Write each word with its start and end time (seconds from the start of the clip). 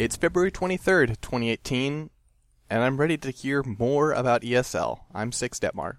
It's 0.00 0.16
February 0.16 0.50
23rd, 0.50 1.20
2018, 1.20 2.08
and 2.70 2.82
I'm 2.82 2.96
ready 2.96 3.18
to 3.18 3.30
hear 3.30 3.62
more 3.62 4.12
about 4.12 4.40
ESL. 4.40 5.00
I'm 5.14 5.30
Six 5.30 5.58
Detmar. 5.58 5.98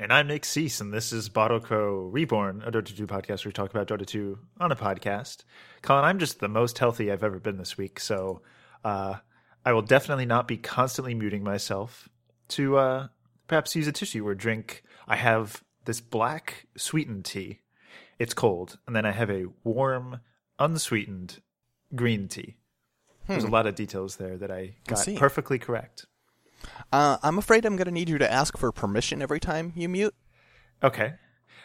And 0.00 0.12
I'm 0.12 0.26
Nick 0.26 0.44
Cease, 0.44 0.80
and 0.80 0.92
this 0.92 1.12
is 1.12 1.28
Crow 1.28 2.08
Reborn, 2.08 2.64
a 2.66 2.72
Dota 2.72 2.96
2 2.96 3.06
podcast 3.06 3.44
where 3.44 3.50
we 3.50 3.52
talk 3.52 3.70
about 3.70 3.86
Dota 3.86 4.04
2 4.04 4.36
on 4.58 4.72
a 4.72 4.74
podcast. 4.74 5.44
Colin, 5.80 6.04
I'm 6.04 6.18
just 6.18 6.40
the 6.40 6.48
most 6.48 6.78
healthy 6.78 7.12
I've 7.12 7.22
ever 7.22 7.38
been 7.38 7.56
this 7.56 7.78
week, 7.78 8.00
so 8.00 8.42
uh, 8.84 9.18
I 9.64 9.72
will 9.72 9.82
definitely 9.82 10.26
not 10.26 10.48
be 10.48 10.56
constantly 10.56 11.14
muting 11.14 11.44
myself 11.44 12.08
to 12.48 12.78
uh, 12.78 13.06
perhaps 13.46 13.76
use 13.76 13.86
a 13.86 13.92
tissue 13.92 14.26
or 14.26 14.34
drink. 14.34 14.82
I 15.06 15.14
have 15.14 15.62
this 15.84 16.00
black 16.00 16.66
sweetened 16.76 17.24
tea. 17.24 17.60
It's 18.18 18.34
cold, 18.34 18.80
and 18.88 18.96
then 18.96 19.06
I 19.06 19.12
have 19.12 19.30
a 19.30 19.46
warm, 19.62 20.18
unsweetened 20.58 21.42
green 21.94 22.26
tea. 22.26 22.56
There's 23.26 23.44
a 23.44 23.48
lot 23.48 23.66
of 23.66 23.74
details 23.74 24.16
there 24.16 24.36
that 24.38 24.50
I 24.50 24.76
got 24.86 24.98
see. 24.98 25.16
perfectly 25.16 25.58
correct. 25.58 26.06
Uh, 26.92 27.18
I'm 27.22 27.38
afraid 27.38 27.64
I'm 27.64 27.76
going 27.76 27.86
to 27.86 27.92
need 27.92 28.08
you 28.08 28.18
to 28.18 28.32
ask 28.32 28.56
for 28.56 28.72
permission 28.72 29.22
every 29.22 29.40
time 29.40 29.72
you 29.76 29.88
mute. 29.88 30.14
Okay. 30.82 31.14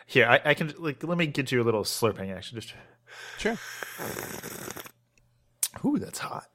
Here, 0.05 0.27
I, 0.27 0.41
I 0.45 0.53
can 0.53 0.73
like 0.77 1.03
let 1.03 1.17
me 1.17 1.27
get 1.27 1.51
you 1.51 1.61
a 1.61 1.63
little 1.63 1.83
slurping 1.83 2.35
action. 2.35 2.59
Just 2.59 2.73
Sure. 3.37 3.57
ooh, 5.85 5.97
that's 5.99 6.19
hot. 6.19 6.47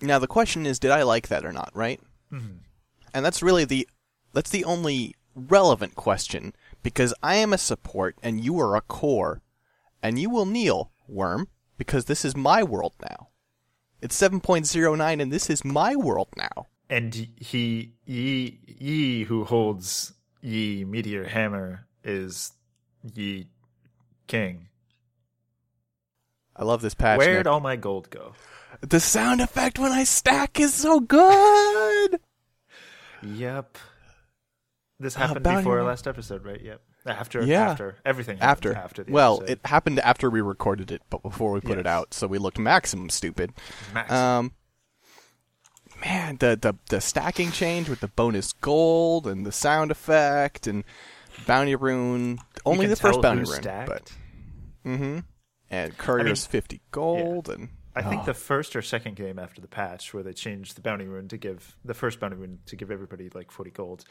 Now 0.00 0.18
the 0.18 0.26
question 0.26 0.66
is, 0.66 0.78
did 0.78 0.90
I 0.90 1.02
like 1.02 1.28
that 1.28 1.44
or 1.44 1.52
not? 1.52 1.70
Right? 1.74 2.00
Mm-hmm. 2.32 2.58
And 3.12 3.24
that's 3.24 3.42
really 3.42 3.64
the 3.64 3.88
that's 4.32 4.50
the 4.50 4.64
only 4.64 5.14
relevant 5.34 5.94
question 5.94 6.54
because 6.82 7.14
I 7.22 7.36
am 7.36 7.52
a 7.52 7.58
support 7.58 8.16
and 8.22 8.42
you 8.44 8.58
are 8.60 8.76
a 8.76 8.80
core, 8.80 9.42
and 10.02 10.18
you 10.18 10.30
will 10.30 10.46
kneel, 10.46 10.92
worm, 11.08 11.48
because 11.78 12.04
this 12.04 12.24
is 12.24 12.36
my 12.36 12.62
world 12.62 12.94
now. 13.00 13.28
It's 14.04 14.20
7.09 14.20 15.22
and 15.22 15.32
this 15.32 15.48
is 15.48 15.64
my 15.64 15.96
world 15.96 16.28
now. 16.36 16.66
And 16.90 17.14
he 17.14 17.94
ye 18.04 18.58
ye 18.66 19.24
who 19.24 19.44
holds 19.44 20.12
ye 20.42 20.84
meteor 20.84 21.24
hammer 21.24 21.86
is 22.04 22.52
ye 23.14 23.46
king. 24.26 24.68
I 26.54 26.64
love 26.64 26.82
this 26.82 26.92
patch. 26.92 27.16
Where'd 27.16 27.46
Nick. 27.46 27.46
all 27.46 27.60
my 27.60 27.76
gold 27.76 28.10
go? 28.10 28.34
The 28.82 29.00
sound 29.00 29.40
effect 29.40 29.78
when 29.78 29.90
I 29.90 30.04
stack 30.04 30.60
is 30.60 30.74
so 30.74 31.00
good. 31.00 32.20
Yep. 33.22 33.78
This 35.00 35.14
happened 35.14 35.44
bounty 35.44 35.60
before 35.60 35.78
our 35.78 35.84
last 35.86 36.06
episode, 36.06 36.44
right? 36.44 36.60
Yep. 36.60 36.82
After 37.06 37.42
Yeah. 37.42 37.70
after 37.70 37.96
everything 38.04 38.38
After, 38.40 38.74
after 38.74 39.04
the 39.04 39.12
well, 39.12 39.36
episode. 39.36 39.50
it 39.50 39.60
happened 39.66 40.00
after 40.00 40.30
we 40.30 40.40
recorded 40.40 40.90
it, 40.90 41.02
but 41.10 41.22
before 41.22 41.52
we 41.52 41.60
put 41.60 41.78
it 41.78 41.86
out, 41.86 42.14
so 42.14 42.26
we 42.26 42.38
looked 42.38 42.58
maximum 42.58 43.10
stupid. 43.10 43.52
Max. 43.92 44.10
Um, 44.10 44.52
man, 46.00 46.36
the, 46.38 46.58
the 46.60 46.74
the 46.88 47.00
stacking 47.00 47.50
change 47.52 47.88
with 47.88 48.00
the 48.00 48.08
bonus 48.08 48.52
gold 48.52 49.26
and 49.26 49.44
the 49.44 49.52
sound 49.52 49.90
effect 49.90 50.66
and 50.66 50.84
bounty 51.46 51.74
rune. 51.76 52.38
Only 52.64 52.86
the 52.86 52.96
first 52.96 53.20
bounty 53.20 53.42
rune, 53.42 53.62
stacked. 53.62 53.88
but 53.88 54.12
mm-hmm. 54.86 55.18
And 55.70 55.98
courier's 55.98 56.46
fifty 56.46 56.80
gold 56.90 57.48
and 57.48 57.68
I 57.96 58.02
think 58.02 58.22
oh, 58.22 58.26
the 58.26 58.34
first 58.34 58.74
or 58.74 58.82
second 58.82 59.14
game 59.16 59.38
after 59.38 59.60
the 59.60 59.68
patch 59.68 60.12
where 60.12 60.22
they 60.22 60.32
changed 60.32 60.76
the 60.76 60.80
bounty 60.80 61.06
rune 61.06 61.28
to 61.28 61.36
give 61.36 61.76
the 61.84 61.94
first 61.94 62.18
bounty 62.18 62.36
rune 62.36 62.58
to 62.66 62.76
give 62.76 62.90
everybody 62.90 63.30
like 63.32 63.52
40 63.52 63.70
gold. 63.70 64.04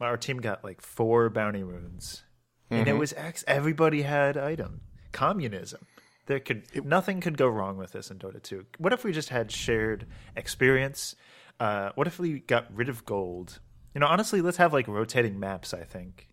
Our 0.00 0.16
team 0.16 0.38
got 0.38 0.64
like 0.64 0.80
four 0.80 1.28
bounty 1.28 1.62
runes. 1.62 2.22
And 2.70 2.80
it 2.80 2.90
Mm-hmm. 2.90 2.98
was 2.98 3.12
X 3.12 3.44
everybody 3.46 4.02
had 4.02 4.36
item. 4.36 4.80
Communism. 5.12 5.86
There 6.26 6.40
could 6.40 6.64
nothing 6.84 7.20
could 7.20 7.36
go 7.38 7.46
wrong 7.46 7.76
with 7.76 7.92
this 7.92 8.10
in 8.10 8.18
Dota 8.18 8.42
2. 8.42 8.66
What 8.78 8.92
if 8.92 9.04
we 9.04 9.12
just 9.12 9.28
had 9.28 9.52
shared 9.52 10.06
experience? 10.34 11.14
Uh, 11.60 11.90
what 11.94 12.06
if 12.06 12.18
we 12.18 12.40
got 12.40 12.66
rid 12.74 12.88
of 12.88 13.04
gold? 13.04 13.60
You 13.94 14.00
know, 14.00 14.08
honestly, 14.08 14.40
let's 14.42 14.56
have 14.58 14.72
like 14.72 14.88
rotating 14.88 15.38
maps, 15.38 15.72
I 15.72 15.84
think. 15.84 16.28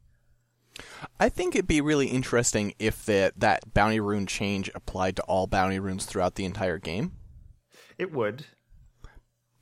I 1.20 1.30
think 1.30 1.54
it'd 1.56 1.68
be 1.68 1.82
really 1.82 2.08
interesting 2.08 2.74
if 2.80 3.06
that 3.06 3.40
that 3.40 3.74
bounty 3.76 4.00
rune 4.00 4.26
change 4.26 4.72
applied 4.74 5.16
to 5.18 5.22
all 5.24 5.46
bounty 5.46 5.78
runes 5.80 6.06
throughout 6.06 6.34
the 6.36 6.46
entire 6.46 6.80
game. 6.80 7.12
It 8.00 8.12
would. 8.12 8.46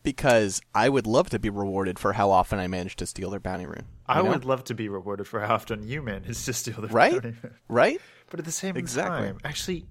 Because 0.04 0.62
I 0.74 0.90
would 0.90 1.06
love 1.06 1.30
to 1.30 1.38
be 1.40 1.50
rewarded 1.50 2.00
for 2.00 2.14
how 2.14 2.32
often 2.32 2.58
I 2.58 2.68
managed 2.68 2.98
to 3.00 3.06
steal 3.06 3.30
their 3.30 3.40
bounty 3.42 3.66
rune. 3.68 3.86
I 4.12 4.22
know? 4.22 4.30
would 4.30 4.46
love 4.46 4.64
to 4.66 4.74
be 4.74 4.90
rewarded 4.90 5.28
for 5.28 5.40
how 5.42 5.56
often 5.56 5.88
you 5.88 6.02
managed 6.02 6.46
to 6.46 6.54
steal 6.54 6.82
the 6.82 6.88
right, 6.88 7.22
right. 7.68 8.00
But 8.30 8.40
at 8.40 8.46
the 8.46 8.52
same 8.52 8.78
Exactly. 8.78 9.28
time, 9.28 9.38
actually, 9.44 9.86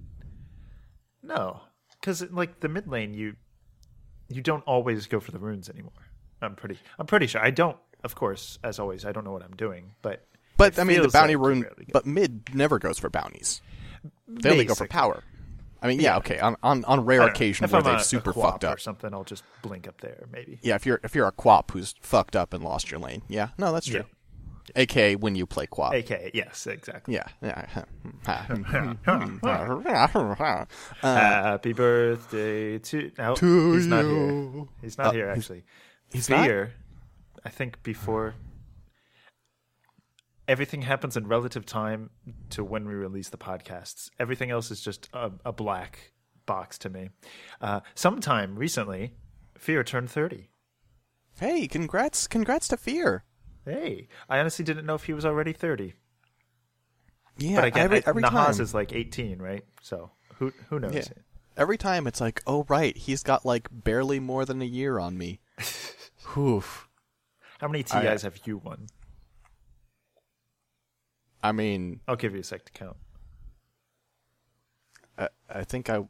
no, 1.23 1.61
because 1.99 2.21
like 2.31 2.59
the 2.59 2.69
mid 2.69 2.87
lane, 2.87 3.13
you 3.13 3.35
you 4.29 4.41
don't 4.41 4.63
always 4.63 5.07
go 5.07 5.19
for 5.19 5.31
the 5.31 5.39
runes 5.39 5.69
anymore. 5.69 5.91
I'm 6.41 6.55
pretty, 6.55 6.79
I'm 6.97 7.05
pretty 7.05 7.27
sure. 7.27 7.41
I 7.41 7.51
don't, 7.51 7.77
of 8.03 8.15
course, 8.15 8.57
as 8.63 8.79
always, 8.79 9.05
I 9.05 9.11
don't 9.11 9.23
know 9.23 9.31
what 9.31 9.43
I'm 9.43 9.55
doing, 9.55 9.93
but 10.01 10.25
But 10.57 10.79
I 10.79 10.83
mean, 10.83 11.01
the 11.01 11.09
bounty 11.09 11.35
like 11.35 11.47
rune. 11.47 11.65
But 11.91 12.05
mid 12.05 12.53
never 12.55 12.79
goes 12.79 12.97
for 12.97 13.09
bounties. 13.09 13.61
They 14.27 14.49
only 14.49 14.65
go 14.65 14.73
for 14.75 14.87
power. 14.87 15.23
I 15.81 15.87
mean, 15.87 15.99
yeah, 15.99 16.17
okay. 16.17 16.37
On 16.39 16.55
on, 16.61 16.85
on 16.85 17.05
rare 17.05 17.21
occasion 17.23 17.67
where 17.69 17.79
I'm 17.81 17.85
they've 17.85 18.01
a, 18.01 18.03
super 18.03 18.29
a 18.29 18.33
fucked 18.33 18.63
up. 18.63 18.75
or 18.75 18.79
something, 18.79 19.11
I'll 19.13 19.23
just 19.23 19.43
blink 19.63 19.87
up 19.87 19.99
there, 20.01 20.27
maybe. 20.31 20.59
Yeah, 20.61 20.75
if 20.75 20.85
you're 20.85 20.99
if 21.03 21.15
you're 21.15 21.27
a 21.27 21.31
quap 21.31 21.71
who's 21.71 21.95
fucked 22.01 22.35
up 22.35 22.53
and 22.53 22.63
lost 22.63 22.91
your 22.91 22.99
lane. 22.99 23.23
Yeah, 23.27 23.49
no, 23.57 23.73
that's 23.73 23.87
true. 23.87 24.03
AK 24.75 25.19
when 25.19 25.35
you 25.35 25.47
play 25.47 25.65
quap. 25.65 25.93
AK, 25.93 26.31
yes, 26.35 26.67
exactly. 26.67 27.15
Yeah, 27.15 27.27
yeah. 27.41 27.83
Happy 31.01 31.73
birthday 31.73 32.77
to. 32.79 33.11
No, 33.17 33.35
To 33.35 33.73
he's 33.73 33.87
not 33.87 34.03
here. 34.05 34.13
you. 34.13 34.69
He's 34.81 34.97
not 34.97 35.07
Uh, 35.07 35.11
here. 35.11 35.27
he's- 35.33 35.37
Actually, 35.39 35.63
he's 36.11 36.29
not? 36.29 36.45
fear. 36.45 36.73
I 37.43 37.49
think 37.49 37.81
before 37.83 38.35
everything 40.51 40.81
happens 40.81 41.15
in 41.15 41.25
relative 41.27 41.65
time 41.65 42.09
to 42.49 42.61
when 42.61 42.85
we 42.85 42.93
release 42.93 43.29
the 43.29 43.37
podcasts. 43.37 44.09
Everything 44.19 44.51
else 44.51 44.69
is 44.69 44.81
just 44.81 45.07
a, 45.13 45.31
a 45.45 45.53
black 45.53 46.11
box 46.45 46.77
to 46.79 46.89
me. 46.89 47.09
Uh, 47.61 47.79
sometime 47.95 48.57
recently, 48.57 49.13
Fear 49.57 49.85
turned 49.85 50.09
thirty. 50.11 50.49
hey, 51.39 51.67
congrats, 51.67 52.27
congrats 52.27 52.67
to 52.67 52.75
Fear. 52.77 53.23
Hey, 53.63 54.09
I 54.27 54.39
honestly 54.39 54.65
didn't 54.65 54.85
know 54.85 54.95
if 54.95 55.05
he 55.05 55.13
was 55.13 55.25
already 55.25 55.53
thirty. 55.53 55.93
Yeah, 57.37 57.55
but 57.61 57.65
again, 57.65 57.83
every, 57.85 57.97
I, 57.99 58.03
every 58.07 58.23
Nahas 58.23 58.53
time. 58.57 58.61
is 58.61 58.73
like 58.73 58.91
eighteen, 58.91 59.39
right? 59.39 59.63
So 59.81 60.11
who 60.35 60.51
who 60.69 60.79
knows? 60.79 60.93
Yeah. 60.93 61.03
Every 61.55 61.77
time 61.77 62.07
it's 62.07 62.19
like, 62.19 62.41
oh 62.45 62.65
right, 62.67 62.95
he's 62.97 63.23
got 63.23 63.45
like 63.45 63.69
barely 63.71 64.19
more 64.19 64.43
than 64.43 64.61
a 64.61 64.65
year 64.65 64.99
on 64.99 65.17
me. 65.17 65.39
Oof. 66.37 66.89
How 67.59 67.67
many 67.69 67.85
I- 67.91 68.01
TIs 68.01 68.23
have 68.23 68.39
you 68.45 68.57
won? 68.57 68.87
I 71.43 71.51
mean, 71.51 72.01
I'll 72.07 72.15
give 72.15 72.33
you 72.33 72.41
a 72.41 72.43
sec 72.43 72.65
to 72.65 72.71
count. 72.71 72.97
I, 75.17 75.27
I 75.49 75.63
think 75.63 75.89
I 75.89 76.03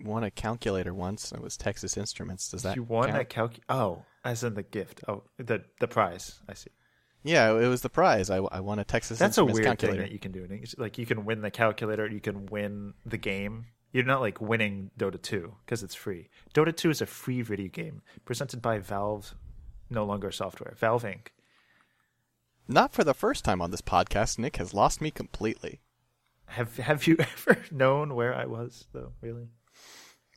won 0.00 0.24
a 0.24 0.30
calculator 0.30 0.94
once. 0.94 1.32
It 1.32 1.40
was 1.40 1.56
Texas 1.56 1.96
Instruments. 1.96 2.50
Does 2.50 2.62
that 2.62 2.76
you 2.76 2.82
won 2.82 3.08
count? 3.10 3.20
a 3.20 3.24
calc. 3.24 3.54
Oh, 3.68 4.02
as 4.24 4.44
in 4.44 4.54
the 4.54 4.62
gift. 4.62 5.02
Oh, 5.08 5.24
the 5.38 5.64
the 5.80 5.88
prize. 5.88 6.40
I 6.48 6.54
see. 6.54 6.70
Yeah, 7.24 7.50
it 7.58 7.66
was 7.66 7.82
the 7.82 7.88
prize. 7.88 8.30
I, 8.30 8.36
I 8.38 8.60
won 8.60 8.78
a 8.78 8.84
Texas 8.84 9.18
That's 9.18 9.38
a 9.38 9.40
Instruments 9.42 9.54
weird 9.58 9.64
calculator. 9.66 10.02
thing 10.02 10.08
that 10.08 10.12
you 10.12 10.18
can 10.20 10.32
do. 10.32 10.44
in 10.44 10.52
English. 10.52 10.74
Like 10.78 10.98
you 10.98 11.06
can 11.06 11.24
win 11.24 11.40
the 11.40 11.50
calculator, 11.50 12.06
you 12.06 12.20
can 12.20 12.46
win 12.46 12.94
the 13.04 13.18
game. 13.18 13.66
You're 13.92 14.04
not 14.04 14.20
like 14.20 14.40
winning 14.40 14.90
Dota 14.98 15.20
2 15.20 15.54
because 15.64 15.82
it's 15.82 15.94
free. 15.94 16.28
Dota 16.54 16.76
2 16.76 16.90
is 16.90 17.00
a 17.00 17.06
free 17.06 17.42
video 17.42 17.68
game 17.68 18.02
presented 18.24 18.62
by 18.62 18.78
Valve, 18.78 19.34
no 19.90 20.04
longer 20.04 20.30
software. 20.30 20.74
Valve 20.78 21.02
Inc. 21.04 21.28
Not 22.68 22.92
for 22.92 23.02
the 23.02 23.14
first 23.14 23.44
time 23.44 23.62
on 23.62 23.70
this 23.70 23.80
podcast. 23.80 24.38
Nick 24.38 24.56
has 24.56 24.74
lost 24.74 25.00
me 25.00 25.10
completely. 25.10 25.80
Have 26.46 26.76
Have 26.76 27.06
you 27.06 27.16
ever 27.18 27.64
known 27.70 28.14
where 28.14 28.34
I 28.34 28.44
was 28.44 28.86
though? 28.92 29.12
Really? 29.22 29.48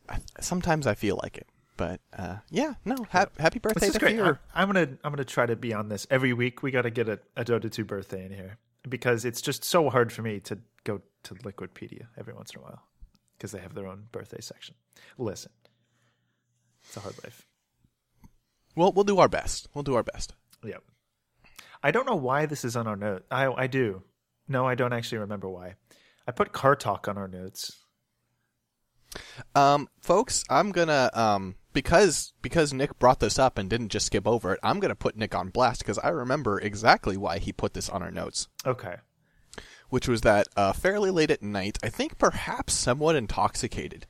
I, 0.09 0.19
sometimes 0.39 0.87
I 0.87 0.95
feel 0.95 1.19
like 1.21 1.37
it, 1.37 1.47
but 1.77 1.99
uh, 2.17 2.37
yeah, 2.49 2.75
no. 2.85 2.95
Ha- 3.11 3.27
happy 3.37 3.59
birthday 3.59 3.89
to 3.89 3.99
great. 3.99 4.15
Fear. 4.15 4.39
I, 4.53 4.63
am 4.63 4.69
gonna 4.69 4.97
I'm 5.03 5.11
gonna 5.11 5.25
try 5.25 5.45
to 5.45 5.55
be 5.55 5.73
on 5.73 5.89
this 5.89 6.07
every 6.09 6.33
week. 6.33 6.63
We 6.63 6.71
got 6.71 6.83
to 6.83 6.89
get 6.89 7.07
a, 7.07 7.19
a 7.35 7.43
Dota 7.45 7.71
2 7.71 7.85
birthday 7.85 8.25
in 8.25 8.31
here 8.31 8.57
because 8.87 9.25
it's 9.25 9.41
just 9.41 9.63
so 9.63 9.89
hard 9.89 10.11
for 10.11 10.21
me 10.21 10.39
to 10.41 10.57
go 10.83 11.01
to 11.23 11.35
Liquipedia 11.35 12.07
every 12.17 12.33
once 12.33 12.51
in 12.53 12.59
a 12.59 12.63
while 12.63 12.81
because 13.37 13.51
they 13.51 13.59
have 13.59 13.75
their 13.75 13.87
own 13.87 14.07
birthday 14.11 14.41
section. 14.41 14.75
Listen, 15.17 15.51
it's 16.83 16.97
a 16.97 17.01
hard 17.01 17.15
life. 17.23 17.45
Well, 18.75 18.91
we'll 18.91 19.03
do 19.03 19.19
our 19.19 19.29
best. 19.29 19.67
We'll 19.73 19.83
do 19.83 19.95
our 19.95 20.03
best. 20.03 20.33
Yep. 20.63 20.83
I 21.83 21.91
don't 21.91 22.05
know 22.05 22.15
why 22.15 22.45
this 22.45 22.63
is 22.63 22.75
on 22.75 22.87
our 22.87 22.95
note. 22.95 23.25
I 23.31 23.47
I 23.47 23.67
do. 23.67 24.03
No, 24.47 24.67
I 24.67 24.75
don't 24.75 24.93
actually 24.93 25.19
remember 25.19 25.49
why. 25.49 25.75
I 26.27 26.31
put 26.31 26.51
car 26.53 26.75
talk 26.75 27.07
on 27.07 27.17
our 27.17 27.27
notes. 27.27 27.77
Um, 29.55 29.87
folks, 30.01 30.43
I'm 30.49 30.71
gonna 30.71 31.09
um 31.13 31.55
because 31.73 32.33
because 32.41 32.73
Nick 32.73 32.97
brought 32.99 33.19
this 33.19 33.37
up 33.39 33.57
and 33.57 33.69
didn't 33.69 33.89
just 33.89 34.05
skip 34.07 34.27
over 34.27 34.53
it. 34.53 34.59
I'm 34.63 34.79
gonna 34.79 34.95
put 34.95 35.17
Nick 35.17 35.35
on 35.35 35.49
blast 35.49 35.79
because 35.81 35.97
I 35.99 36.09
remember 36.09 36.59
exactly 36.59 37.17
why 37.17 37.39
he 37.39 37.51
put 37.51 37.73
this 37.73 37.89
on 37.89 38.01
our 38.01 38.11
notes. 38.11 38.47
Okay. 38.65 38.95
which 39.89 40.07
was 40.07 40.21
that 40.21 40.47
uh, 40.55 40.71
fairly 40.71 41.11
late 41.11 41.31
at 41.31 41.41
night, 41.43 41.77
I 41.83 41.89
think 41.89 42.17
perhaps 42.17 42.73
somewhat 42.73 43.17
intoxicated, 43.17 44.05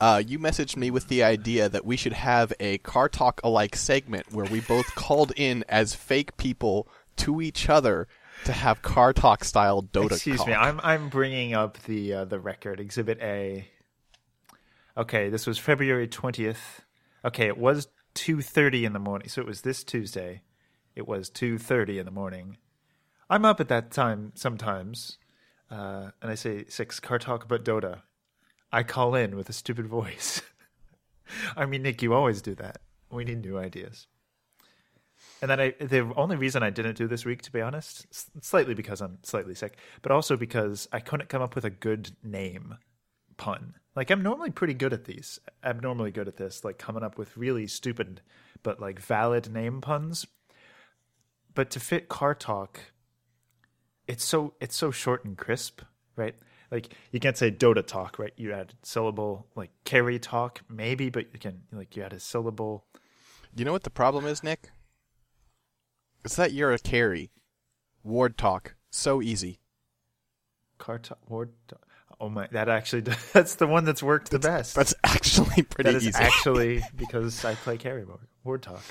uh, 0.00 0.22
you 0.24 0.38
messaged 0.38 0.76
me 0.76 0.90
with 0.92 1.08
the 1.08 1.24
idea 1.24 1.68
that 1.68 1.84
we 1.84 1.96
should 1.96 2.12
have 2.12 2.52
a 2.60 2.78
car 2.78 3.08
talk 3.08 3.40
alike 3.42 3.74
segment 3.74 4.32
where 4.32 4.44
we 4.46 4.60
both 4.60 4.94
called 4.94 5.32
in 5.36 5.64
as 5.68 5.94
fake 5.94 6.36
people 6.36 6.86
to 7.16 7.40
each 7.40 7.68
other 7.68 8.08
to 8.44 8.52
have 8.52 8.82
car 8.82 9.12
talk 9.12 9.44
style 9.44 9.82
Dota. 9.82 10.12
Excuse 10.12 10.38
talk. 10.38 10.46
me, 10.46 10.54
I'm 10.54 10.80
I'm 10.82 11.08
bringing 11.08 11.54
up 11.54 11.78
the 11.84 12.12
uh, 12.12 12.24
the 12.24 12.38
record 12.38 12.80
Exhibit 12.80 13.18
A. 13.20 13.68
Okay, 14.96 15.28
this 15.28 15.46
was 15.46 15.58
February 15.58 16.08
twentieth. 16.08 16.82
Okay, 17.24 17.46
it 17.46 17.58
was 17.58 17.88
two 18.14 18.42
thirty 18.42 18.84
in 18.84 18.92
the 18.92 18.98
morning, 18.98 19.28
so 19.28 19.40
it 19.40 19.46
was 19.46 19.62
this 19.62 19.82
Tuesday. 19.84 20.42
It 20.94 21.08
was 21.08 21.30
two 21.30 21.58
thirty 21.58 21.98
in 21.98 22.04
the 22.04 22.12
morning. 22.12 22.58
I'm 23.30 23.44
up 23.44 23.60
at 23.60 23.68
that 23.68 23.90
time 23.90 24.32
sometimes, 24.34 25.18
uh, 25.70 26.10
and 26.20 26.30
I 26.30 26.34
say 26.34 26.64
six 26.68 27.00
car 27.00 27.18
talk 27.18 27.44
about 27.44 27.64
Dota. 27.64 28.02
I 28.70 28.82
call 28.82 29.14
in 29.14 29.36
with 29.36 29.48
a 29.48 29.52
stupid 29.52 29.86
voice. 29.98 30.42
I 31.56 31.64
mean, 31.66 31.82
Nick, 31.82 32.02
you 32.02 32.12
always 32.12 32.42
do 32.42 32.54
that. 32.56 32.80
We 33.10 33.24
need 33.24 33.42
new 33.42 33.56
ideas. 33.56 34.06
And 35.44 35.50
then 35.50 35.60
I, 35.60 35.74
the 35.78 36.10
only 36.16 36.36
reason 36.36 36.62
I 36.62 36.70
didn't 36.70 36.96
do 36.96 37.06
this 37.06 37.26
week, 37.26 37.42
to 37.42 37.52
be 37.52 37.60
honest, 37.60 38.06
slightly 38.42 38.72
because 38.72 39.02
I'm 39.02 39.18
slightly 39.22 39.54
sick, 39.54 39.76
but 40.00 40.10
also 40.10 40.38
because 40.38 40.88
I 40.90 41.00
couldn't 41.00 41.28
come 41.28 41.42
up 41.42 41.54
with 41.54 41.66
a 41.66 41.70
good 41.70 42.12
name 42.22 42.78
pun. 43.36 43.74
Like 43.94 44.10
I'm 44.10 44.22
normally 44.22 44.52
pretty 44.52 44.72
good 44.72 44.94
at 44.94 45.04
these. 45.04 45.38
I'm 45.62 45.80
normally 45.80 46.12
good 46.12 46.28
at 46.28 46.38
this, 46.38 46.64
like 46.64 46.78
coming 46.78 47.02
up 47.02 47.18
with 47.18 47.36
really 47.36 47.66
stupid 47.66 48.22
but 48.62 48.80
like 48.80 48.98
valid 48.98 49.52
name 49.52 49.82
puns. 49.82 50.26
But 51.54 51.68
to 51.72 51.78
fit 51.78 52.08
car 52.08 52.34
talk, 52.34 52.80
it's 54.08 54.24
so 54.24 54.54
it's 54.62 54.74
so 54.74 54.90
short 54.90 55.26
and 55.26 55.36
crisp, 55.36 55.82
right? 56.16 56.36
Like 56.70 56.94
you 57.12 57.20
can't 57.20 57.36
say 57.36 57.50
Dota 57.50 57.86
talk, 57.86 58.18
right? 58.18 58.32
You 58.38 58.54
add 58.54 58.72
syllable 58.82 59.48
like 59.56 59.72
carry 59.84 60.18
talk, 60.18 60.62
maybe, 60.70 61.10
but 61.10 61.26
you 61.34 61.38
can 61.38 61.64
like 61.70 61.94
you 61.98 62.02
add 62.02 62.14
a 62.14 62.18
syllable. 62.18 62.86
You 63.54 63.66
know 63.66 63.72
what 63.72 63.82
the 63.82 63.90
problem 63.90 64.24
is, 64.24 64.42
Nick? 64.42 64.70
It's 66.24 66.36
that 66.36 66.52
you're 66.52 66.72
a 66.72 66.78
carry. 66.78 67.30
Ward 68.02 68.36
talk. 68.38 68.74
So 68.90 69.20
easy. 69.22 69.60
Car 70.78 70.98
talk, 70.98 71.18
ward 71.28 71.52
talk. 71.68 71.80
Oh 72.20 72.28
my! 72.28 72.46
That 72.52 72.68
actually 72.68 73.00
that's 73.32 73.56
the 73.56 73.66
one 73.66 73.84
that's 73.84 74.02
worked 74.02 74.30
the 74.30 74.38
best. 74.38 74.74
That's 74.74 74.94
actually 75.04 75.62
pretty 75.62 75.90
that 75.90 75.96
is 75.96 76.06
easy. 76.08 76.18
actually 76.18 76.82
because 76.96 77.44
I 77.44 77.54
play 77.54 77.76
carry 77.76 78.04
mode. 78.04 78.20
Ward 78.44 78.62
talk, 78.62 78.82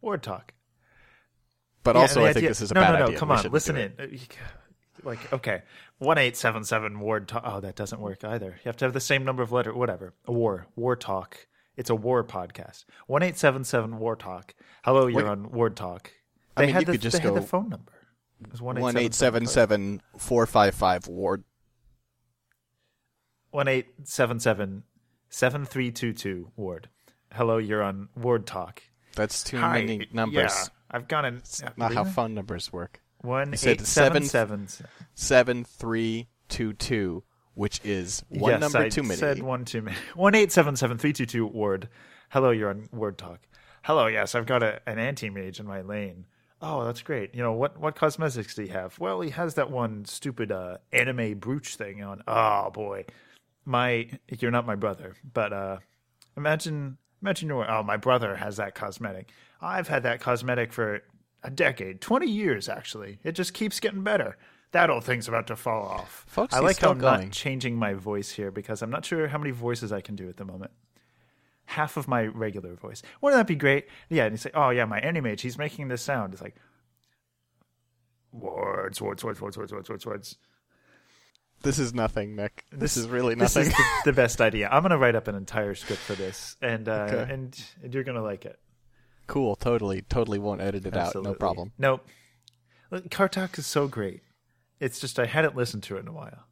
ward 0.00 0.22
talk. 0.22 0.52
but 1.82 1.94
Yeah, 1.96 2.02
also, 2.02 2.20
I 2.22 2.28
think 2.28 2.38
idea- 2.38 2.48
this 2.50 2.60
is 2.60 2.70
a 2.70 2.74
no, 2.74 2.80
bad 2.80 2.92
no, 2.92 2.98
no, 2.98 3.04
idea. 3.06 3.18
Come 3.18 3.30
on, 3.30 3.44
listen 3.50 3.76
in. 3.76 3.92
it. 3.98 4.28
Uh, 4.30 4.34
Like 5.02 5.32
okay, 5.32 5.62
one 5.98 6.18
eight 6.18 6.36
seven 6.36 6.64
seven 6.64 7.00
ward 7.00 7.28
talk. 7.28 7.42
Oh, 7.46 7.60
that 7.60 7.76
doesn't 7.76 8.00
work 8.00 8.22
either. 8.24 8.48
You 8.48 8.60
have 8.68 8.76
to 8.78 8.84
have 8.84 8.92
the 8.92 9.00
same 9.00 9.24
number 9.24 9.42
of 9.42 9.52
letter. 9.52 9.72
Whatever. 9.72 10.12
A 10.26 10.32
war. 10.32 10.66
War 10.76 10.96
talk. 10.96 11.46
It's 11.76 11.88
a 11.88 11.94
war 11.94 12.22
podcast. 12.24 12.84
One 13.06 13.22
eight 13.22 13.38
seven 13.38 13.64
seven 13.64 13.98
war 13.98 14.16
talk. 14.16 14.54
Hello, 14.84 15.06
you're 15.06 15.22
Wait. 15.24 15.30
on 15.30 15.50
Ward 15.52 15.76
talk. 15.76 16.10
I 16.60 16.66
They 16.66 16.66
mean, 16.66 16.74
had 16.74 16.80
you 16.82 16.86
the 16.86 16.92
could 16.92 17.00
just 17.02 17.16
they 17.18 17.22
had 17.28 17.34
the 17.34 17.40
phone 17.42 17.68
number. 17.68 17.92
It 18.42 18.50
was 18.50 18.62
one 18.62 18.96
eight 18.96 19.14
seven 19.14 19.46
seven 19.46 20.00
four 20.16 20.46
five 20.46 20.74
five 20.74 21.06
Ward. 21.08 21.44
one 23.50 23.68
eight 23.68 23.86
seven 24.04 24.40
seven 24.40 24.84
seven 25.28 25.64
three 25.64 25.90
two 25.90 26.12
two 26.12 26.50
Ward. 26.56 26.88
Hello, 27.32 27.58
you're 27.58 27.82
on 27.82 28.08
Ward 28.16 28.46
talk. 28.46 28.82
That's 29.14 29.42
too 29.42 29.58
Hi, 29.58 29.80
many 29.84 30.06
numbers. 30.12 30.52
Yeah, 30.52 30.64
I've 30.90 31.08
got 31.08 31.24
an 31.24 31.42
Not 31.76 31.92
how 31.94 32.04
phone 32.04 32.34
numbers 32.34 32.72
work. 32.72 33.00
one 33.22 33.50
You 33.52 33.56
said 33.56 33.80
eight 33.80 33.86
seven 33.86 34.24
seven- 34.24 34.68
seven. 34.68 34.90
Seven 35.14 35.64
three 35.64 36.28
two 36.48 36.72
two, 36.72 37.22
which 37.54 37.80
is 37.84 38.24
one 38.28 38.52
yes, 38.52 38.60
number 38.60 38.78
I 38.78 38.88
too 38.88 39.02
many. 39.02 39.16
Said 39.16 39.42
one 39.42 39.64
too 39.64 39.82
many. 39.82 39.96
One 40.14 40.34
eight 40.34 40.50
seven 40.52 40.76
seven 40.76 40.98
three 40.98 41.12
two 41.12 41.26
two 41.26 41.46
Ward. 41.46 41.88
Hello, 42.30 42.50
you're 42.50 42.70
on 42.70 42.88
Word 42.92 43.18
Talk. 43.18 43.40
Hello, 43.82 44.06
yes, 44.06 44.34
I've 44.34 44.46
got 44.46 44.62
a, 44.62 44.80
an 44.88 44.98
anti 44.98 45.30
mage 45.30 45.58
in 45.60 45.66
my 45.66 45.80
lane. 45.82 46.26
Oh, 46.62 46.84
that's 46.84 47.02
great. 47.02 47.34
You 47.34 47.42
know 47.42 47.52
what? 47.52 47.78
What 47.78 47.94
cosmetics 47.96 48.54
do 48.54 48.62
you 48.62 48.68
have? 48.72 48.98
Well, 48.98 49.20
he 49.20 49.30
has 49.30 49.54
that 49.54 49.70
one 49.70 50.04
stupid 50.04 50.52
uh, 50.52 50.78
anime 50.92 51.38
brooch 51.38 51.76
thing 51.76 52.02
on. 52.02 52.22
Oh 52.28 52.70
boy, 52.70 53.06
my 53.64 54.10
you're 54.28 54.50
not 54.50 54.66
my 54.66 54.74
brother, 54.74 55.14
but 55.32 55.52
uh, 55.52 55.78
imagine 56.36 56.98
imagine 57.22 57.48
you're 57.48 57.70
oh 57.70 57.82
my 57.82 57.96
brother 57.96 58.36
has 58.36 58.58
that 58.58 58.74
cosmetic. 58.74 59.30
I've 59.62 59.88
had 59.88 60.02
that 60.02 60.20
cosmetic 60.20 60.72
for 60.72 61.02
a 61.42 61.50
decade, 61.50 62.00
twenty 62.00 62.28
years 62.28 62.68
actually. 62.68 63.18
It 63.24 63.32
just 63.32 63.54
keeps 63.54 63.80
getting 63.80 64.02
better. 64.02 64.36
That 64.72 64.90
old 64.90 65.04
thing's 65.04 65.26
about 65.28 65.46
to 65.48 65.56
fall 65.56 65.84
off. 65.84 66.24
Folks, 66.28 66.54
I 66.54 66.60
like 66.60 66.78
how 66.78 66.90
I'm 66.90 66.98
going. 66.98 67.20
not 67.24 67.32
changing 67.32 67.74
my 67.76 67.94
voice 67.94 68.30
here 68.30 68.50
because 68.50 68.82
I'm 68.82 68.90
not 68.90 69.04
sure 69.04 69.26
how 69.28 69.38
many 69.38 69.50
voices 69.50 69.92
I 69.92 70.00
can 70.00 70.14
do 70.14 70.28
at 70.28 70.36
the 70.36 70.44
moment. 70.44 70.70
Half 71.70 71.96
of 71.96 72.08
my 72.08 72.26
regular 72.26 72.74
voice. 72.74 73.02
Wouldn't 73.20 73.38
that 73.38 73.46
be 73.46 73.54
great? 73.54 73.86
Yeah, 74.08 74.24
and 74.24 74.32
you 74.32 74.36
say, 74.38 74.50
"Oh 74.54 74.70
yeah, 74.70 74.84
my 74.86 75.00
animage, 75.00 75.40
he's 75.40 75.56
making 75.58 75.88
this 75.88 76.02
sound." 76.02 76.32
It's 76.34 76.42
like 76.42 76.56
words, 78.32 79.00
words, 79.00 79.24
words, 79.24 79.40
words, 79.40 79.56
words, 79.56 79.72
words, 79.72 79.88
words, 79.88 80.06
words. 80.06 80.36
This 81.62 81.78
is 81.78 81.92
nothing, 81.92 82.36
Nick. 82.36 82.64
This, 82.72 82.96
is 82.96 83.06
really 83.06 83.34
nothing. 83.34 83.64
This 83.64 83.72
is 83.72 83.76
the, 84.04 84.10
the 84.10 84.12
best 84.22 84.40
idea. 84.40 84.68
I'm 84.70 84.82
gonna 84.82 84.96
write 84.98 85.14
up 85.14 85.28
an 85.28 85.34
entire 85.34 85.74
script 85.74 86.00
for 86.00 86.14
this, 86.14 86.56
and 86.62 86.88
uh, 86.88 87.08
Okay. 87.10 87.32
and 87.32 87.64
and 87.82 87.92
you're 87.94 88.04
gonna 88.04 88.22
like 88.22 88.44
it. 88.46 88.58
cool. 89.26 89.56
Totally, 89.56 90.02
totally 90.02 90.38
won't 90.38 90.60
edit 90.60 90.86
it 90.86 90.96
out. 90.96 91.14
No 91.22 91.34
problem. 91.34 91.72
Nope. 91.78 92.06
Look, 92.90 93.10
Car 93.10 93.28
Talk 93.28 93.58
is 93.58 93.66
so 93.66 93.86
great. 93.88 94.22
It's 94.80 94.98
just 94.98 95.18
I 95.18 95.26
hadn't 95.26 95.54
listened 95.54 95.82
to 95.84 95.96
it 95.96 96.00
in 96.00 96.08
a 96.08 96.12
while, 96.12 96.46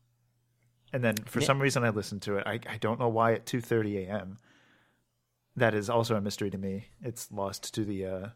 and 0.93 1.03
then 1.03 1.17
for 1.17 1.41
Yeah. 1.41 1.47
some 1.47 1.61
reason 1.61 1.82
I 1.85 1.88
listened 1.88 2.23
to 2.23 2.37
it. 2.37 2.44
I 2.47 2.61
I 2.69 2.76
don't 2.79 3.00
know 3.00 3.09
why 3.09 3.32
at 3.32 3.47
2:30 3.47 4.06
a.m. 4.06 4.38
That 5.58 5.75
is 5.75 5.90
also 5.90 6.14
a 6.14 6.20
mystery 6.20 6.50
to 6.50 6.58
me. 6.58 6.87
It's 7.02 7.32
lost 7.32 7.75
to 7.75 7.84
the 7.84 8.06
uh, 8.06 8.28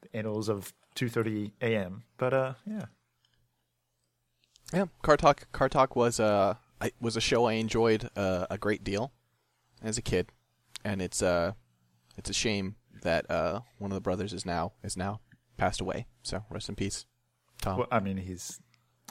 the 0.00 0.16
annals 0.16 0.48
of 0.48 0.72
2:30 0.96 1.52
a.m. 1.60 2.04
But 2.16 2.32
uh, 2.32 2.54
yeah, 2.66 2.86
Yeah, 4.72 4.86
Car 5.02 5.16
Talk. 5.18 5.52
Car 5.52 5.68
Talk 5.68 5.94
was 5.94 6.18
uh, 6.18 6.54
I, 6.80 6.92
was 7.00 7.16
a 7.16 7.20
show 7.20 7.44
I 7.44 7.54
enjoyed 7.54 8.08
uh, 8.16 8.46
a 8.48 8.56
great 8.56 8.82
deal 8.82 9.12
as 9.82 9.98
a 9.98 10.02
kid, 10.02 10.28
and 10.82 11.02
it's 11.02 11.20
uh, 11.20 11.52
it's 12.16 12.30
a 12.30 12.34
shame 12.34 12.76
that 13.02 13.30
uh, 13.30 13.60
one 13.78 13.90
of 13.90 13.94
the 13.94 14.00
brothers 14.00 14.32
is 14.32 14.46
now 14.46 14.72
is 14.82 14.96
now 14.96 15.20
passed 15.58 15.82
away. 15.82 16.06
So 16.22 16.44
rest 16.50 16.70
in 16.70 16.76
peace, 16.76 17.04
Tom. 17.60 17.78
well, 17.78 17.88
I 17.90 18.00
mean 18.00 18.16
he's 18.16 18.58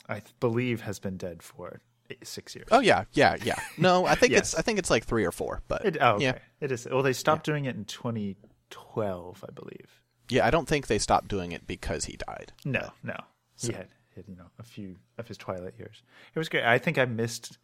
I 0.08 0.24
believe 0.40 0.82
has 0.82 0.98
been 0.98 1.18
dead 1.18 1.44
for 1.44 1.82
six 2.24 2.56
years. 2.56 2.68
Oh 2.72 2.80
yeah, 2.80 3.06
yeah, 3.14 3.36
yeah. 3.44 3.60
No, 3.78 4.06
I 4.06 4.16
think 4.16 4.32
Yes. 4.32 4.40
it's 4.54 4.56
I 4.56 4.62
think 4.62 4.80
it's 4.80 4.90
like 4.90 5.06
three 5.06 5.26
or 5.26 5.32
four, 5.32 5.62
but 5.68 5.86
It, 5.86 5.98
oh, 6.02 6.16
okay. 6.16 6.24
yeah, 6.26 6.38
It 6.62 6.72
is. 6.72 6.88
Well, 6.90 7.04
they 7.04 7.14
stopped 7.14 7.46
doing 7.46 7.66
it 7.66 7.76
in 7.76 7.86
2012, 7.86 9.46
I 9.48 9.52
believe. 9.52 10.02
yeah. 10.30 10.46
I 10.46 10.50
don't 10.50 10.68
think 10.68 10.88
they 10.88 11.00
stopped 11.00 11.28
doing 11.28 11.52
it 11.52 11.68
because 11.68 12.06
he 12.06 12.18
died. 12.18 12.54
No, 12.66 12.90
no. 13.04 13.16
He 13.60 13.74
had, 13.74 13.88
had, 14.16 14.26
you 14.28 14.36
know, 14.36 14.46
a 14.58 14.64
few 14.64 14.96
of 15.18 15.28
his 15.28 15.38
twilight 15.38 15.74
years. 15.78 16.02
It 16.34 16.40
was 16.40 16.48
great. 16.48 16.64
I 16.64 16.78
think 16.78 16.98
I 16.98 17.06
missed 17.06 17.58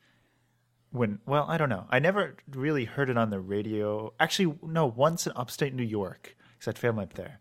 when. 0.91 1.19
Well, 1.25 1.45
I 1.47 1.57
don't 1.57 1.69
know. 1.69 1.85
I 1.89 1.99
never 1.99 2.35
really 2.53 2.85
heard 2.85 3.09
it 3.09 3.17
on 3.17 3.29
the 3.29 3.39
radio. 3.39 4.13
Actually, 4.19 4.57
no. 4.61 4.85
Once 4.85 5.25
in 5.25 5.33
upstate 5.35 5.73
New 5.73 5.83
York, 5.83 6.35
because 6.53 6.67
I 6.67 6.69
had 6.71 6.79
family 6.79 7.03
up 7.03 7.13
there. 7.13 7.39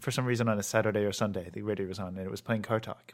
For 0.00 0.10
some 0.10 0.24
reason, 0.24 0.48
on 0.48 0.58
a 0.58 0.62
Saturday 0.62 1.04
or 1.04 1.12
Sunday, 1.12 1.50
the 1.52 1.62
radio 1.62 1.86
was 1.86 1.98
on 1.98 2.16
and 2.16 2.26
it 2.26 2.30
was 2.30 2.40
playing 2.40 2.62
Car 2.62 2.80
Talk. 2.80 3.12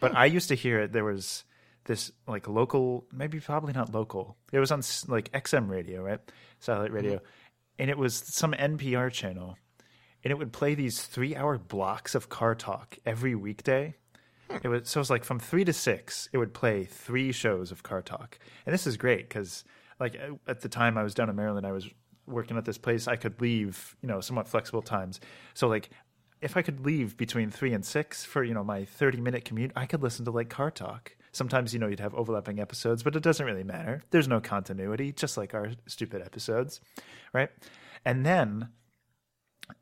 But 0.00 0.12
hmm. 0.12 0.16
I 0.16 0.26
used 0.26 0.48
to 0.48 0.54
hear 0.54 0.80
it. 0.80 0.92
There 0.92 1.04
was 1.04 1.44
this 1.84 2.12
like 2.26 2.48
local, 2.48 3.06
maybe 3.12 3.40
probably 3.40 3.72
not 3.72 3.92
local. 3.94 4.36
It 4.52 4.58
was 4.58 4.70
on 4.70 4.82
like 5.08 5.32
XM 5.32 5.68
radio, 5.68 6.02
right? 6.02 6.20
Satellite 6.58 6.92
radio, 6.92 7.20
and 7.78 7.90
it 7.90 7.98
was 7.98 8.14
some 8.14 8.52
NPR 8.52 9.10
channel 9.10 9.56
and 10.24 10.30
it 10.30 10.38
would 10.38 10.52
play 10.52 10.74
these 10.74 11.02
three 11.02 11.34
hour 11.34 11.58
blocks 11.58 12.14
of 12.14 12.28
car 12.28 12.54
talk 12.54 12.98
every 13.06 13.34
weekday. 13.34 13.94
It 14.62 14.68
was 14.68 14.88
so 14.88 14.98
it 14.98 15.02
was 15.02 15.10
like 15.10 15.24
from 15.24 15.38
three 15.38 15.64
to 15.64 15.72
six. 15.72 16.28
It 16.32 16.38
would 16.38 16.52
play 16.52 16.84
three 16.84 17.32
shows 17.32 17.70
of 17.70 17.82
car 17.82 18.02
talk, 18.02 18.38
and 18.66 18.74
this 18.74 18.86
is 18.86 18.96
great 18.96 19.28
because 19.28 19.64
like 19.98 20.16
uh, 20.16 20.34
at 20.48 20.60
the 20.60 20.68
time 20.68 20.98
I 20.98 21.02
was 21.02 21.14
down 21.14 21.30
in 21.30 21.36
Maryland, 21.36 21.66
I 21.66 21.72
was 21.72 21.88
working 22.26 22.56
at 22.56 22.64
this 22.64 22.78
place. 22.78 23.08
I 23.08 23.16
could 23.16 23.40
leave, 23.40 23.96
you 24.02 24.08
know, 24.08 24.20
somewhat 24.20 24.48
flexible 24.48 24.82
times. 24.82 25.20
So 25.54 25.68
like 25.68 25.90
if 26.40 26.56
I 26.56 26.62
could 26.62 26.84
leave 26.84 27.16
between 27.16 27.50
three 27.50 27.72
and 27.72 27.84
six 27.84 28.24
for 28.24 28.42
you 28.42 28.54
know 28.54 28.64
my 28.64 28.84
thirty 28.84 29.20
minute 29.20 29.44
commute, 29.44 29.72
I 29.76 29.86
could 29.86 30.02
listen 30.02 30.24
to 30.24 30.32
like 30.32 30.48
car 30.48 30.70
talk. 30.70 31.16
Sometimes 31.32 31.72
you 31.72 31.78
know 31.78 31.86
you'd 31.86 32.00
have 32.00 32.14
overlapping 32.14 32.58
episodes, 32.58 33.02
but 33.02 33.14
it 33.14 33.22
doesn't 33.22 33.46
really 33.46 33.64
matter. 33.64 34.02
There's 34.10 34.28
no 34.28 34.40
continuity, 34.40 35.12
just 35.12 35.36
like 35.36 35.54
our 35.54 35.72
stupid 35.86 36.22
episodes, 36.22 36.80
right? 37.32 37.50
And 38.04 38.26
then 38.26 38.70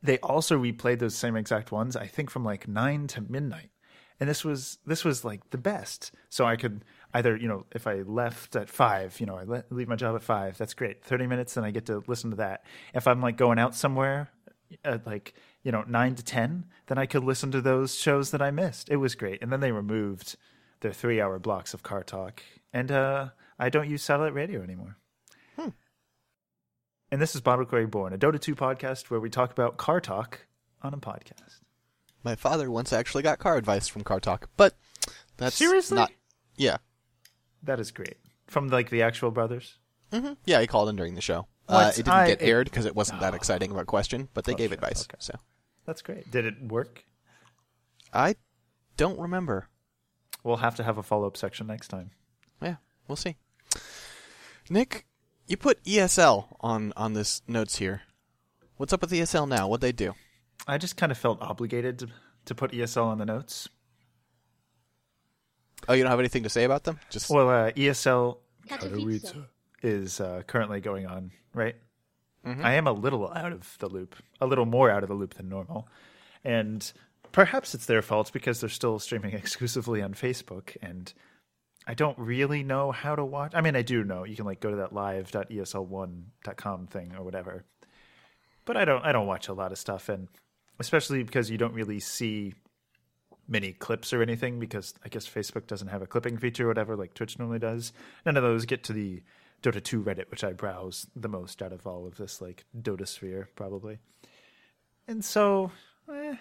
they 0.03 0.19
also 0.19 0.59
replayed 0.59 0.99
those 0.99 1.17
same 1.17 1.37
exact 1.37 1.73
ones 1.73 1.97
i 1.97 2.07
think 2.07 2.31
from 2.31 2.45
like 2.45 2.69
9 2.69 3.07
to 3.09 3.21
midnight. 3.23 3.71
And 4.21 4.29
this 4.29 4.45
was 4.45 4.79
this 4.85 5.05
was 5.05 5.25
like 5.25 5.51
the 5.51 5.59
best. 5.59 6.13
So 6.29 6.45
i 6.45 6.57
could 6.57 6.85
either 7.15 7.37
you 7.37 7.49
know 7.49 7.67
if 7.73 7.87
i 7.87 8.03
left 8.03 8.57
at 8.57 8.69
5 8.69 9.21
you 9.21 9.27
know 9.27 9.37
i 9.37 9.45
le- 9.45 9.65
leave 9.71 9.89
my 9.89 9.97
job 9.97 10.17
at 10.17 10.23
5 10.23 10.59
that's 10.59 10.75
great 10.75 11.05
30 11.05 11.27
minutes 11.27 11.55
then 11.55 11.65
i 11.65 11.71
get 11.71 11.87
to 11.87 12.03
listen 12.07 12.31
to 12.31 12.37
that. 12.37 12.65
If 12.95 13.07
i'm 13.07 13.21
like 13.21 13.37
going 13.37 13.59
out 13.59 13.75
somewhere 13.75 14.31
at 14.85 15.07
like 15.07 15.35
you 15.63 15.73
know 15.73 15.85
9 15.87 16.15
to 16.17 16.25
10 16.25 16.67
then 16.87 16.99
i 16.99 17.07
could 17.07 17.25
listen 17.25 17.51
to 17.53 17.61
those 17.61 17.95
shows 17.95 18.31
that 18.33 18.43
i 18.43 18.51
missed. 18.51 18.91
It 18.91 18.97
was 18.97 19.15
great. 19.15 19.41
And 19.43 19.53
then 19.53 19.61
they 19.61 19.73
removed 19.73 20.37
their 20.81 20.93
3 20.93 21.21
hour 21.21 21.39
blocks 21.39 21.75
of 21.75 21.83
car 21.83 22.03
talk 22.03 22.43
and 22.73 22.91
uh 22.93 23.29
i 23.59 23.69
don't 23.69 23.89
use 23.89 24.03
satellite 24.03 24.35
radio 24.35 24.63
anymore 24.63 24.97
and 27.11 27.23
this 27.23 27.35
is 27.35 27.41
Battlecore 27.41 27.91
Born, 27.91 28.13
a 28.13 28.19
Dota 28.19 28.39
2 28.39 28.55
podcast 28.55 29.09
where 29.11 29.19
we 29.19 29.31
talk 29.31 29.51
about 29.51 29.79
car 29.79 29.99
talk 29.99 30.47
on 30.83 30.93
a 30.93 30.99
podcast. 30.99 31.61
My 32.23 32.35
father 32.35 32.71
once 32.71 32.93
actually 32.93 33.23
got 33.23 33.39
car 33.39 33.57
advice 33.57 33.89
from 33.89 34.03
Car 34.05 34.21
Talk, 34.21 34.51
but 34.59 34.75
that's 35.39 35.57
Seriously? 35.57 35.97
not. 35.97 36.13
Yeah, 36.57 36.77
That 37.63 37.81
is 37.81 37.93
great. 37.93 38.17
From 38.47 38.69
like 38.69 38.91
the 38.91 39.01
actual 39.01 39.31
brothers. 39.31 39.79
hmm 40.13 40.33
yeah. 40.45 40.61
He 40.61 40.67
called 40.67 40.91
in 40.91 40.97
during 40.97 41.15
the 41.15 41.23
show. 41.23 41.47
Uh, 41.67 41.89
it 41.93 41.97
didn't 41.97 42.13
I- 42.13 42.27
get 42.27 42.43
aired 42.43 42.67
because 42.67 42.85
it 42.85 42.95
wasn't 42.95 43.21
that 43.21 43.33
exciting 43.33 43.71
of 43.71 43.79
a 43.79 43.87
question, 43.87 44.29
but 44.35 44.45
they 44.45 44.53
gave 44.55 44.69
sure. 44.69 44.75
advice. 44.75 45.03
Okay. 45.11 45.17
So 45.19 45.33
That's 45.87 46.03
great. 46.03 46.31
Did 46.31 46.45
it 46.45 46.63
work? 46.63 47.05
I 48.13 48.37
don't 48.99 49.19
remember. 49.19 49.69
We'll 50.45 50.57
have 50.59 50.75
to 50.77 50.83
have 50.85 50.99
a 50.99 51.03
follow 51.03 51.27
up 51.27 51.37
section 51.37 51.67
next 51.67 51.89
time. 51.89 52.11
Yeah, 52.63 52.77
we'll 53.07 53.17
see. 53.17 53.37
Nick, 54.71 55.07
you 55.47 55.57
put 55.57 55.83
ESL 55.85 56.57
on 56.61 56.93
on 56.97 57.15
this 57.15 57.43
notes 57.49 57.77
here. 57.77 58.03
What's 58.77 58.93
up 58.93 59.01
with 59.01 59.11
ESL 59.11 59.49
now? 59.49 59.67
What'd 59.69 59.81
they 59.83 59.93
do? 59.93 60.15
I 60.67 60.79
just 60.79 60.97
kind 60.97 61.11
of 61.11 61.19
felt 61.19 61.41
obligated 61.41 61.99
to, 62.01 62.09
to 62.45 62.55
put 62.55 62.73
ESL 62.73 63.05
on 63.07 63.19
the 63.19 63.25
notes. 63.27 63.69
Oh, 65.89 65.95
you 65.95 66.03
don't 66.03 66.11
have 66.11 66.19
anything 66.21 66.43
to 66.43 66.49
say 66.49 66.65
about 66.65 66.85
them? 66.85 66.99
Just 67.11 67.31
Well, 67.31 67.49
uh, 67.49 67.71
ESL 67.73 68.39
Katowice. 68.69 69.45
is 69.83 70.21
uh, 70.21 70.43
currently 70.47 70.81
going 70.81 71.07
on, 71.07 71.31
right? 71.55 71.77
Mm-hmm. 72.47 72.65
I 72.65 72.75
am 72.75 72.87
a 72.87 72.93
little 72.93 73.33
out 73.33 73.53
of 73.53 73.77
the 73.79 73.89
loop, 73.89 74.17
a 74.41 74.47
little 74.47 74.67
more 74.67 74.91
out 74.91 75.03
of 75.03 75.09
the 75.09 75.15
loop 75.15 75.35
than 75.35 75.49
normal. 75.49 75.89
And 76.45 76.91
perhaps 77.33 77.75
it's 77.75 77.87
their 77.87 78.03
fault 78.03 78.33
because 78.33 78.61
they're 78.61 78.69
still 78.69 78.99
streaming 78.99 79.33
exclusively 79.35 80.03
on 80.03 80.15
Facebook. 80.15 80.77
And 80.83 81.13
I 81.87 81.95
don't 81.95 82.19
really 82.19 82.63
know 82.63 82.93
how 82.93 83.17
to 83.17 83.25
watch. 83.25 83.53
I 83.55 83.61
mean, 83.61 83.77
I 83.77 83.83
do 83.83 84.05
know. 84.05 84.25
You 84.25 84.37
can 84.37 84.45
like 84.45 84.61
go 84.61 84.71
to 84.71 84.77
that 84.77 84.93
live.esl1.com 84.93 86.87
thing 86.89 87.15
or 87.17 87.25
whatever. 87.25 87.65
But 88.65 88.77
I 88.77 88.85
don't 88.85 89.03
I 89.05 89.13
don't 89.13 89.27
watch 89.27 89.49
a 89.49 89.55
lot 89.55 89.73
of 89.73 89.79
stuff 89.79 90.11
and 90.11 90.29
especially 90.79 91.23
because 91.23 91.51
you 91.51 91.59
don't 91.59 91.73
really 91.73 92.01
see 92.01 92.55
many 93.49 93.73
clips 93.73 94.13
or 94.13 94.23
anything 94.23 94.61
because 94.61 94.95
I 95.05 95.09
guess 95.09 95.27
Facebook 95.27 95.67
doesn't 95.67 95.89
have 95.89 96.03
a 96.03 96.07
clipping 96.07 96.37
feature 96.37 96.67
or 96.67 96.69
whatever 96.69 96.95
like 96.95 97.15
Twitch 97.15 97.39
normally 97.39 97.59
does. 97.59 97.93
None 98.27 98.37
of 98.37 98.43
those 98.43 98.67
get 98.67 98.85
to 98.85 98.93
the 98.93 99.23
Dota 99.63 99.83
2 99.83 100.03
Reddit, 100.03 100.31
which 100.31 100.45
I 100.45 100.53
browse 100.53 101.07
the 101.17 101.29
most 101.29 101.63
out 101.63 101.73
of 101.73 101.87
all 101.87 102.07
of 102.07 102.17
this 102.17 102.41
like 102.41 102.65
Dota 102.79 103.09
sphere 103.09 103.49
probably. 103.57 103.99
And 105.09 105.25
so, 105.25 105.73
eh, 106.13 106.37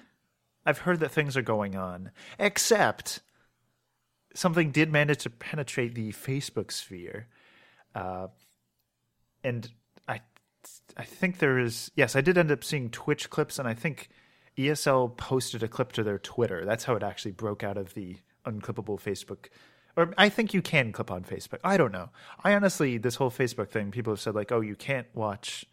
I've 0.67 0.79
heard 0.79 0.99
that 0.99 1.11
things 1.11 1.37
are 1.37 1.41
going 1.41 1.77
on, 1.77 2.11
except 2.37 3.21
something 4.35 4.69
did 4.69 4.91
manage 4.91 5.19
to 5.19 5.29
penetrate 5.29 5.95
the 5.95 6.11
Facebook 6.11 6.73
sphere, 6.73 7.27
uh, 7.95 8.27
and 9.45 9.71
I, 10.09 10.19
I 10.97 11.03
think 11.03 11.39
there 11.39 11.57
is 11.57 11.89
yes, 11.95 12.17
I 12.17 12.21
did 12.21 12.37
end 12.37 12.51
up 12.51 12.65
seeing 12.65 12.89
Twitch 12.89 13.29
clips, 13.29 13.57
and 13.57 13.67
I 13.67 13.73
think 13.73 14.09
ESL 14.57 15.15
posted 15.15 15.63
a 15.63 15.69
clip 15.69 15.93
to 15.93 16.03
their 16.03 16.19
Twitter. 16.19 16.65
That's 16.65 16.83
how 16.83 16.95
it 16.95 17.03
actually 17.03 17.31
broke 17.31 17.63
out 17.63 17.77
of 17.77 17.93
the 17.93 18.17
unclippable 18.45 18.99
Facebook. 18.99 19.45
Or 19.95 20.13
I 20.17 20.27
think 20.27 20.53
you 20.53 20.61
can 20.61 20.91
clip 20.91 21.09
on 21.09 21.23
Facebook. 21.23 21.59
I 21.63 21.77
don't 21.77 21.93
know. 21.93 22.09
I 22.43 22.53
honestly, 22.53 22.97
this 22.97 23.15
whole 23.15 23.31
Facebook 23.31 23.69
thing, 23.69 23.89
people 23.91 24.11
have 24.11 24.19
said 24.19 24.35
like, 24.35 24.51
oh, 24.51 24.61
you 24.61 24.75
can't 24.75 25.07
watch 25.13 25.65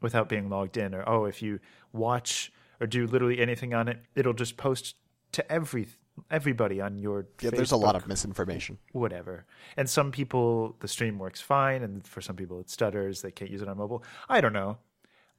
without 0.00 0.28
being 0.28 0.48
logged 0.48 0.76
in, 0.76 0.94
or 0.94 1.06
oh, 1.08 1.24
if 1.24 1.42
you 1.42 1.58
watch 1.92 2.52
or 2.80 2.86
do 2.86 3.06
literally 3.06 3.40
anything 3.40 3.74
on 3.74 3.88
it, 3.88 3.98
it'll 4.14 4.32
just 4.32 4.56
post 4.56 4.96
to 5.32 5.52
every 5.52 5.88
everybody 6.30 6.80
on 6.80 6.98
your. 6.98 7.26
yeah, 7.40 7.50
there's 7.50 7.72
a 7.72 7.76
lot 7.76 7.96
of 7.96 8.06
misinformation. 8.06 8.78
whatever. 8.92 9.46
And 9.76 9.88
some 9.88 10.12
people, 10.12 10.76
the 10.80 10.88
stream 10.88 11.18
works 11.18 11.40
fine, 11.40 11.82
and 11.82 12.06
for 12.06 12.20
some 12.20 12.36
people, 12.36 12.60
it 12.60 12.70
stutters. 12.70 13.22
They 13.22 13.30
can't 13.30 13.50
use 13.50 13.62
it 13.62 13.68
on 13.68 13.76
mobile. 13.76 14.02
I 14.28 14.40
don't 14.40 14.52
know. 14.52 14.78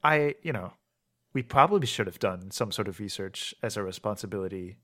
I, 0.03 0.35
you 0.43 0.53
know, 0.53 0.73
we 1.33 1.41
probably 1.41 1.87
should 1.87 2.07
have 2.07 2.19
done 2.19 2.51
some 2.51 2.71
sort 2.71 2.87
of 2.87 2.99
research 2.99 3.55
as 3.63 3.77
a 3.77 3.83
responsibility 3.83 4.77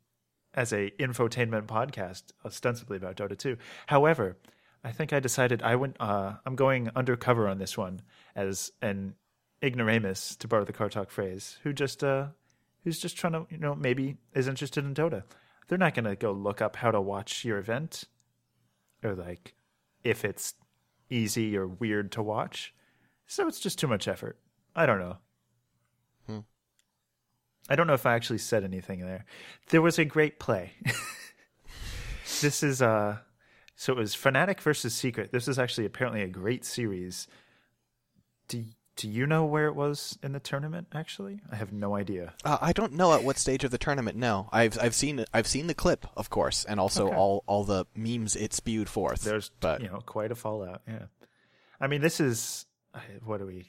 as 0.53 0.71
a 0.71 0.91
infotainment 0.99 1.65
podcast, 1.65 2.23
ostensibly 2.45 2.97
about 2.97 3.17
Dota 3.17 3.37
2. 3.37 3.57
However, 3.87 4.37
I 4.83 4.91
think 4.91 5.13
I 5.13 5.19
decided 5.19 5.61
I 5.61 5.75
went. 5.75 5.97
Uh, 5.99 6.33
I'm 6.45 6.55
going 6.55 6.89
undercover 6.95 7.47
on 7.47 7.57
this 7.57 7.77
one 7.77 8.01
as 8.35 8.71
an 8.81 9.15
ignoramus, 9.63 10.35
to 10.37 10.47
borrow 10.47 10.65
the 10.65 10.73
car 10.73 10.89
talk 10.89 11.09
phrase, 11.09 11.57
who 11.63 11.71
just 11.71 12.03
uh, 12.03 12.27
who's 12.83 12.99
just 12.99 13.17
trying 13.17 13.33
to, 13.33 13.45
you 13.49 13.57
know, 13.57 13.75
maybe 13.75 14.17
is 14.33 14.47
interested 14.47 14.83
in 14.83 14.93
Dota. 14.93 15.23
They're 15.67 15.77
not 15.77 15.93
going 15.93 16.05
to 16.05 16.15
go 16.15 16.31
look 16.31 16.61
up 16.61 16.75
how 16.75 16.91
to 16.91 17.01
watch 17.01 17.45
your 17.45 17.57
event 17.57 18.05
or 19.03 19.15
like 19.15 19.53
if 20.03 20.25
it's 20.25 20.53
easy 21.09 21.57
or 21.57 21.67
weird 21.67 22.11
to 22.13 22.23
watch. 22.23 22.73
So 23.27 23.47
it's 23.47 23.59
just 23.59 23.79
too 23.79 23.87
much 23.87 24.07
effort. 24.07 24.37
I 24.75 24.85
don't 24.85 24.99
know. 24.99 25.17
Hmm. 26.27 26.39
I 27.69 27.75
don't 27.75 27.87
know 27.87 27.93
if 27.93 28.05
I 28.05 28.15
actually 28.15 28.39
said 28.39 28.63
anything 28.63 28.99
there. 28.99 29.25
There 29.69 29.81
was 29.81 29.99
a 29.99 30.05
great 30.05 30.39
play. 30.39 30.73
this 32.41 32.63
is 32.63 32.81
uh 32.81 33.17
so 33.75 33.93
it 33.93 33.99
was 33.99 34.15
Fnatic 34.15 34.59
versus 34.59 34.93
Secret. 34.93 35.31
This 35.31 35.47
is 35.47 35.57
actually 35.57 35.85
apparently 35.85 36.21
a 36.21 36.27
great 36.27 36.63
series. 36.63 37.27
Do 38.47 38.63
do 38.95 39.09
you 39.09 39.25
know 39.25 39.43
where 39.45 39.65
it 39.67 39.75
was 39.75 40.17
in 40.21 40.33
the 40.33 40.39
tournament 40.39 40.87
actually? 40.93 41.41
I 41.51 41.55
have 41.55 41.71
no 41.73 41.95
idea. 41.95 42.33
Uh, 42.45 42.57
I 42.61 42.73
don't 42.73 42.93
know 42.93 43.13
at 43.13 43.23
what 43.23 43.37
stage 43.37 43.63
of 43.63 43.71
the 43.71 43.77
tournament. 43.77 44.17
No, 44.17 44.49
I've 44.51 44.77
I've 44.79 44.93
seen 44.95 45.25
I've 45.33 45.47
seen 45.47 45.67
the 45.67 45.73
clip, 45.73 46.05
of 46.15 46.29
course, 46.29 46.63
and 46.65 46.79
also 46.79 47.07
Okay. 47.07 47.15
all 47.15 47.43
all 47.47 47.63
the 47.63 47.85
memes 47.95 48.35
it 48.35 48.53
spewed 48.53 48.89
forth. 48.89 49.21
There's 49.23 49.49
but 49.59 49.81
you 49.81 49.87
know 49.89 49.99
quite 50.05 50.31
a 50.31 50.35
fallout. 50.35 50.81
Yeah, 50.87 51.05
I 51.81 51.87
mean 51.87 52.01
this 52.01 52.19
is 52.19 52.65
uh, 52.93 52.99
what 53.23 53.41
are 53.41 53.45
we? 53.47 53.65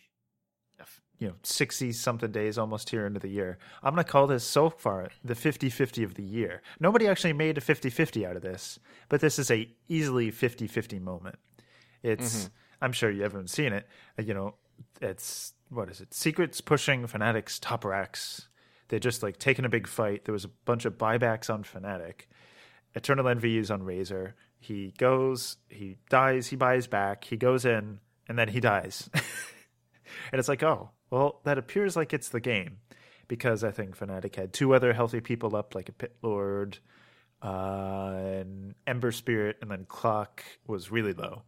You 1.21 1.29
know, 1.29 1.35
sixty 1.45 1.93
something 1.93 2.33
days 2.33 2.59
almost 2.59 2.91
here 2.91 3.07
into 3.07 3.21
the 3.21 3.29
year. 3.31 3.57
I'm 3.85 3.93
gonna 3.95 4.03
call 4.05 4.27
this 4.27 4.43
so 4.45 4.69
far 4.69 5.09
the 5.25 5.35
50-50 5.35 6.05
of 6.05 6.15
the 6.15 6.25
year. 6.25 6.61
Nobody 6.81 7.07
actually 7.07 7.33
made 7.33 7.57
a 7.57 7.61
50-50 7.61 8.29
out 8.29 8.35
of 8.37 8.43
this, 8.43 8.81
but 9.09 9.21
this 9.21 9.39
is 9.39 9.49
a 9.51 9.71
easily 9.89 10.33
50-50 10.33 11.01
moment. 11.01 11.37
It's 12.03 12.51
I'm 12.83 12.93
sure 12.93 13.11
you 13.13 13.23
haven't 13.23 13.49
seen 13.49 13.73
it. 13.73 13.87
Uh, 14.19 14.23
You 14.23 14.35
know, 14.35 14.55
it's 15.01 15.55
what 15.71 15.91
is 15.91 16.01
it? 16.01 16.15
Secrets 16.15 16.61
pushing 16.61 17.07
Fnatic's 17.07 17.59
top 17.59 17.85
rax. 17.85 18.49
They 18.89 18.99
just 18.99 19.23
like 19.23 19.39
taking 19.39 19.65
a 19.65 19.71
big 19.71 19.87
fight. 19.87 20.25
There 20.25 20.33
was 20.33 20.45
a 20.45 20.51
bunch 20.65 20.85
of 20.85 20.99
buybacks 20.99 21.53
on 21.53 21.65
Fnatic. 21.65 22.23
Eternal 22.95 23.29
Envy 23.29 23.59
is 23.59 23.71
on 23.71 23.83
Razor. 23.83 24.35
He 24.61 24.95
goes, 24.97 25.57
he 25.69 25.97
dies, 26.09 26.47
he 26.47 26.57
buys 26.57 26.87
back, 26.87 27.25
he 27.25 27.37
goes 27.37 27.65
in, 27.65 27.99
and 28.29 28.39
then 28.39 28.49
he 28.49 28.61
dies. 28.61 29.11
and 29.15 30.39
it's 30.39 30.49
like, 30.49 30.63
oh, 30.63 30.91
well, 31.11 31.41
that 31.45 31.59
appears 31.59 31.97
like 31.97 32.13
it's 32.13 32.29
the 32.29 32.41
game. 32.41 32.79
Because 33.27 33.65
I 33.65 33.71
think 33.71 33.97
Fnatic 33.97 34.37
had 34.37 34.53
two 34.53 34.75
other 34.75 34.93
healthy 34.93 35.21
people 35.21 35.57
up, 35.57 35.75
like 35.75 35.89
a 35.89 35.93
Pit 35.93 36.15
Lord, 36.23 36.79
uh, 37.43 38.13
and 38.17 38.75
Ember 38.87 39.13
Spirit, 39.13 39.57
and 39.61 39.71
then 39.71 39.87
Clock 39.87 40.45
was 40.67 40.91
really 40.91 41.15
low. 41.15 41.43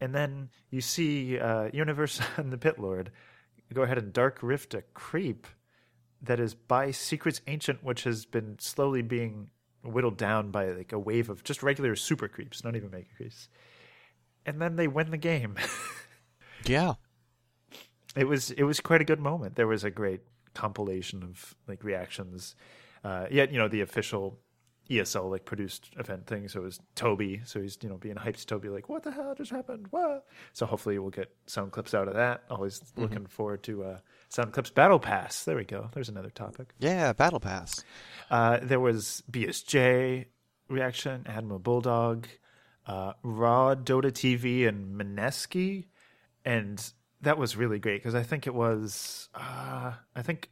And 0.00 0.14
then 0.14 0.50
you 0.70 0.80
see 0.80 1.38
uh, 1.38 1.70
Universe 1.72 2.20
and 2.36 2.52
the 2.52 2.58
Pit 2.58 2.78
Lord 2.78 3.10
go 3.72 3.82
ahead 3.82 3.98
and 3.98 4.12
Dark 4.12 4.38
Rift 4.42 4.74
a 4.74 4.82
creep 4.94 5.46
that 6.22 6.40
is 6.40 6.54
by 6.54 6.90
Secrets 6.90 7.40
Ancient, 7.46 7.82
which 7.82 8.04
has 8.04 8.24
been 8.24 8.58
slowly 8.58 9.02
being 9.02 9.48
whittled 9.82 10.16
down 10.16 10.50
by 10.50 10.70
like 10.70 10.92
a 10.92 10.98
wave 10.98 11.30
of 11.30 11.44
just 11.44 11.62
regular 11.62 11.94
super 11.96 12.28
creeps, 12.28 12.64
not 12.64 12.76
even 12.76 12.90
mega 12.90 13.06
creeps. 13.16 13.48
And 14.44 14.60
then 14.60 14.76
they 14.76 14.88
win 14.88 15.10
the 15.10 15.16
game. 15.16 15.56
yeah, 16.64 16.94
it 18.14 18.28
was 18.28 18.50
it 18.52 18.62
was 18.62 18.80
quite 18.80 19.00
a 19.00 19.04
good 19.04 19.20
moment. 19.20 19.56
There 19.56 19.66
was 19.66 19.84
a 19.84 19.90
great 19.90 20.20
compilation 20.54 21.22
of 21.22 21.54
like 21.66 21.82
reactions. 21.82 22.54
Uh, 23.04 23.26
yet 23.30 23.52
you 23.52 23.58
know 23.58 23.68
the 23.68 23.80
official 23.80 24.38
ESL 24.90 25.30
like 25.30 25.44
produced 25.44 25.90
event 25.98 26.26
thing. 26.26 26.48
So 26.48 26.60
it 26.60 26.64
was 26.64 26.80
Toby. 26.94 27.42
So 27.44 27.60
he's 27.60 27.78
you 27.82 27.88
know 27.88 27.96
being 27.96 28.16
hyped 28.16 28.38
to 28.38 28.46
Toby 28.46 28.68
like 28.68 28.88
what 28.88 29.02
the 29.02 29.10
hell 29.10 29.34
just 29.36 29.50
happened? 29.50 29.86
What? 29.90 30.26
So 30.52 30.66
hopefully 30.66 30.98
we'll 30.98 31.10
get 31.10 31.30
sound 31.46 31.72
clips 31.72 31.94
out 31.94 32.08
of 32.08 32.14
that. 32.14 32.44
Always 32.50 32.82
looking 32.96 33.26
forward 33.26 33.62
to 33.64 33.84
uh, 33.84 33.98
sound 34.28 34.52
clips 34.52 34.70
battle 34.70 34.98
pass. 34.98 35.44
There 35.44 35.56
we 35.56 35.64
go. 35.64 35.90
There's 35.92 36.08
another 36.08 36.30
topic. 36.30 36.72
yeah, 36.78 37.12
battle 37.12 37.40
pass. 37.40 37.84
Uh, 38.30 38.58
there 38.62 38.80
was 38.80 39.22
BSJ 39.30 40.26
reaction, 40.68 41.24
Admiral 41.26 41.58
Bulldog, 41.58 42.26
uh, 42.86 43.12
Raw, 43.22 43.74
Dota 43.74 44.10
TV, 44.10 44.66
and 44.66 44.98
Mineski, 45.00 45.86
and 46.44 46.92
that 47.22 47.38
was 47.38 47.56
really 47.56 47.78
great 47.78 48.02
because 48.02 48.14
I 48.14 48.22
think 48.22 48.46
it 48.46 48.54
was, 48.54 49.28
uh, 49.34 49.92
I 50.14 50.22
think 50.22 50.50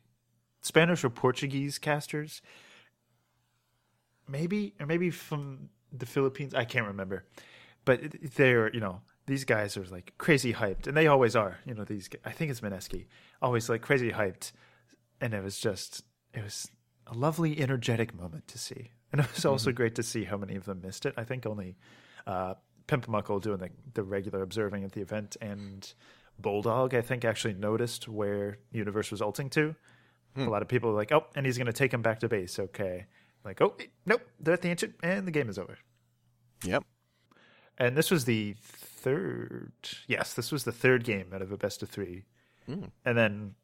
Spanish 0.60 1.04
or 1.04 1.10
Portuguese 1.10 1.78
casters, 1.78 2.40
maybe 4.28 4.74
or 4.80 4.86
maybe 4.86 5.10
from 5.10 5.68
the 5.92 6.06
Philippines. 6.06 6.54
I 6.54 6.64
can't 6.64 6.86
remember, 6.86 7.24
but 7.84 8.00
they're 8.36 8.72
you 8.72 8.80
know 8.80 9.00
these 9.26 9.44
guys 9.44 9.76
are 9.76 9.84
like 9.84 10.12
crazy 10.18 10.52
hyped, 10.52 10.86
and 10.86 10.96
they 10.96 11.06
always 11.06 11.36
are. 11.36 11.58
You 11.66 11.74
know 11.74 11.84
these. 11.84 12.08
I 12.24 12.30
think 12.30 12.50
it's 12.50 12.60
Mineski, 12.60 13.06
always 13.40 13.68
like 13.68 13.82
crazy 13.82 14.10
hyped, 14.10 14.52
and 15.20 15.34
it 15.34 15.42
was 15.42 15.58
just 15.58 16.02
it 16.32 16.42
was 16.42 16.70
a 17.06 17.14
lovely 17.14 17.60
energetic 17.60 18.14
moment 18.14 18.48
to 18.48 18.58
see, 18.58 18.90
and 19.12 19.20
it 19.20 19.32
was 19.34 19.44
also 19.44 19.72
great 19.72 19.94
to 19.96 20.02
see 20.02 20.24
how 20.24 20.36
many 20.36 20.56
of 20.56 20.64
them 20.64 20.80
missed 20.82 21.06
it. 21.06 21.14
I 21.16 21.24
think 21.24 21.46
only 21.46 21.76
uh, 22.26 22.54
Pimpmuckl 22.88 23.42
doing 23.42 23.58
the 23.58 23.70
the 23.94 24.02
regular 24.02 24.42
observing 24.42 24.84
at 24.84 24.92
the 24.92 25.00
event, 25.00 25.36
and 25.40 25.92
Bulldog, 26.38 26.94
I 26.94 27.00
think, 27.00 27.24
actually 27.24 27.54
noticed 27.54 28.08
where 28.08 28.58
Universe 28.72 29.10
was 29.10 29.22
ulting 29.22 29.50
to. 29.50 29.74
A 30.36 30.50
lot 30.50 30.62
of 30.62 30.68
people 30.68 30.90
were 30.90 30.96
like, 30.96 31.12
"Oh, 31.12 31.26
and 31.36 31.46
he's 31.46 31.56
going 31.56 31.66
to 31.66 31.72
take 31.72 31.94
him 31.94 32.02
back 32.02 32.18
to 32.20 32.28
base." 32.28 32.58
Okay, 32.58 33.06
like, 33.44 33.60
oh, 33.60 33.76
nope, 34.06 34.22
they're 34.40 34.54
at 34.54 34.62
the 34.62 34.70
ancient, 34.70 34.94
and 35.02 35.26
the 35.26 35.32
game 35.32 35.48
is 35.48 35.58
over. 35.58 35.78
Yep. 36.64 36.84
And 37.76 37.96
this 37.96 38.10
was 38.10 38.24
the 38.24 38.54
third. 38.60 39.72
Yes, 40.06 40.34
this 40.34 40.52
was 40.52 40.64
the 40.64 40.72
third 40.72 41.04
game 41.04 41.26
out 41.34 41.42
of 41.42 41.52
a 41.52 41.56
best 41.56 41.82
of 41.82 41.90
three. 41.90 42.24
Hmm. 42.66 42.84
And 43.04 43.18
then 43.18 43.54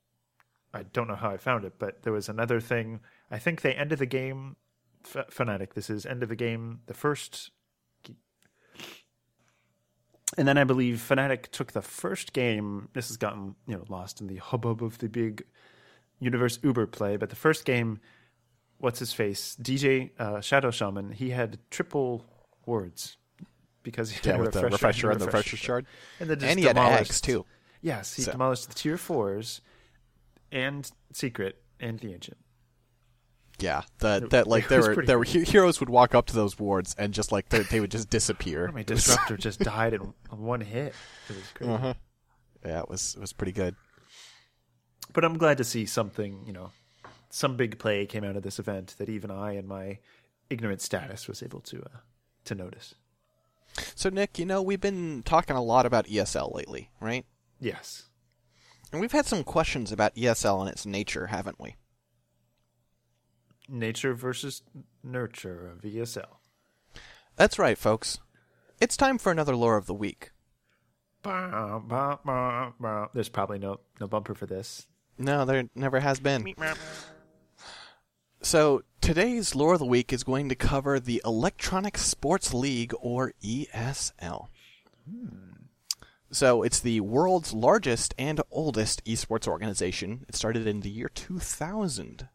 I 0.75 0.83
don't 0.83 1.09
know 1.09 1.17
how 1.17 1.31
I 1.31 1.37
found 1.37 1.65
it, 1.65 1.75
but 1.79 2.03
there 2.03 2.13
was 2.13 2.29
another 2.29 2.61
thing. 2.61 3.01
I 3.31 3.39
think 3.39 3.61
they 3.61 3.75
ended 3.75 3.99
the 3.99 4.07
game. 4.07 4.57
F- 5.05 5.31
Fnatic, 5.31 5.75
this 5.75 5.89
is 5.89 6.05
end 6.05 6.23
of 6.23 6.29
the 6.29 6.37
game. 6.37 6.81
The 6.87 6.95
first. 6.95 7.51
And 10.39 10.47
then 10.47 10.59
I 10.59 10.65
believe 10.65 11.05
Fnatic 11.09 11.51
took 11.51 11.73
the 11.73 11.83
first 11.83 12.33
game. 12.33 12.89
This 12.93 13.09
has 13.09 13.17
gotten 13.17 13.57
you 13.67 13.77
know 13.77 13.85
lost 13.89 14.21
in 14.21 14.27
the 14.27 14.37
hubbub 14.37 14.83
of 14.83 14.99
the 14.99 15.09
big 15.09 15.45
universe 16.21 16.59
Uber 16.63 16.87
play, 16.87 17.17
but 17.17 17.31
the 17.31 17.37
first 17.37 17.65
game, 17.65 18.01
what's 18.81 18.99
his 18.99 19.13
face, 19.13 19.57
DJ 19.63 20.11
uh, 20.19 20.41
Shadow 20.41 20.71
Shaman, 20.71 21.13
he 21.13 21.31
had 21.31 21.59
triple 21.71 22.25
wards 22.67 23.17
because 23.83 24.11
he 24.11 24.19
Yeah, 24.25 24.33
had 24.33 24.41
a 24.41 24.43
with 24.45 24.53
the 24.55 24.63
refresher, 24.63 24.73
refresher 24.73 25.11
and 25.13 25.21
the 25.21 25.27
refresher 25.27 25.39
refresher 25.55 25.57
shard. 25.57 25.87
and 26.19 26.29
then 26.31 26.39
just 26.39 26.51
And 26.51 26.59
he 26.59 26.67
had 26.67 26.75
demolished- 26.77 27.01
eggs 27.13 27.21
too. 27.21 27.47
Yes, 27.83 28.15
he 28.15 28.23
So- 28.23 28.33
demolished 28.33 28.69
the 28.69 28.75
tier 28.75 28.99
fours 28.99 29.61
and 30.53 30.91
secret 31.13 31.63
and 31.79 31.99
the 32.01 32.13
ancient. 32.13 32.37
Yeah, 33.59 33.83
that 33.99 34.31
that 34.31 34.47
like 34.47 34.65
it 34.67 34.69
there 34.71 34.81
were 34.83 35.05
there 35.07 35.19
were 35.19 35.25
he- 35.25 35.45
heroes 35.45 35.81
would 35.81 35.91
walk 35.91 36.15
up 36.15 36.27
to 36.27 36.35
those 36.35 36.59
wards 36.59 36.95
and 36.99 37.13
just 37.13 37.31
like 37.31 37.51
they, 37.51 37.61
they 37.61 37.81
would 37.81 37.91
just 37.91 38.09
disappear. 38.11 38.71
My 38.73 38.81
It 38.87 38.87
disruptor 38.87 39.37
just 39.37 39.61
died 39.61 39.93
in 39.95 40.15
one 40.31 40.61
hit. 40.63 40.95
It 41.29 41.37
was 41.37 41.45
crazy. 41.55 41.73
Uh-huh. 41.73 41.95
yeah, 42.65 42.81
it 42.81 42.89
was 42.89 43.15
it 43.17 43.21
was 43.21 43.33
pretty 43.35 43.53
good. 43.53 43.77
But 45.13 45.25
I'm 45.25 45.37
glad 45.39 45.59
to 45.59 45.65
see 45.65 45.87
something, 45.87 46.45
you 46.47 46.53
know, 46.53 46.71
some 47.31 47.57
big 47.57 47.79
play 47.79 48.07
came 48.07 48.25
out 48.25 48.37
of 48.37 48.43
this 48.43 48.59
event 48.59 48.95
that 48.99 49.09
even 49.09 49.31
I, 49.31 49.57
in 49.57 49.67
my 49.67 49.99
ignorant 50.51 50.81
status, 50.81 51.29
was 51.29 51.43
able 51.43 51.61
to 51.61 51.83
uh, 51.83 51.99
to 52.45 52.55
notice. 52.55 52.95
So 53.95 54.11
Nick, 54.11 54.39
you 54.39 54.45
know 54.45 54.61
we've 54.61 54.81
been 54.81 55.23
talking 55.23 55.57
a 55.57 55.63
lot 55.63 55.87
about 55.87 56.07
ESL 56.07 56.55
lately, 56.55 56.91
right? 57.01 57.25
Yes. 57.61 58.09
And 58.93 59.01
we've 59.01 59.13
had 59.13 59.27
some 59.27 59.45
questions 59.45 59.93
about 59.93 60.17
ESL 60.17 60.61
and 60.61 60.69
its 60.69 60.85
nature, 60.85 61.29
haven't 61.29 61.61
we? 61.61 61.77
Nature 63.69 64.15
versus 64.15 64.63
nurture 65.05 65.69
of 65.69 65.83
ESL. 65.83 66.39
That's 67.37 67.59
right, 67.59 67.79
folks. 67.79 68.19
It's 68.81 68.97
time 68.97 69.19
for 69.19 69.31
another 69.31 69.55
lore 69.55 69.77
of 69.77 69.87
the 69.87 69.95
week. 69.95 70.33
Bah, 71.23 71.79
bah, 71.79 72.17
bah, 72.25 72.73
bah. 72.81 73.07
There's 73.15 73.29
probably 73.29 73.59
no 73.59 73.81
no 74.01 74.09
bumper 74.09 74.35
for 74.35 74.47
this. 74.47 74.87
No, 75.19 75.45
there 75.45 75.69
never 75.75 76.01
has 76.01 76.19
been. 76.19 76.55
So, 78.43 78.85
today's 79.03 79.55
lore 79.55 79.75
of 79.75 79.81
the 79.81 79.85
week 79.85 80.15
is 80.15 80.25
going 80.25 80.49
to 80.49 80.55
cover 80.55 80.99
the 80.99 81.21
Electronic 81.27 81.99
Sports 81.99 82.55
League, 82.55 82.95
or 82.99 83.35
ESL. 83.45 84.49
So, 86.31 86.63
it's 86.63 86.81
the 86.81 87.01
world's 87.01 87.53
largest 87.53 88.15
and 88.19 88.41
oldest 88.51 89.05
esports 89.05 89.47
organization. 89.47 90.25
It 90.27 90.37
started 90.37 90.67
in 90.67 90.81
the 90.81 90.89
year 90.89 91.11
2000. 91.15 92.29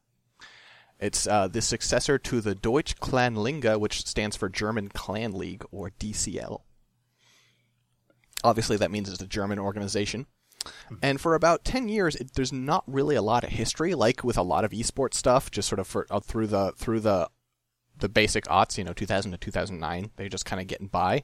It's 0.99 1.27
uh, 1.27 1.47
the 1.47 1.61
successor 1.61 2.19
to 2.19 2.39
the 2.39 2.53
Deutsche 2.53 2.99
Clanliga, 2.99 3.79
which 3.79 4.05
stands 4.05 4.35
for 4.35 4.47
German 4.47 4.89
Clan 4.89 5.33
League, 5.33 5.65
or 5.71 5.89
DCL. 5.99 6.61
Obviously, 8.43 8.77
that 8.77 8.91
means 8.91 9.09
it's 9.09 9.23
a 9.23 9.27
German 9.27 9.57
organization. 9.57 10.27
And 11.01 11.19
for 11.19 11.35
about 11.35 11.63
10 11.63 11.89
years, 11.89 12.15
it, 12.15 12.33
there's 12.33 12.53
not 12.53 12.83
really 12.87 13.15
a 13.15 13.21
lot 13.21 13.43
of 13.43 13.51
history, 13.51 13.93
like 13.95 14.23
with 14.23 14.37
a 14.37 14.43
lot 14.43 14.65
of 14.65 14.71
esports 14.71 15.15
stuff, 15.15 15.51
just 15.51 15.67
sort 15.67 15.79
of 15.79 15.87
for, 15.87 16.07
uh, 16.09 16.19
through 16.19 16.47
the 16.47 16.73
through 16.77 17.01
the 17.01 17.29
the 17.97 18.09
basic 18.09 18.45
aughts, 18.45 18.77
you 18.77 18.83
know, 18.83 18.93
2000 18.93 19.31
to 19.31 19.37
2009. 19.37 20.11
They're 20.15 20.29
just 20.29 20.45
kind 20.45 20.61
of 20.61 20.67
getting 20.67 20.87
by. 20.87 21.23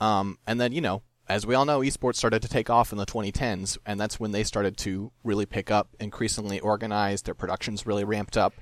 Um, 0.00 0.38
and 0.46 0.60
then, 0.60 0.72
you 0.72 0.80
know, 0.80 1.02
as 1.28 1.46
we 1.46 1.54
all 1.54 1.64
know, 1.64 1.80
esports 1.80 2.16
started 2.16 2.42
to 2.42 2.48
take 2.48 2.68
off 2.68 2.92
in 2.92 2.98
the 2.98 3.06
2010s, 3.06 3.78
and 3.86 4.00
that's 4.00 4.18
when 4.18 4.32
they 4.32 4.42
started 4.42 4.76
to 4.78 5.12
really 5.22 5.46
pick 5.46 5.70
up, 5.70 5.88
increasingly 6.00 6.58
organized, 6.58 7.26
their 7.26 7.34
productions 7.34 7.86
really 7.86 8.04
ramped 8.04 8.36
up. 8.36 8.54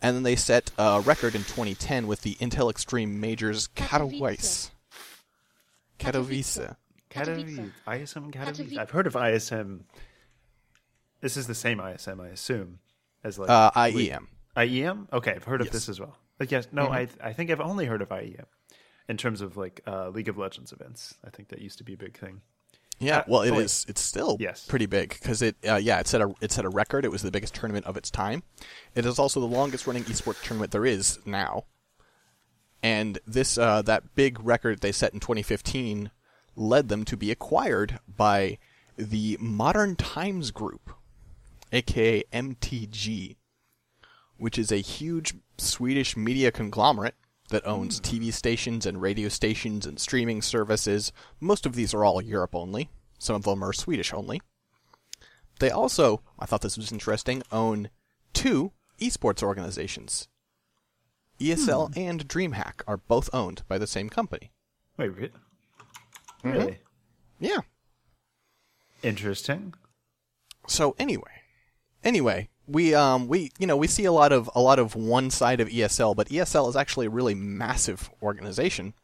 And 0.00 0.16
then 0.16 0.22
they 0.22 0.36
set 0.36 0.70
a 0.78 1.02
record 1.04 1.34
in 1.34 1.42
2010 1.42 2.06
with 2.06 2.22
the 2.22 2.36
Intel 2.36 2.70
Extreme 2.70 3.20
Masters 3.20 3.68
Katowice. 3.68 4.70
Katowice. 5.98 6.56
Katowice. 6.58 6.76
ISM 7.16 7.72
Katowice. 7.86 8.32
Katowice. 8.32 8.78
I've 8.78 8.90
heard 8.90 9.06
of 9.06 9.16
ISM. 9.16 9.84
This 11.20 11.36
is 11.36 11.46
the 11.46 11.54
same 11.54 11.80
ISM, 11.80 12.20
I 12.20 12.28
assume, 12.28 12.78
as 13.24 13.38
like 13.38 13.50
Uh, 13.50 13.70
IEM. 13.72 14.26
IEM. 14.56 15.12
Okay, 15.12 15.32
I've 15.34 15.44
heard 15.44 15.60
of 15.60 15.66
Yes. 15.68 15.72
this 15.74 15.88
as 15.88 16.00
well. 16.00 16.16
But 16.38 16.50
yes, 16.50 16.68
no, 16.72 16.86
I 16.88 17.08
I 17.22 17.32
think 17.32 17.50
I've 17.50 17.60
only 17.60 17.86
heard 17.86 18.00
of 18.02 18.08
IEM 18.08 18.46
in 19.08 19.16
terms 19.16 19.40
of 19.40 19.56
like 19.56 19.80
uh, 19.86 20.08
League 20.08 20.28
of 20.28 20.38
Legends 20.38 20.72
events. 20.72 21.14
I 21.24 21.30
think 21.30 21.48
that 21.48 21.60
used 21.60 21.78
to 21.78 21.84
be 21.84 21.92
a 21.94 21.98
big 21.98 22.16
thing. 22.18 22.40
Yeah, 22.98 23.18
Uh, 23.20 23.24
well, 23.28 23.42
it 23.42 23.50
oh, 23.52 23.58
is. 23.58 23.84
It's 23.88 24.00
still 24.00 24.36
Yes. 24.40 24.66
pretty 24.66 24.86
big 24.86 25.10
because 25.10 25.40
it. 25.42 25.56
Uh, 25.66 25.76
yeah, 25.76 26.00
it 26.00 26.06
set 26.06 26.20
a 26.20 26.34
it 26.40 26.52
set 26.52 26.64
a 26.64 26.68
record. 26.68 27.04
It 27.04 27.10
was 27.10 27.22
the 27.22 27.30
biggest 27.30 27.54
tournament 27.54 27.86
of 27.86 27.96
its 27.96 28.10
time. 28.10 28.42
It 28.94 29.04
is 29.06 29.18
also 29.18 29.40
the 29.40 29.46
longest 29.46 29.86
running 29.86 30.04
esports 30.04 30.42
tournament 30.42 30.72
there 30.72 30.86
is 30.86 31.18
now. 31.26 31.64
And 32.82 33.18
this 33.26 33.58
uh, 33.58 33.82
that 33.82 34.14
big 34.14 34.38
record 34.42 34.80
they 34.80 34.92
set 34.92 35.12
in 35.12 35.20
2015 35.20 36.10
led 36.56 36.88
them 36.88 37.04
to 37.04 37.16
be 37.16 37.30
acquired 37.30 37.98
by 38.08 38.58
the 38.96 39.36
Modern 39.40 39.96
Times 39.96 40.50
Group, 40.50 40.90
aka 41.72 42.22
MTG, 42.32 43.36
which 44.36 44.58
is 44.58 44.70
a 44.70 44.76
huge 44.76 45.34
Swedish 45.58 46.16
media 46.16 46.50
conglomerate 46.50 47.14
that 47.50 47.66
owns 47.66 47.98
hmm. 47.98 48.04
TV 48.04 48.32
stations 48.32 48.86
and 48.86 49.02
radio 49.02 49.28
stations 49.28 49.86
and 49.86 49.98
streaming 49.98 50.42
services. 50.42 51.12
Most 51.40 51.66
of 51.66 51.74
these 51.74 51.92
are 51.94 52.04
all 52.04 52.22
Europe 52.22 52.54
only. 52.54 52.90
Some 53.18 53.36
of 53.36 53.42
them 53.44 53.62
are 53.62 53.72
Swedish 53.72 54.12
only. 54.12 54.40
They 55.58 55.70
also, 55.70 56.22
I 56.38 56.46
thought 56.46 56.62
this 56.62 56.78
was 56.78 56.90
interesting, 56.90 57.42
own 57.52 57.90
two 58.32 58.72
esports 59.00 59.42
organizations. 59.42 60.28
ESL 61.38 61.94
hmm. 61.94 62.00
and 62.00 62.28
DreamHack 62.28 62.82
are 62.86 62.98
both 62.98 63.30
owned 63.32 63.62
by 63.68 63.78
the 63.78 63.86
same 63.86 64.08
company. 64.10 64.52
Wait, 64.96 65.32
Mm-hmm. 66.44 66.50
really 66.58 66.78
Yeah. 67.38 67.60
interesting. 69.02 69.74
So 70.66 70.94
anyway, 70.98 71.42
anyway, 72.04 72.48
we 72.66 72.94
um 72.94 73.26
we 73.28 73.50
you 73.58 73.66
know 73.66 73.76
we 73.76 73.86
see 73.86 74.04
a 74.04 74.12
lot 74.12 74.32
of 74.32 74.48
a 74.54 74.60
lot 74.60 74.78
of 74.78 74.94
one 74.94 75.30
side 75.30 75.60
of 75.60 75.68
ESL, 75.68 76.14
but 76.14 76.28
ESL 76.28 76.68
is 76.68 76.76
actually 76.76 77.06
a 77.06 77.10
really 77.10 77.34
massive 77.34 78.10
organization, 78.22 78.94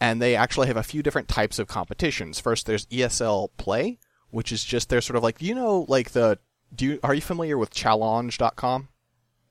and 0.00 0.20
they 0.22 0.34
actually 0.36 0.68
have 0.68 0.76
a 0.76 0.82
few 0.82 1.02
different 1.02 1.28
types 1.28 1.58
of 1.58 1.66
competitions. 1.68 2.40
First, 2.40 2.66
there's 2.66 2.86
ESL 2.86 3.50
Play, 3.56 3.98
which 4.30 4.52
is 4.52 4.64
just 4.64 4.88
they're 4.88 5.00
sort 5.00 5.16
of 5.16 5.22
like 5.22 5.42
you 5.42 5.54
know 5.54 5.84
like 5.88 6.10
the 6.12 6.38
do 6.74 6.86
you 6.86 7.00
are 7.02 7.14
you 7.14 7.20
familiar 7.20 7.58
with 7.58 7.74
Challonge.com? 7.74 8.88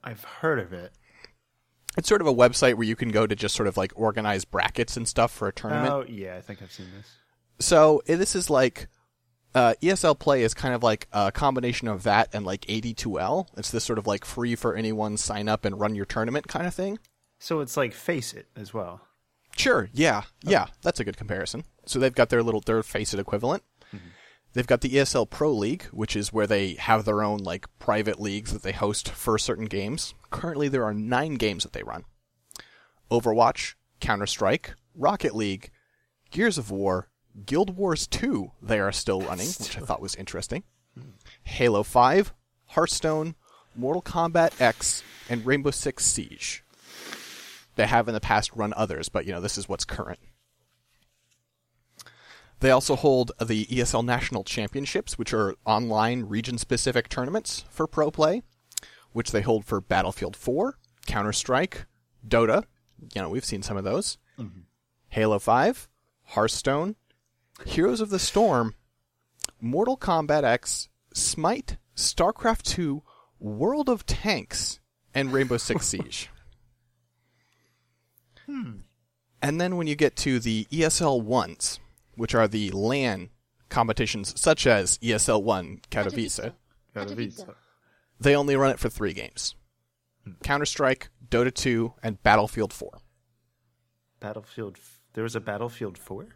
I've 0.03 0.23
heard 0.23 0.59
of 0.59 0.71
it. 0.73 0.93
It's 1.99 2.07
sort 2.07 2.21
of 2.21 2.27
a 2.27 2.33
website 2.33 2.75
where 2.75 2.87
you 2.87 2.95
can 2.95 3.11
go 3.11 3.27
to 3.27 3.35
just 3.35 3.53
sort 3.53 3.67
of 3.67 3.75
like 3.75 3.91
organize 3.93 4.45
brackets 4.45 4.95
and 4.95 5.05
stuff 5.05 5.33
for 5.33 5.49
a 5.49 5.51
tournament. 5.51 5.93
Oh 5.93 6.05
yeah, 6.07 6.37
I 6.37 6.41
think 6.41 6.61
I've 6.61 6.71
seen 6.71 6.87
this. 6.95 7.11
So 7.59 8.01
eh, 8.07 8.15
this 8.15 8.37
is 8.37 8.49
like 8.49 8.87
uh, 9.53 9.73
ESL 9.81 10.17
Play 10.17 10.43
is 10.43 10.53
kind 10.53 10.73
of 10.73 10.81
like 10.81 11.09
a 11.11 11.29
combination 11.29 11.89
of 11.89 12.03
that 12.03 12.29
and 12.31 12.45
like 12.45 12.61
AD2L. 12.61 13.47
It's 13.57 13.69
this 13.69 13.83
sort 13.83 13.99
of 13.99 14.07
like 14.07 14.23
free 14.23 14.55
for 14.55 14.75
anyone 14.75 15.17
sign 15.17 15.49
up 15.49 15.65
and 15.65 15.77
run 15.77 15.93
your 15.93 16.05
tournament 16.05 16.47
kind 16.47 16.65
of 16.65 16.73
thing. 16.73 16.99
So 17.37 17.59
it's 17.59 17.75
like 17.75 17.93
FACEIT 17.93 18.45
as 18.55 18.73
well. 18.73 19.01
Sure, 19.57 19.89
yeah, 19.91 20.21
yeah, 20.41 20.67
that's 20.81 21.01
a 21.01 21.03
good 21.03 21.17
comparison. 21.17 21.65
So 21.85 21.99
they've 21.99 22.15
got 22.15 22.29
their 22.29 22.41
little 22.41 22.61
their 22.61 22.81
FACEIT 22.81 23.19
equivalent. 23.19 23.63
They've 24.53 24.67
got 24.67 24.81
the 24.81 24.89
ESL 24.89 25.29
Pro 25.29 25.53
League, 25.53 25.83
which 25.91 26.15
is 26.15 26.33
where 26.33 26.47
they 26.47 26.73
have 26.73 27.05
their 27.05 27.23
own 27.23 27.39
like 27.39 27.67
private 27.77 28.19
leagues 28.19 28.51
that 28.51 28.63
they 28.63 28.71
host 28.71 29.09
for 29.09 29.37
certain 29.37 29.65
games. 29.65 30.13
Currently, 30.31 30.67
there 30.69 30.83
are 30.83 30.93
nine 30.93 31.35
games 31.35 31.63
that 31.63 31.73
they 31.73 31.83
run: 31.83 32.05
Overwatch, 33.11 33.75
Counter 33.99 34.25
Strike, 34.25 34.73
Rocket 34.95 35.35
League, 35.35 35.69
Gears 36.31 36.57
of 36.57 36.71
War, 36.71 37.09
Guild 37.45 37.77
Wars 37.77 38.07
2. 38.07 38.51
They 38.61 38.79
are 38.79 38.91
still 38.91 39.21
running, 39.21 39.47
which 39.47 39.77
I 39.77 39.81
thought 39.81 40.01
was 40.01 40.15
interesting. 40.15 40.63
Halo 41.43 41.83
5, 41.83 42.33
Hearthstone, 42.67 43.35
Mortal 43.75 44.01
Kombat 44.01 44.59
X, 44.59 45.03
and 45.29 45.45
Rainbow 45.45 45.71
Six 45.71 46.05
Siege. 46.05 46.63
They 47.75 47.85
have 47.85 48.07
in 48.07 48.13
the 48.13 48.19
past 48.19 48.51
run 48.55 48.73
others, 48.75 49.09
but 49.09 49.25
you 49.25 49.31
know 49.31 49.41
this 49.41 49.57
is 49.57 49.69
what's 49.69 49.85
current. 49.85 50.19
They 52.59 52.71
also 52.71 52.95
hold 52.95 53.31
the 53.39 53.65
ESL 53.67 54.03
National 54.03 54.43
Championships, 54.43 55.17
which 55.17 55.33
are 55.33 55.55
online 55.65 56.23
region 56.23 56.57
specific 56.57 57.07
tournaments 57.07 57.63
for 57.69 57.87
pro 57.87 58.11
play, 58.11 58.43
which 59.13 59.31
they 59.31 59.41
hold 59.41 59.65
for 59.65 59.79
Battlefield 59.79 60.35
4, 60.35 60.77
Counter 61.05 61.31
Strike, 61.31 61.85
Dota. 62.27 62.65
You 63.15 63.21
know, 63.21 63.29
we've 63.29 63.45
seen 63.45 63.63
some 63.63 63.77
of 63.77 63.85
those. 63.85 64.17
Mm-hmm. 64.37 64.61
Halo 65.09 65.39
5, 65.39 65.87
Hearthstone, 66.23 66.95
Heroes 67.65 68.01
of 68.01 68.09
the 68.09 68.19
Storm, 68.19 68.75
Mortal 69.61 69.97
Kombat 69.97 70.43
X, 70.43 70.89
Smite, 71.13 71.77
StarCraft 71.95 72.63
2, 72.63 73.01
World 73.39 73.89
of 73.89 74.05
Tanks, 74.05 74.79
and 75.13 75.31
Rainbow 75.31 75.57
Six 75.57 75.85
Siege. 75.87 76.29
Hmm. 78.45 78.79
And 79.41 79.61
then 79.61 79.77
when 79.77 79.87
you 79.87 79.95
get 79.95 80.15
to 80.17 80.39
the 80.39 80.65
ESL 80.65 81.21
ones, 81.23 81.79
which 82.19 82.35
are 82.35 82.47
the 82.47 82.69
LAN 82.71 83.29
competitions 83.69 84.39
such 84.39 84.67
as 84.67 84.97
ESL 84.99 85.41
One 85.43 85.79
Katowice, 85.89 86.51
Katowice. 86.95 87.55
they 88.19 88.35
only 88.35 88.55
run 88.55 88.71
it 88.71 88.79
for 88.79 88.89
three 88.89 89.13
games: 89.13 89.55
hmm. 90.25 90.33
Counter 90.43 90.65
Strike, 90.65 91.09
Dota 91.29 91.53
2, 91.53 91.93
and 92.03 92.21
Battlefield 92.23 92.73
4. 92.73 92.99
Battlefield. 94.19 94.77
f- 94.77 94.99
There 95.13 95.23
was 95.23 95.35
a 95.35 95.39
Battlefield 95.39 95.97
4? 95.97 96.27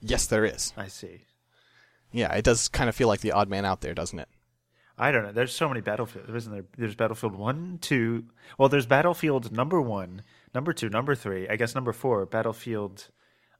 Yes, 0.00 0.26
there 0.26 0.44
is. 0.44 0.72
I 0.76 0.88
see. 0.88 1.22
Yeah, 2.12 2.32
it 2.34 2.44
does 2.44 2.68
kind 2.68 2.88
of 2.88 2.94
feel 2.96 3.08
like 3.08 3.20
the 3.20 3.32
odd 3.32 3.48
man 3.48 3.64
out 3.64 3.80
there, 3.80 3.94
doesn't 3.94 4.18
it? 4.18 4.28
I 4.98 5.10
don't 5.10 5.22
know. 5.24 5.32
There's 5.32 5.54
so 5.54 5.68
many 5.68 5.80
Battlefield. 5.80 6.26
There 6.26 6.36
isn't 6.36 6.52
there. 6.52 6.64
There's 6.76 6.94
Battlefield 6.94 7.34
1, 7.34 7.78
2. 7.80 8.24
Well, 8.58 8.68
there's 8.68 8.86
Battlefield 8.86 9.50
number 9.52 9.80
1, 9.80 10.22
number 10.54 10.72
2, 10.72 10.88
number 10.90 11.14
3. 11.14 11.48
I 11.48 11.56
guess 11.56 11.74
number 11.74 11.92
4, 11.92 12.26
Battlefield, 12.26 13.08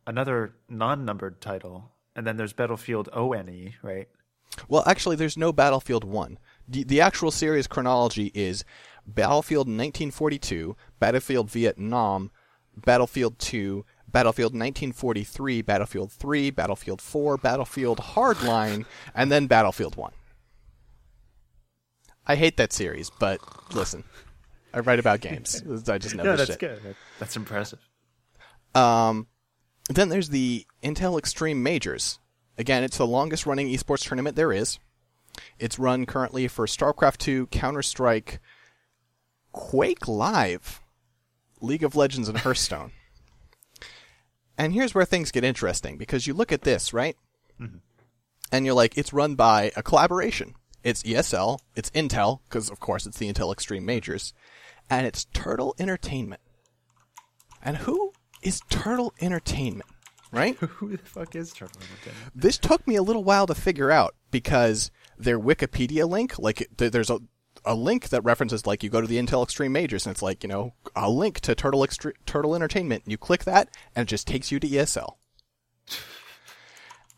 another 0.06 0.54
non 0.68 1.04
numbered 1.04 1.40
title. 1.40 1.90
And 2.14 2.26
then 2.26 2.36
there's 2.36 2.52
Battlefield 2.52 3.08
ONE, 3.14 3.74
right? 3.82 4.08
Well, 4.68 4.82
actually, 4.86 5.16
there's 5.16 5.38
no 5.38 5.50
Battlefield 5.50 6.04
1. 6.04 6.38
The, 6.68 6.84
the 6.84 7.00
actual 7.00 7.30
series 7.30 7.66
chronology 7.66 8.30
is 8.34 8.64
Battlefield 9.06 9.66
1942, 9.66 10.76
Battlefield 11.00 11.50
Vietnam, 11.50 12.30
Battlefield 12.76 13.38
2, 13.38 13.84
Battlefield 14.08 14.52
1943, 14.52 15.62
Battlefield 15.62 16.12
3, 16.12 16.50
Battlefield 16.50 17.00
4, 17.00 17.38
Battlefield 17.38 17.98
Hardline, 17.98 18.84
and 19.14 19.32
then 19.32 19.46
Battlefield 19.46 19.96
1. 19.96 20.12
I 22.26 22.36
hate 22.36 22.58
that 22.58 22.72
series, 22.74 23.10
but 23.18 23.40
listen, 23.74 24.04
I 24.74 24.80
write 24.80 24.98
about 24.98 25.20
games. 25.20 25.62
I 25.88 25.96
just 25.98 26.14
know 26.14 26.24
Yeah, 26.24 26.36
this 26.36 26.48
that's 26.48 26.60
shit. 26.60 26.82
good. 26.82 26.96
That's 27.18 27.36
impressive. 27.36 27.80
Um, 28.74 29.26
then 29.88 30.08
there's 30.08 30.28
the 30.28 30.66
Intel 30.82 31.18
Extreme 31.18 31.62
Masters. 31.62 32.18
Again, 32.58 32.84
it's 32.84 32.98
the 32.98 33.06
longest 33.06 33.46
running 33.46 33.68
esports 33.68 34.06
tournament 34.06 34.36
there 34.36 34.52
is. 34.52 34.78
It's 35.58 35.78
run 35.78 36.06
currently 36.06 36.48
for 36.48 36.66
StarCraft 36.66 37.18
2, 37.18 37.46
Counter 37.46 37.82
Strike, 37.82 38.40
Quake 39.52 40.06
Live, 40.06 40.80
League 41.60 41.84
of 41.84 41.96
Legends, 41.96 42.28
and 42.28 42.38
Hearthstone. 42.38 42.92
and 44.58 44.72
here's 44.72 44.94
where 44.94 45.04
things 45.04 45.30
get 45.30 45.44
interesting 45.44 45.96
because 45.96 46.26
you 46.26 46.34
look 46.34 46.52
at 46.52 46.62
this, 46.62 46.92
right? 46.92 47.16
Mm-hmm. 47.60 47.78
And 48.50 48.66
you're 48.66 48.74
like, 48.74 48.98
it's 48.98 49.12
run 49.12 49.34
by 49.34 49.72
a 49.76 49.82
collaboration. 49.82 50.54
It's 50.84 51.02
ESL, 51.04 51.60
it's 51.76 51.90
Intel, 51.90 52.40
because 52.48 52.68
of 52.68 52.80
course 52.80 53.06
it's 53.06 53.18
the 53.18 53.32
Intel 53.32 53.52
Extreme 53.52 53.86
Masters, 53.86 54.34
and 54.90 55.06
it's 55.06 55.24
Turtle 55.26 55.74
Entertainment. 55.78 56.40
And 57.62 57.78
who 57.78 58.12
is 58.42 58.60
Turtle 58.68 59.12
Entertainment? 59.20 59.88
Right? 60.30 60.56
Who 60.60 60.96
the 60.96 60.98
fuck 60.98 61.34
is 61.36 61.52
Turtle 61.52 61.80
Entertainment? 61.80 62.32
this 62.34 62.58
took 62.58 62.86
me 62.86 62.96
a 62.96 63.02
little 63.02 63.24
while 63.24 63.46
to 63.46 63.54
figure 63.54 63.90
out 63.90 64.14
because 64.30 64.90
their 65.18 65.38
Wikipedia 65.38 66.08
link, 66.08 66.38
like 66.38 66.68
there's 66.76 67.10
a 67.10 67.20
a 67.64 67.74
link 67.74 68.08
that 68.08 68.24
references 68.24 68.66
like 68.66 68.82
you 68.82 68.90
go 68.90 69.00
to 69.00 69.06
the 69.06 69.18
Intel 69.18 69.44
Extreme 69.44 69.72
Masters 69.72 70.04
and 70.04 70.12
it's 70.12 70.22
like 70.22 70.42
you 70.42 70.48
know 70.48 70.74
a 70.96 71.08
link 71.08 71.38
to 71.40 71.54
Turtle 71.54 71.80
Extre- 71.80 72.14
Turtle 72.26 72.54
Entertainment. 72.54 73.04
You 73.06 73.16
click 73.16 73.44
that 73.44 73.68
and 73.94 74.04
it 74.04 74.10
just 74.10 74.26
takes 74.26 74.50
you 74.50 74.58
to 74.58 74.68
ESL. 74.68 75.16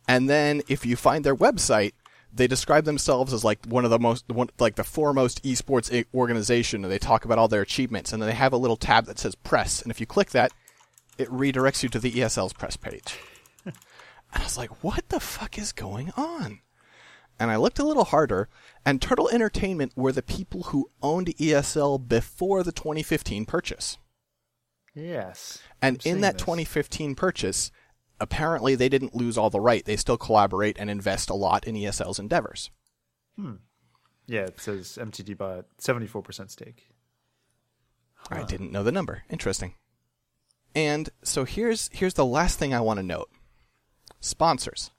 And 0.06 0.28
then 0.28 0.62
if 0.68 0.84
you 0.84 0.96
find 0.96 1.24
their 1.24 1.36
website, 1.36 1.92
they 2.32 2.46
describe 2.46 2.84
themselves 2.84 3.32
as 3.32 3.44
like 3.44 3.64
one 3.66 3.84
of 3.84 3.90
the 3.90 3.98
most 3.98 4.28
one, 4.28 4.48
like 4.58 4.74
the 4.74 4.84
foremost 4.84 5.42
esports 5.44 5.92
eh, 5.92 6.04
organization 6.12 6.84
and 6.84 6.92
they 6.92 6.98
talk 6.98 7.24
about 7.24 7.38
all 7.38 7.48
their 7.48 7.62
achievements 7.62 8.12
and 8.12 8.20
then 8.20 8.28
they 8.28 8.34
have 8.34 8.52
a 8.52 8.58
little 8.58 8.76
tab 8.76 9.06
that 9.06 9.18
says 9.18 9.34
press 9.34 9.80
and 9.80 9.90
if 9.90 10.00
you 10.00 10.06
click 10.06 10.30
that 10.30 10.52
it 11.18 11.28
redirects 11.28 11.82
you 11.82 11.88
to 11.90 11.98
the 11.98 12.12
ESL's 12.12 12.52
press 12.52 12.76
page. 12.76 13.18
And 13.64 13.74
I 14.32 14.42
was 14.42 14.58
like, 14.58 14.82
what 14.82 15.08
the 15.08 15.20
fuck 15.20 15.58
is 15.58 15.72
going 15.72 16.12
on? 16.16 16.60
And 17.38 17.50
I 17.50 17.56
looked 17.56 17.78
a 17.78 17.84
little 17.84 18.04
harder, 18.04 18.48
and 18.86 19.02
Turtle 19.02 19.28
Entertainment 19.28 19.92
were 19.96 20.12
the 20.12 20.22
people 20.22 20.64
who 20.64 20.90
owned 21.02 21.28
ESL 21.36 22.08
before 22.08 22.62
the 22.62 22.72
2015 22.72 23.44
purchase. 23.44 23.98
Yes. 24.94 25.60
And 25.82 26.00
I'm 26.04 26.12
in 26.12 26.20
that 26.20 26.34
this. 26.34 26.42
2015 26.42 27.16
purchase, 27.16 27.72
apparently 28.20 28.74
they 28.76 28.88
didn't 28.88 29.16
lose 29.16 29.36
all 29.36 29.50
the 29.50 29.60
right. 29.60 29.84
They 29.84 29.96
still 29.96 30.16
collaborate 30.16 30.76
and 30.78 30.88
invest 30.88 31.28
a 31.28 31.34
lot 31.34 31.64
in 31.66 31.74
ESL's 31.74 32.20
endeavors. 32.20 32.70
Hmm. 33.36 33.54
Yeah, 34.26 34.42
it 34.42 34.60
says 34.60 34.96
MTG 35.00 35.36
bought 35.36 35.66
74% 35.80 36.50
stake. 36.50 36.88
I 38.30 38.44
didn't 38.44 38.72
know 38.72 38.82
the 38.82 38.92
number. 38.92 39.24
Interesting. 39.28 39.74
And 40.74 41.10
so 41.22 41.44
here's 41.44 41.90
here's 41.92 42.14
the 42.14 42.24
last 42.24 42.58
thing 42.58 42.74
I 42.74 42.80
want 42.80 42.98
to 42.98 43.02
note. 43.02 43.30
Sponsors. 44.20 44.90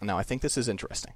Now 0.00 0.18
I 0.18 0.22
think 0.22 0.42
this 0.42 0.56
is 0.56 0.68
interesting. 0.68 1.14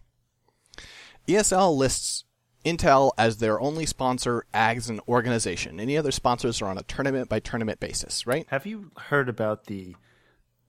ESL 1.29 1.77
lists 1.77 2.25
Intel 2.65 3.13
as 3.19 3.39
their 3.39 3.61
only 3.61 3.87
sponsor 3.87 4.45
as 4.55 4.89
an 4.89 5.01
organization. 5.09 5.81
Any 5.81 5.99
other 5.99 6.13
sponsors 6.13 6.63
are 6.63 6.69
on 6.69 6.79
a 6.79 6.83
tournament 6.83 7.29
by 7.29 7.41
tournament 7.41 7.81
basis, 7.81 8.27
right? 8.27 8.47
Have 8.51 8.67
you 8.67 8.93
heard 8.97 9.29
about 9.29 9.67
the 9.67 9.97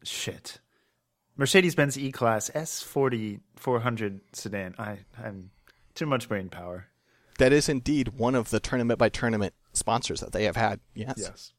shit? 0.03 0.59
Mercedes 1.37 1.75
Benz 1.75 1.97
E 1.97 2.11
Class 2.11 2.49
S40 2.51 3.39
400 3.55 4.21
sedan. 4.33 4.75
I, 4.77 4.99
I'm 5.23 5.51
too 5.95 6.05
much 6.05 6.27
brain 6.27 6.49
power. 6.49 6.87
That 7.39 7.53
is 7.53 7.69
indeed 7.69 8.09
one 8.09 8.35
of 8.35 8.49
the 8.49 8.59
tournament 8.59 8.99
by 8.99 9.09
tournament 9.09 9.53
sponsors 9.73 10.19
that 10.19 10.31
they 10.31 10.43
have 10.45 10.55
had. 10.55 10.79
Yes. 10.93 11.15
Yes. 11.17 11.53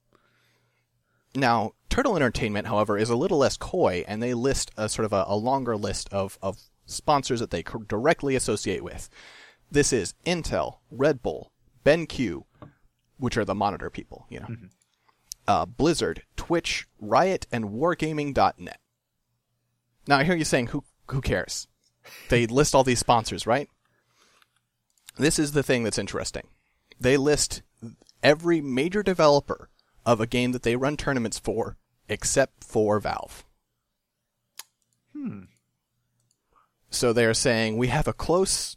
Now, 1.35 1.73
Turtle 1.89 2.17
Entertainment, 2.17 2.67
however, 2.69 2.97
is 2.97 3.11
a 3.11 3.17
little 3.17 3.39
less 3.39 3.57
coy, 3.57 4.05
and 4.07 4.23
they 4.23 4.35
list 4.35 4.71
a 4.77 4.89
sort 4.89 5.05
of 5.05 5.13
a, 5.13 5.25
a 5.27 5.37
longer 5.37 5.77
list 5.77 6.13
of, 6.13 6.39
of 6.43 6.59
sponsors 6.87 7.41
that 7.41 7.51
they 7.51 7.63
directly 7.63 8.37
associate 8.37 8.85
with. 8.85 9.09
This 9.71 9.93
is 9.93 10.15
Intel, 10.25 10.79
Red 10.91 11.23
Bull, 11.23 11.51
BenQ, 11.85 12.45
which 13.19 13.37
are 13.37 13.45
the 13.45 13.55
monitor 13.55 13.91
people, 13.91 14.27
you 14.29 14.41
know, 14.41 14.49
uh, 15.49 15.67
Blizzard, 15.67 16.23
Twitch, 16.37 16.87
Riot, 17.01 17.47
and 17.51 17.67
Wargaming.net. 17.67 18.81
Now, 20.07 20.19
I 20.19 20.25
hear 20.25 20.37
you 20.37 20.45
saying, 20.45 20.69
who 20.69 20.85
who 21.09 21.21
cares? 21.21 21.67
They 22.29 22.47
list 22.49 22.75
all 22.75 22.85
these 22.85 22.99
sponsors, 22.99 23.47
right? 23.47 23.69
This 25.17 25.39
is 25.39 25.53
the 25.53 25.63
thing 25.63 25.85
that's 25.85 25.99
interesting. 25.99 26.49
They 27.01 27.17
list 27.17 27.63
every 28.23 28.61
major 28.61 29.03
developer 29.03 29.69
of 30.07 30.21
a 30.21 30.27
game 30.27 30.53
that 30.53 30.63
they 30.63 30.77
run 30.77 30.97
tournaments 30.97 31.39
for, 31.39 31.77
except 32.09 32.65
for 32.65 33.01
Valve. 33.01 33.45
Hmm. 35.13 35.45
So 36.91 37.13
they're 37.13 37.35
saying 37.35 37.77
we 37.77 37.89
have 37.89 38.07
a 38.07 38.13
close, 38.13 38.77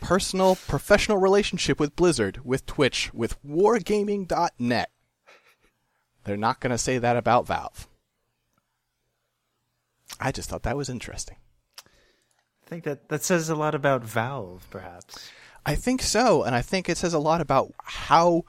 personal, 0.00 0.56
professional 0.56 1.18
relationship 1.18 1.78
with 1.78 1.96
Blizzard, 1.96 2.40
with 2.44 2.66
Twitch, 2.66 3.12
with 3.14 3.42
Wargaming.net. 3.44 4.90
They're 6.24 6.36
not 6.36 6.60
going 6.60 6.72
to 6.72 6.78
say 6.78 6.98
that 6.98 7.16
about 7.16 7.46
Valve. 7.46 7.86
I 10.18 10.32
just 10.32 10.48
thought 10.48 10.64
that 10.64 10.76
was 10.76 10.88
interesting. 10.88 11.36
I 11.78 12.68
think 12.68 12.84
that, 12.84 13.08
that 13.10 13.22
says 13.22 13.48
a 13.48 13.54
lot 13.54 13.74
about 13.74 14.02
Valve, 14.02 14.66
perhaps. 14.70 15.30
I 15.64 15.74
think 15.74 16.02
so, 16.02 16.42
and 16.42 16.54
I 16.54 16.62
think 16.62 16.88
it 16.88 16.96
says 16.96 17.14
a 17.14 17.18
lot 17.18 17.40
about 17.40 17.72
how 17.82 18.44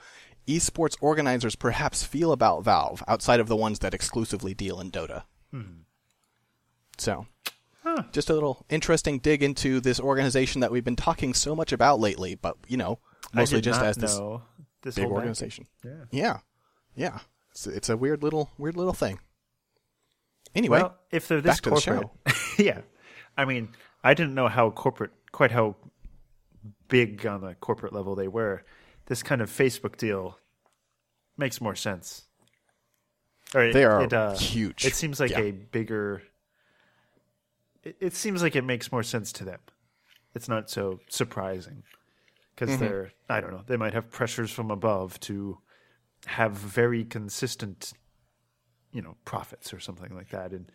esports 0.47 0.95
organizers 1.01 1.55
perhaps 1.55 2.03
feel 2.03 2.31
about 2.31 2.63
Valve 2.63 3.03
outside 3.07 3.39
of 3.39 3.47
the 3.47 3.55
ones 3.55 3.79
that 3.79 3.93
exclusively 3.93 4.53
deal 4.53 4.79
in 4.79 4.91
Dota. 4.91 5.23
Hmm. 5.51 5.81
So, 6.97 7.27
just 8.11 8.29
a 8.29 8.33
little 8.33 8.65
interesting 8.69 9.19
dig 9.19 9.43
into 9.43 9.79
this 9.79 9.99
organization 9.99 10.61
that 10.61 10.71
we've 10.71 10.83
been 10.83 10.95
talking 10.95 11.33
so 11.33 11.55
much 11.55 11.71
about 11.71 11.99
lately, 11.99 12.35
but 12.35 12.57
you 12.67 12.77
know, 12.77 12.99
mostly 13.33 13.61
just 13.61 13.81
as 13.81 13.97
this 13.97 14.19
this 14.81 14.95
big 14.95 15.05
organization. 15.05 15.67
Yeah. 15.83 16.03
Yeah, 16.11 16.37
yeah, 16.95 17.19
it's, 17.51 17.67
it's 17.67 17.89
a 17.89 17.97
weird 17.97 18.23
little 18.23 18.51
weird 18.57 18.77
little 18.77 18.93
thing. 18.93 19.19
Anyway, 20.55 20.81
Well, 20.81 20.97
if 21.11 21.27
they're 21.27 21.41
this 21.41 21.59
back 21.59 21.63
to 21.63 21.69
the 21.69 21.75
corporate, 21.75 22.09
yeah. 22.57 22.81
I 23.37 23.45
mean, 23.45 23.69
I 24.03 24.13
didn't 24.13 24.33
know 24.33 24.47
how 24.47 24.71
corporate, 24.71 25.11
quite 25.31 25.51
how 25.51 25.75
big 26.87 27.25
on 27.25 27.41
the 27.41 27.53
corporate 27.55 27.93
level 27.93 28.15
they 28.15 28.27
were. 28.27 28.63
This 29.07 29.23
kind 29.23 29.41
of 29.41 29.49
Facebook 29.49 29.97
deal 29.97 30.37
makes 31.37 31.59
more 31.61 31.75
sense. 31.75 32.25
Or 33.55 33.63
it- 33.63 33.73
They 33.73 33.85
are 33.85 34.03
it, 34.03 34.13
uh, 34.13 34.35
huge. 34.37 34.85
It 34.85 34.93
seems 34.95 35.19
like 35.19 35.31
Yeah. 35.31 35.39
a 35.39 35.51
bigger. 35.51 36.23
It, 37.83 37.97
it 37.99 38.13
seems 38.13 38.41
like 38.41 38.55
it 38.55 38.63
makes 38.63 38.91
more 38.91 39.03
sense 39.03 39.31
to 39.33 39.45
them. 39.45 39.59
It's 40.35 40.49
not 40.49 40.69
so 40.69 40.99
surprising 41.09 41.83
because 42.55 42.71
Mm-hmm. 42.75 42.79
they're. 42.83 43.11
I 43.29 43.39
don't 43.41 43.51
know. 43.51 43.63
They 43.65 43.77
might 43.77 43.93
have 43.93 44.09
pressures 44.11 44.51
from 44.51 44.71
above 44.71 45.19
to 45.21 45.59
have 46.25 46.51
very 46.53 47.05
consistent, 47.05 47.93
you 48.91 49.01
know, 49.01 49.15
profits 49.25 49.73
or 49.73 49.79
something 49.79 50.13
like 50.13 50.29
that, 50.29 50.51
and 50.51 50.69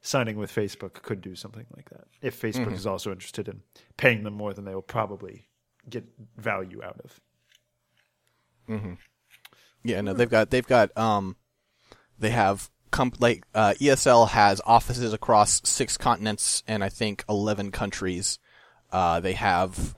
signing 0.00 0.36
with 0.36 0.52
Facebook 0.52 0.94
could 0.94 1.20
do 1.20 1.34
something 1.36 1.66
like 1.76 1.88
that. 1.90 2.06
If 2.22 2.40
Facebook 2.40 2.66
Mm-hmm. 2.66 2.74
is 2.74 2.86
also 2.86 3.12
interested 3.12 3.48
in 3.48 3.62
paying 3.96 4.24
them 4.24 4.34
more 4.34 4.52
than 4.52 4.64
they 4.64 4.74
will 4.74 4.82
probably 4.82 5.46
get 5.88 6.04
value 6.36 6.82
out 6.82 6.98
of. 7.00 7.20
Yeah, 9.84 10.00
no, 10.00 10.14
they've 10.14 10.30
got 10.30 10.50
they've 10.50 10.66
got 10.66 10.96
um, 10.96 11.36
they 12.18 12.30
have 12.30 12.70
comp- 12.90 13.20
like 13.20 13.44
uh, 13.54 13.74
ESL 13.78 14.28
has 14.28 14.60
offices 14.66 15.12
across 15.12 15.60
six 15.68 15.96
continents 15.96 16.62
and 16.66 16.82
I 16.82 16.88
think 16.88 17.24
eleven 17.28 17.70
countries. 17.70 18.38
Uh, 18.90 19.20
they 19.20 19.34
have 19.34 19.94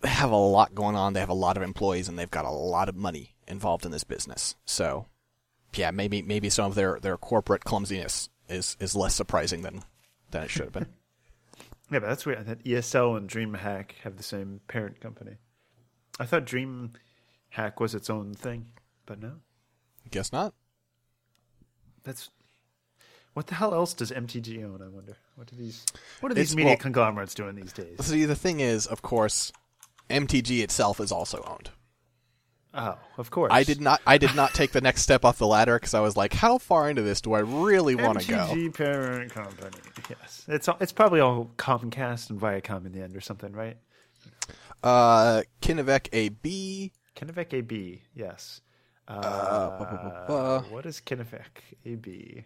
they 0.00 0.08
have 0.08 0.30
a 0.30 0.36
lot 0.36 0.74
going 0.74 0.96
on. 0.96 1.12
They 1.12 1.20
have 1.20 1.28
a 1.28 1.34
lot 1.34 1.56
of 1.56 1.62
employees 1.62 2.08
and 2.08 2.18
they've 2.18 2.30
got 2.30 2.44
a 2.44 2.50
lot 2.50 2.88
of 2.88 2.96
money 2.96 3.34
involved 3.48 3.84
in 3.84 3.90
this 3.90 4.04
business. 4.04 4.56
So, 4.64 5.06
yeah, 5.74 5.90
maybe 5.90 6.22
maybe 6.22 6.50
some 6.50 6.66
of 6.66 6.74
their 6.74 6.98
their 7.00 7.16
corporate 7.16 7.64
clumsiness 7.64 8.28
is 8.48 8.76
is 8.80 8.94
less 8.94 9.14
surprising 9.14 9.62
than 9.62 9.82
than 10.30 10.44
it 10.44 10.50
should 10.50 10.64
have 10.64 10.72
been. 10.72 10.86
Yeah, 11.90 11.98
but 11.98 12.08
that's 12.08 12.24
weird. 12.24 12.46
That 12.46 12.64
ESL 12.64 13.18
and 13.18 13.28
DreamHack 13.28 13.90
have 14.02 14.16
the 14.16 14.22
same 14.22 14.62
parent 14.66 14.98
company. 15.02 15.32
I 16.18 16.24
thought 16.24 16.46
DreamHack 17.56 17.80
was 17.80 17.94
its 17.94 18.10
own 18.10 18.34
thing, 18.34 18.66
but 19.06 19.20
no. 19.20 19.32
Guess 20.10 20.32
not. 20.32 20.54
That's 22.04 22.30
what 23.34 23.46
the 23.46 23.54
hell 23.54 23.72
else 23.74 23.94
does 23.94 24.10
MTG 24.10 24.62
own? 24.64 24.82
I 24.82 24.88
wonder. 24.88 25.16
What 25.36 25.46
do 25.48 25.56
these 25.56 25.84
What 26.20 26.32
are 26.32 26.34
these 26.34 26.52
It's- 26.52 26.56
media 26.56 26.72
well- 26.72 26.76
conglomerates 26.78 27.34
doing 27.34 27.54
these 27.54 27.72
days? 27.72 28.04
See, 28.04 28.24
the 28.24 28.34
thing 28.36 28.60
is, 28.60 28.86
of 28.86 29.02
course, 29.02 29.52
MTG 30.10 30.62
itself 30.62 31.00
is 31.00 31.12
also 31.12 31.42
owned. 31.46 31.70
Oh, 32.74 32.98
of 33.18 33.30
course. 33.30 33.52
I 33.52 33.64
did 33.64 33.80
not. 33.82 34.00
I 34.06 34.16
did 34.16 34.34
not 34.34 34.54
take 34.54 34.72
the 34.72 34.80
next 34.80 35.02
step 35.08 35.24
off 35.26 35.36
the 35.38 35.46
ladder 35.46 35.76
because 35.78 35.92
I 35.92 36.00
was 36.00 36.16
like, 36.16 36.32
"How 36.32 36.56
far 36.56 36.88
into 36.88 37.02
this 37.02 37.20
do 37.20 37.34
I 37.34 37.40
really 37.40 37.94
want 37.94 38.20
to 38.20 38.28
go?" 38.28 38.36
MTG 38.38 38.70
parent 38.74 39.30
company. 39.30 39.76
Yes, 40.08 40.44
it's 40.48 40.68
it's 40.80 40.92
probably 40.92 41.20
all 41.20 41.50
Comcast 41.58 42.30
and 42.30 42.40
Viacom 42.40 42.86
in 42.86 42.92
the 42.92 43.02
end 43.02 43.14
or 43.14 43.20
something, 43.20 43.52
right? 43.52 43.76
Uh, 44.82 45.42
Kinnevik 45.60 46.08
AB. 46.14 46.92
Kinnevik 47.16 47.52
AB. 47.52 48.02
Yes. 48.14 48.60
Uh, 49.08 50.24
bu- 50.26 50.60
what 50.74 50.86
is 50.86 51.00
Kinnevik 51.00 51.76
AB? 51.84 52.44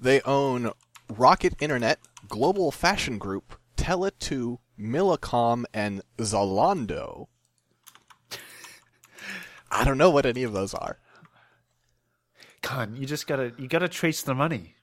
They 0.00 0.20
own 0.22 0.72
Rocket 1.10 1.54
Internet, 1.60 1.98
Global 2.28 2.70
Fashion 2.70 3.18
Group, 3.18 3.58
Tele2, 3.76 4.58
Millicom, 4.78 5.64
and 5.72 6.02
Zalando. 6.18 7.26
I 9.70 9.84
don't 9.84 9.98
know 9.98 10.10
what 10.10 10.26
any 10.26 10.42
of 10.42 10.52
those 10.52 10.74
are. 10.74 10.98
Con, 12.62 12.96
you 12.96 13.06
just 13.06 13.26
gotta 13.26 13.52
you 13.58 13.68
gotta 13.68 13.88
trace 13.88 14.22
the 14.22 14.34
money. 14.34 14.74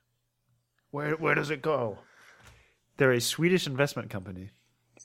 Where 0.91 1.15
where 1.15 1.35
does 1.35 1.49
it 1.49 1.61
go? 1.61 1.99
They're 2.97 3.11
a 3.11 3.19
Swedish 3.19 3.65
investment 3.65 4.09
company, 4.09 4.51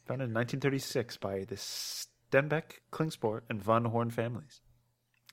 founded 0.06 0.28
in 0.28 0.34
1936 0.34 1.16
by 1.16 1.44
the 1.44 1.56
Stenbeck, 2.30 2.80
Klingspor, 2.92 3.42
and 3.48 3.62
von 3.62 3.86
Horn 3.86 4.10
families. 4.10 4.60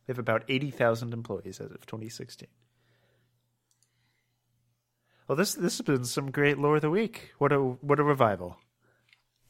They 0.05 0.11
have 0.11 0.19
about 0.19 0.43
80,000 0.47 1.13
employees 1.13 1.59
as 1.59 1.71
of 1.71 1.85
2016. 1.85 2.47
Well, 5.27 5.35
this 5.35 5.55
this 5.55 5.77
has 5.79 5.85
been 5.85 6.05
some 6.05 6.29
great 6.29 6.59
lore 6.59 6.75
of 6.75 6.83
the 6.83 6.89
week. 6.91 7.31
What 7.39 7.51
a 7.51 7.57
what 7.59 7.99
a 7.99 8.03
revival! 8.03 8.57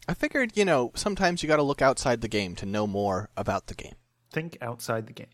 I 0.08 0.14
figured, 0.14 0.56
you 0.56 0.64
know, 0.64 0.92
sometimes 0.96 1.44
you 1.44 1.48
got 1.50 1.58
to 1.58 1.64
look 1.64 1.82
outside 1.82 2.22
the 2.22 2.28
game 2.30 2.56
to 2.56 2.66
know 2.66 2.88
more 2.88 3.30
about 3.36 3.68
the 3.68 3.74
game. 3.74 3.96
Think 4.32 4.58
outside 4.62 5.08
the 5.08 5.14
game. 5.14 5.28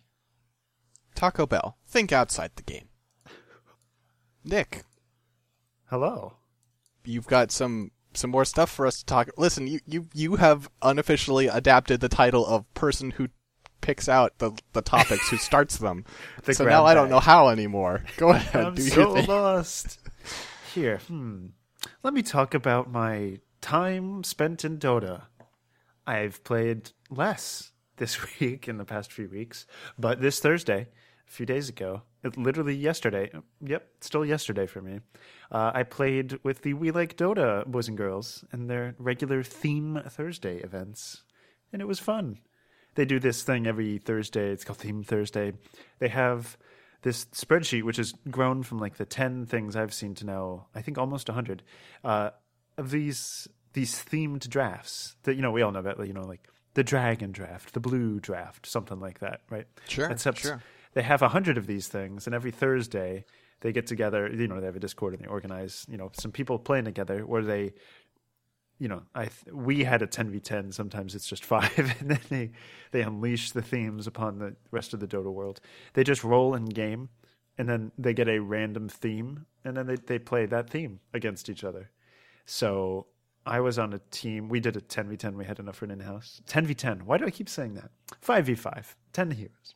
Taco 1.14 1.46
Bell, 1.46 1.78
think 1.86 2.12
outside 2.12 2.52
the 2.56 2.64
game. 2.64 2.88
Nick, 4.44 4.84
Hello. 5.90 6.38
you've 7.06 7.28
got 7.28 7.52
some 7.52 7.92
some 8.14 8.30
more 8.30 8.46
stuff 8.46 8.70
for 8.72 8.86
us 8.86 9.00
to 9.00 9.06
talk. 9.06 9.30
Listen, 9.38 9.68
you 9.68 9.80
you 9.86 10.08
you 10.14 10.36
have 10.36 10.70
unofficially 10.82 11.48
adapted 11.48 12.02
the 12.02 12.10
title 12.10 12.46
of 12.46 12.72
person 12.74 13.12
who 13.12 13.30
picks 13.82 14.08
out 14.08 14.38
the 14.38 14.52
the 14.74 14.82
topics, 14.82 15.30
who 15.30 15.38
starts 15.38 15.78
them. 15.78 16.06
The 16.44 16.54
so 16.56 16.66
now 16.66 16.86
I 16.86 16.94
don't 16.94 17.10
know 17.10 17.20
how 17.20 17.50
anymore. 17.50 18.04
Go 18.18 18.30
ahead, 18.30 18.66
I'm 18.66 18.76
do 18.76 18.82
so 18.82 19.12
lost. 19.14 20.00
Here, 20.74 20.98
hmm. 21.08 21.48
Let 22.04 22.14
me 22.14 22.22
talk 22.22 22.54
about 22.54 22.92
my 22.92 23.40
time 23.60 24.24
spent 24.24 24.66
in 24.66 24.80
Dota. 24.80 25.24
I've 26.08 26.44
played 26.44 26.92
less 27.10 27.72
this 27.98 28.18
week 28.40 28.68
in 28.68 28.78
the 28.78 28.86
past 28.86 29.12
few 29.12 29.30
weeks, 29.30 29.68
but 30.00 30.22
this 30.22 30.40
Thursday, 30.40 30.88
a 31.28 31.32
few 31.32 31.46
days 31.46 31.70
ago, 31.70 32.04
literally 32.36 32.76
yesterday, 32.76 33.32
yep, 33.60 33.88
still 34.02 34.26
yesterday 34.26 34.68
for 34.68 34.82
me, 34.82 35.00
uh, 35.52 35.72
I 35.74 35.84
played 35.84 36.40
with 36.44 36.62
the 36.62 36.74
We 36.74 36.92
Like 36.92 37.18
Dota 37.18 37.66
boys 37.66 37.88
and 37.88 37.98
girls 37.98 38.46
in 38.54 38.68
their 38.68 38.96
regular 38.98 39.44
Theme 39.44 40.02
Thursday 40.08 40.58
events, 40.58 41.24
and 41.74 41.82
it 41.82 41.88
was 41.88 42.00
fun 42.00 42.40
they 42.96 43.06
do 43.06 43.20
this 43.20 43.44
thing 43.44 43.68
every 43.68 43.98
Thursday. 43.98 44.50
It's 44.50 44.64
called 44.64 44.80
Theme 44.80 45.04
Thursday. 45.04 45.54
They 46.00 46.10
have 46.10 46.58
this 47.04 47.26
spreadsheet, 47.26 47.84
which 47.84 47.98
has 47.98 48.14
grown 48.30 48.64
from 48.64 48.80
like 48.80 48.98
the 48.98 49.06
ten 49.06 49.46
things 49.46 49.76
I've 49.76 49.94
seen 49.94 50.14
to 50.16 50.26
now, 50.26 50.68
I 50.76 50.82
think 50.82 50.98
almost 50.98 51.28
hundred, 51.28 51.64
uh, 52.04 52.32
of 52.78 52.92
these 52.92 53.48
these 53.74 53.96
themed 54.04 54.48
drafts 54.50 55.16
that 55.24 55.36
you 55.36 55.42
know 55.42 55.52
we 55.52 55.62
all 55.62 55.72
know 55.72 55.80
about. 55.80 56.06
You 56.06 56.14
know, 56.14 56.26
like 56.26 56.48
the 56.74 56.84
dragon 56.84 57.32
draft, 57.32 57.74
the 57.74 57.80
blue 57.80 58.20
draft, 58.20 58.66
something 58.66 59.00
like 59.00 59.20
that, 59.20 59.42
right? 59.50 59.68
Sure, 59.88 60.10
Except 60.10 60.40
sure. 60.40 60.62
They 60.94 61.02
have 61.02 61.22
a 61.22 61.30
hundred 61.30 61.58
of 61.58 61.68
these 61.68 61.88
things, 61.88 62.26
and 62.26 62.36
every 62.36 62.52
Thursday 62.52 63.26
they 63.62 63.72
get 63.72 63.88
together. 63.88 64.30
You 64.30 64.48
know, 64.48 64.60
they 64.60 64.66
have 64.66 64.76
a 64.76 64.80
Discord 64.80 65.14
and 65.14 65.24
they 65.24 65.28
organize. 65.28 65.86
You 65.90 65.98
know, 65.98 66.12
some 66.14 66.32
people 66.32 66.60
playing 66.60 66.86
together 66.86 67.26
where 67.26 67.44
they 67.44 67.74
you 68.82 68.88
know, 68.88 69.04
I 69.14 69.26
th- 69.26 69.54
we 69.54 69.84
had 69.84 70.02
a 70.02 70.08
ten 70.08 70.32
v 70.32 70.40
ten. 70.40 70.72
Sometimes 70.72 71.14
it's 71.14 71.28
just 71.28 71.46
five, 71.56 71.78
and 71.78 72.10
then 72.10 72.20
they 72.30 72.52
they 72.90 73.04
unleash 73.04 73.52
the 73.52 73.62
themes 73.62 74.08
upon 74.08 74.40
the 74.40 74.56
rest 74.72 74.96
of 74.96 75.00
the 75.00 75.08
Dota 75.08 75.32
world. 75.32 75.62
They 75.94 76.04
just 76.04 76.24
roll 76.24 76.56
in 76.56 76.66
game, 76.66 77.10
and 77.60 77.70
then 77.70 77.92
they 78.00 78.16
get 78.16 78.28
a 78.28 78.40
random 78.40 78.90
theme, 78.90 79.46
and 79.64 79.78
then 79.78 79.86
they 79.86 79.98
they 79.98 80.18
play 80.18 80.48
that 80.48 80.72
theme 80.72 81.00
against 81.14 81.48
each 81.48 81.64
other. 81.64 81.92
So 82.48 83.06
I 83.46 83.60
was 83.60 83.78
on 83.78 83.94
a 83.94 84.00
team. 84.10 84.50
We 84.50 84.60
did 84.60 84.76
a 84.76 84.82
ten 84.82 85.08
v 85.08 85.16
ten. 85.16 85.38
We 85.38 85.46
had 85.46 85.60
enough 85.60 85.76
for 85.76 85.86
an 85.86 85.92
in 85.92 86.00
house. 86.00 86.42
Ten 86.48 86.66
v 86.66 86.74
ten. 86.74 87.06
Why 87.06 87.20
do 87.20 87.26
I 87.26 87.30
keep 87.30 87.50
saying 87.50 87.76
that? 87.76 87.92
Five 88.20 88.48
v 88.48 88.56
five. 88.56 88.96
Ten 89.14 89.30
heroes. 89.30 89.76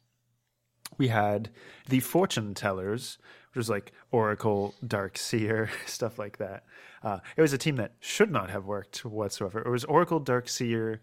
We 0.97 1.07
had 1.09 1.49
the 1.89 1.99
fortune 1.99 2.53
tellers, 2.53 3.17
which 3.51 3.57
was 3.57 3.69
like 3.69 3.91
Oracle, 4.11 4.75
Dark 4.85 5.17
Seer, 5.17 5.69
stuff 5.85 6.17
like 6.19 6.37
that. 6.37 6.63
Uh, 7.03 7.19
it 7.35 7.41
was 7.41 7.53
a 7.53 7.57
team 7.57 7.75
that 7.77 7.93
should 7.99 8.31
not 8.31 8.49
have 8.49 8.65
worked 8.65 9.05
whatsoever. 9.05 9.59
It 9.61 9.69
was 9.69 9.83
Oracle, 9.85 10.19
Dark 10.19 10.49
Seer, 10.49 11.01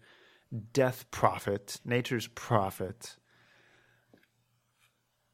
Death 0.73 1.05
Prophet, 1.11 1.79
Nature's 1.85 2.27
Prophet, 2.27 3.15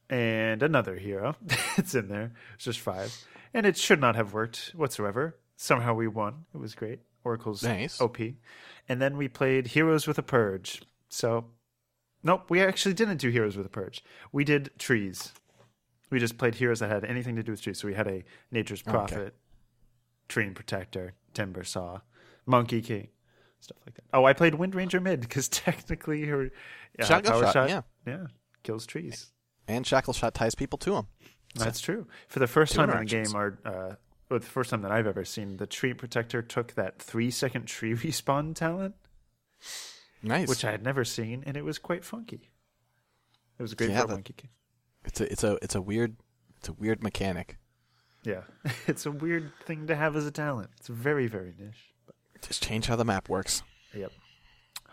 and 0.09 0.63
another 0.63 0.95
hero. 0.95 1.35
it's 1.77 1.95
in 1.95 2.07
there. 2.07 2.33
It's 2.55 2.65
just 2.65 2.79
five. 2.79 3.15
And 3.53 3.65
it 3.65 3.77
should 3.77 3.99
not 4.01 4.15
have 4.15 4.33
worked 4.33 4.73
whatsoever. 4.75 5.37
Somehow 5.55 5.93
we 5.93 6.07
won. 6.07 6.45
It 6.53 6.57
was 6.59 6.75
great. 6.75 6.99
Oracle's 7.23 7.63
Nice. 7.63 7.99
OP. 7.99 8.17
And 8.87 9.01
then 9.01 9.17
we 9.17 9.27
played 9.27 9.67
Heroes 9.67 10.07
with 10.07 10.17
a 10.17 10.23
Purge. 10.23 10.81
So, 11.09 11.45
nope, 12.23 12.49
we 12.49 12.61
actually 12.61 12.93
didn't 12.93 13.17
do 13.17 13.29
Heroes 13.29 13.57
with 13.57 13.65
a 13.65 13.69
Purge. 13.69 14.03
We 14.31 14.43
did 14.43 14.71
trees. 14.77 15.33
We 16.09 16.19
just 16.19 16.37
played 16.37 16.55
heroes 16.55 16.79
that 16.79 16.89
had 16.89 17.05
anything 17.05 17.35
to 17.35 17.43
do 17.43 17.51
with 17.51 17.61
trees. 17.61 17.79
So 17.79 17.87
we 17.87 17.93
had 17.93 18.07
a 18.07 18.23
Nature's 18.51 18.81
Prophet, 18.81 19.35
Treant 20.27 20.55
Protector, 20.55 21.13
Timber 21.35 21.63
Saw, 21.63 21.99
Monkey 22.47 22.81
King, 22.81 23.09
stuff 23.59 23.77
like 23.85 23.93
that. 23.95 24.03
Oh, 24.13 24.25
I 24.25 24.33
played 24.33 24.55
Wind 24.55 24.73
Ranger 24.73 24.99
mid 24.99 25.21
because 25.21 25.47
technically 25.49 26.25
her 26.25 26.49
uh, 26.99 27.05
Shotgun 27.05 27.41
shot, 27.43 27.53
shot, 27.53 27.69
yeah. 27.69 27.81
yeah, 28.07 28.27
kills 28.63 28.85
trees. 28.87 29.31
And 29.67 29.85
Shackle 29.85 30.13
Shot 30.13 30.33
ties 30.33 30.55
people 30.55 30.79
to 30.79 30.95
him. 30.95 31.07
That's 31.55 31.79
true. 31.79 32.07
For 32.27 32.39
the 32.39 32.47
first 32.47 32.73
time 32.73 32.89
in 32.89 32.97
the 32.99 33.05
game, 33.05 33.35
uh, 33.35 33.95
well, 34.29 34.39
the 34.39 34.45
first 34.45 34.69
time 34.69 34.81
that 34.81 34.91
I've 34.91 35.07
ever 35.07 35.25
seen, 35.25 35.57
the 35.57 35.67
Treant 35.67 35.97
Protector 35.97 36.41
took 36.41 36.73
that 36.73 36.99
three 36.99 37.29
second 37.31 37.65
tree 37.65 37.93
respawn 37.95 38.55
talent, 38.55 38.95
Nice. 40.21 40.47
which 40.49 40.65
I 40.65 40.71
had 40.71 40.83
never 40.83 41.05
seen, 41.05 41.43
and 41.45 41.55
it 41.55 41.63
was 41.63 41.77
quite 41.79 42.03
funky. 42.03 42.49
It 43.57 43.61
was 43.61 43.73
great 43.73 43.89
Yeah, 43.91 44.03
a 44.03 44.07
that- 44.07 44.13
Monkey 44.13 44.35
it's 45.05 45.21
a 45.21 45.31
it's 45.31 45.43
a 45.45 45.57
it's 45.61 45.75
a 45.75 45.81
weird 45.81 46.17
it's 46.57 46.67
a 46.69 46.73
weird 46.73 47.01
mechanic. 47.01 47.57
Yeah, 48.23 48.41
it's 48.87 49.05
a 49.05 49.11
weird 49.11 49.51
thing 49.65 49.87
to 49.87 49.95
have 49.95 50.15
as 50.17 50.25
a 50.25 50.31
talent. 50.31 50.69
It's 50.77 50.87
very 50.89 51.27
very 51.27 51.53
niche. 51.57 51.93
Just 52.41 52.61
change 52.63 52.87
how 52.87 52.95
the 52.97 53.05
map 53.05 53.29
works. 53.29 53.63
Yep. 53.93 54.11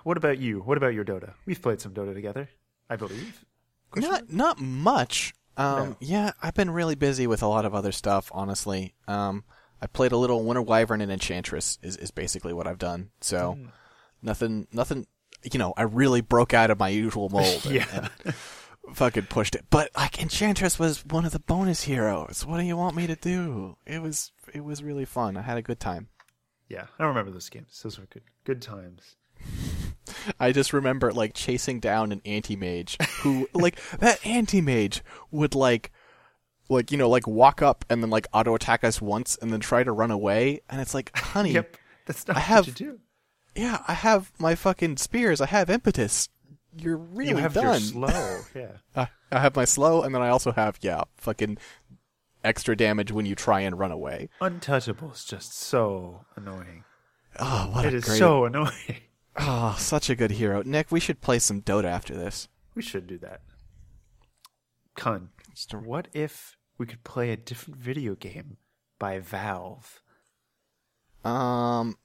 What 0.05 0.17
about 0.17 0.39
you? 0.39 0.61
What 0.61 0.77
about 0.77 0.95
your 0.95 1.05
Dota? 1.05 1.35
We've 1.45 1.61
played 1.61 1.81
some 1.81 1.93
Dota 1.93 2.15
together, 2.15 2.49
I 2.89 2.95
believe. 2.97 3.45
Question 3.91 4.11
Not 4.11 4.31
not 4.33 4.61
much. 4.61 5.35
Um, 5.57 5.91
No. 5.91 5.97
Yeah, 6.01 6.31
I've 6.43 6.55
been 6.55 6.71
really 6.71 6.95
busy 6.95 7.27
with 7.27 7.43
a 7.43 7.47
lot 7.49 7.65
of 7.65 7.75
other 7.75 7.91
stuff. 7.93 8.31
Honestly, 8.33 8.95
um, 9.09 9.43
I 9.83 9.87
played 9.89 10.13
a 10.13 10.17
little 10.17 10.45
Winter 10.45 10.63
Wyvern 10.63 11.01
and 11.01 11.11
Enchantress. 11.11 11.79
Is 11.83 11.97
is 11.97 12.11
basically 12.13 12.53
what 12.53 12.67
I've 12.69 12.79
done. 12.79 13.11
So 13.21 13.55
Mm. 13.59 13.71
nothing 14.23 14.69
nothing. 14.73 15.07
You 15.53 15.59
know, 15.59 15.75
I 15.77 15.83
really 15.83 16.21
broke 16.21 16.55
out 16.55 16.71
of 16.71 16.79
my 16.79 16.89
usual 16.89 17.29
mold. 17.29 17.63
and- 17.67 17.75
Yeah. 17.75 18.09
and 18.25 18.35
fucking 18.95 19.25
pushed 19.25 19.55
it. 19.55 19.65
But 19.71 19.91
like 19.97 20.21
Enchantress 20.21 20.79
was 20.79 21.05
one 21.07 21.25
of 21.25 21.33
the 21.33 21.39
bonus 21.41 21.83
heroes. 21.83 22.45
What 22.47 22.59
do 22.59 22.65
you 22.65 22.77
want 22.77 22.97
me 22.97 23.07
to 23.07 23.17
do? 23.17 23.77
It 23.87 24.01
was 24.03 24.33
it 24.55 24.65
was 24.65 24.83
really 24.83 25.05
fun. 25.05 25.37
I 25.37 25.43
had 25.43 25.59
a 25.59 25.63
good 25.63 25.81
time. 25.81 26.09
Yeah, 26.69 26.87
I 26.99 27.05
remember 27.05 27.31
those 27.31 27.49
games. 27.49 27.81
Those 27.83 27.99
were 27.99 28.07
good, 28.07 28.23
good 28.45 28.61
times. 28.63 29.17
I 30.41 30.53
just 30.53 30.73
remember 30.73 31.13
like 31.13 31.35
chasing 31.35 31.79
down 31.81 32.11
an 32.13 32.23
anti 32.25 32.57
mage 32.57 32.97
who 33.21 33.49
like 33.55 33.79
that 33.99 34.25
anti 34.27 34.61
mage 34.61 35.03
would 35.31 35.55
like 35.55 35.93
like 36.69 36.91
you 36.91 36.99
know 36.99 37.09
like 37.09 37.27
walk 37.27 37.63
up 37.63 37.85
and 37.91 38.03
then 38.03 38.11
like 38.11 38.27
auto 38.33 38.55
attack 38.55 38.83
us 38.83 39.01
once 39.01 39.37
and 39.41 39.53
then 39.53 39.61
try 39.61 39.85
to 39.85 39.93
run 39.93 40.11
away 40.11 40.61
and 40.69 40.81
it's 40.81 40.95
like 40.95 41.17
honey 41.17 41.53
Yep, 41.53 41.77
that's 42.07 42.27
not 42.27 42.37
I 42.37 42.41
what 42.41 42.47
have- 42.47 42.67
you 42.67 42.73
do. 42.73 42.99
Yeah 43.57 43.83
I 43.89 43.95
have 43.95 44.31
my 44.39 44.55
fucking 44.55 44.97
spears 44.99 45.41
I 45.41 45.47
have 45.47 45.71
impetus 45.71 46.29
you're 46.79 46.97
really 46.99 47.31
You 47.31 47.37
have 47.39 47.55
done 47.55 47.65
your 47.65 47.81
slow. 47.81 48.41
Yeah. 48.55 48.73
I, 48.95 49.09
I 49.33 49.41
have 49.41 49.57
my 49.57 49.65
slow 49.65 50.03
and 50.03 50.15
then 50.15 50.23
I 50.23 50.29
also 50.29 50.53
have 50.53 50.79
yeah 50.83 51.03
fucking 51.17 51.59
extra 52.45 52.77
damage 52.77 53.11
when 53.11 53.27
you 53.27 53.35
try 53.35 53.61
and 53.61 53.79
run 53.79 53.91
away 53.91 54.29
Untouchable 54.41 55.13
is 55.13 55.25
just 55.25 55.53
so 55.55 56.25
annoying. 56.37 56.85
oh 57.41 57.71
what 57.73 57.87
It 57.87 57.95
a 57.95 57.97
is 57.97 58.05
great 58.05 58.19
so 58.19 58.45
annoying. 58.45 59.01
oh 59.37 59.75
such 59.79 60.11
a 60.11 60.15
good 60.15 60.33
hero 60.33 60.63
Nick 60.65 60.91
we 60.93 61.01
should 61.01 61.21
play 61.21 61.39
some 61.39 61.63
Dota 61.63 61.85
after 61.87 62.15
this 62.15 62.49
We 62.75 62.83
should 62.83 63.07
do 63.07 63.19
that. 63.19 63.41
A- 65.05 65.77
what 65.79 66.09
if 66.15 66.57
we 66.79 66.87
could 66.87 67.05
play 67.05 67.31
a 67.31 67.37
different 67.37 67.79
video 67.81 68.15
game 68.15 68.57
by 68.99 69.19
Valve? 69.19 70.01
um 71.25 71.97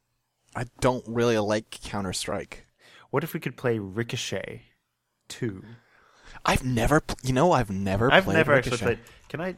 I 0.56 0.66
don't 0.80 1.04
really 1.08 1.38
like 1.38 1.70
Counter 1.84 2.14
Strike 2.14 2.66
What 3.10 3.24
if 3.24 3.34
we 3.34 3.40
could 3.40 3.56
play 3.58 3.80
Ricochet 3.80 4.64
2? 5.30 5.64
I've 6.46 6.64
never, 6.66 7.00
pl- 7.02 7.18
you 7.24 7.34
know, 7.34 7.52
I've 7.52 7.70
never. 7.70 8.12
I've 8.12 8.24
played 8.26 8.36
never 8.36 8.54
Ricochet. 8.54 8.74
actually 8.74 8.96
played. 8.96 9.00
Can 9.30 9.42
I? 9.42 9.56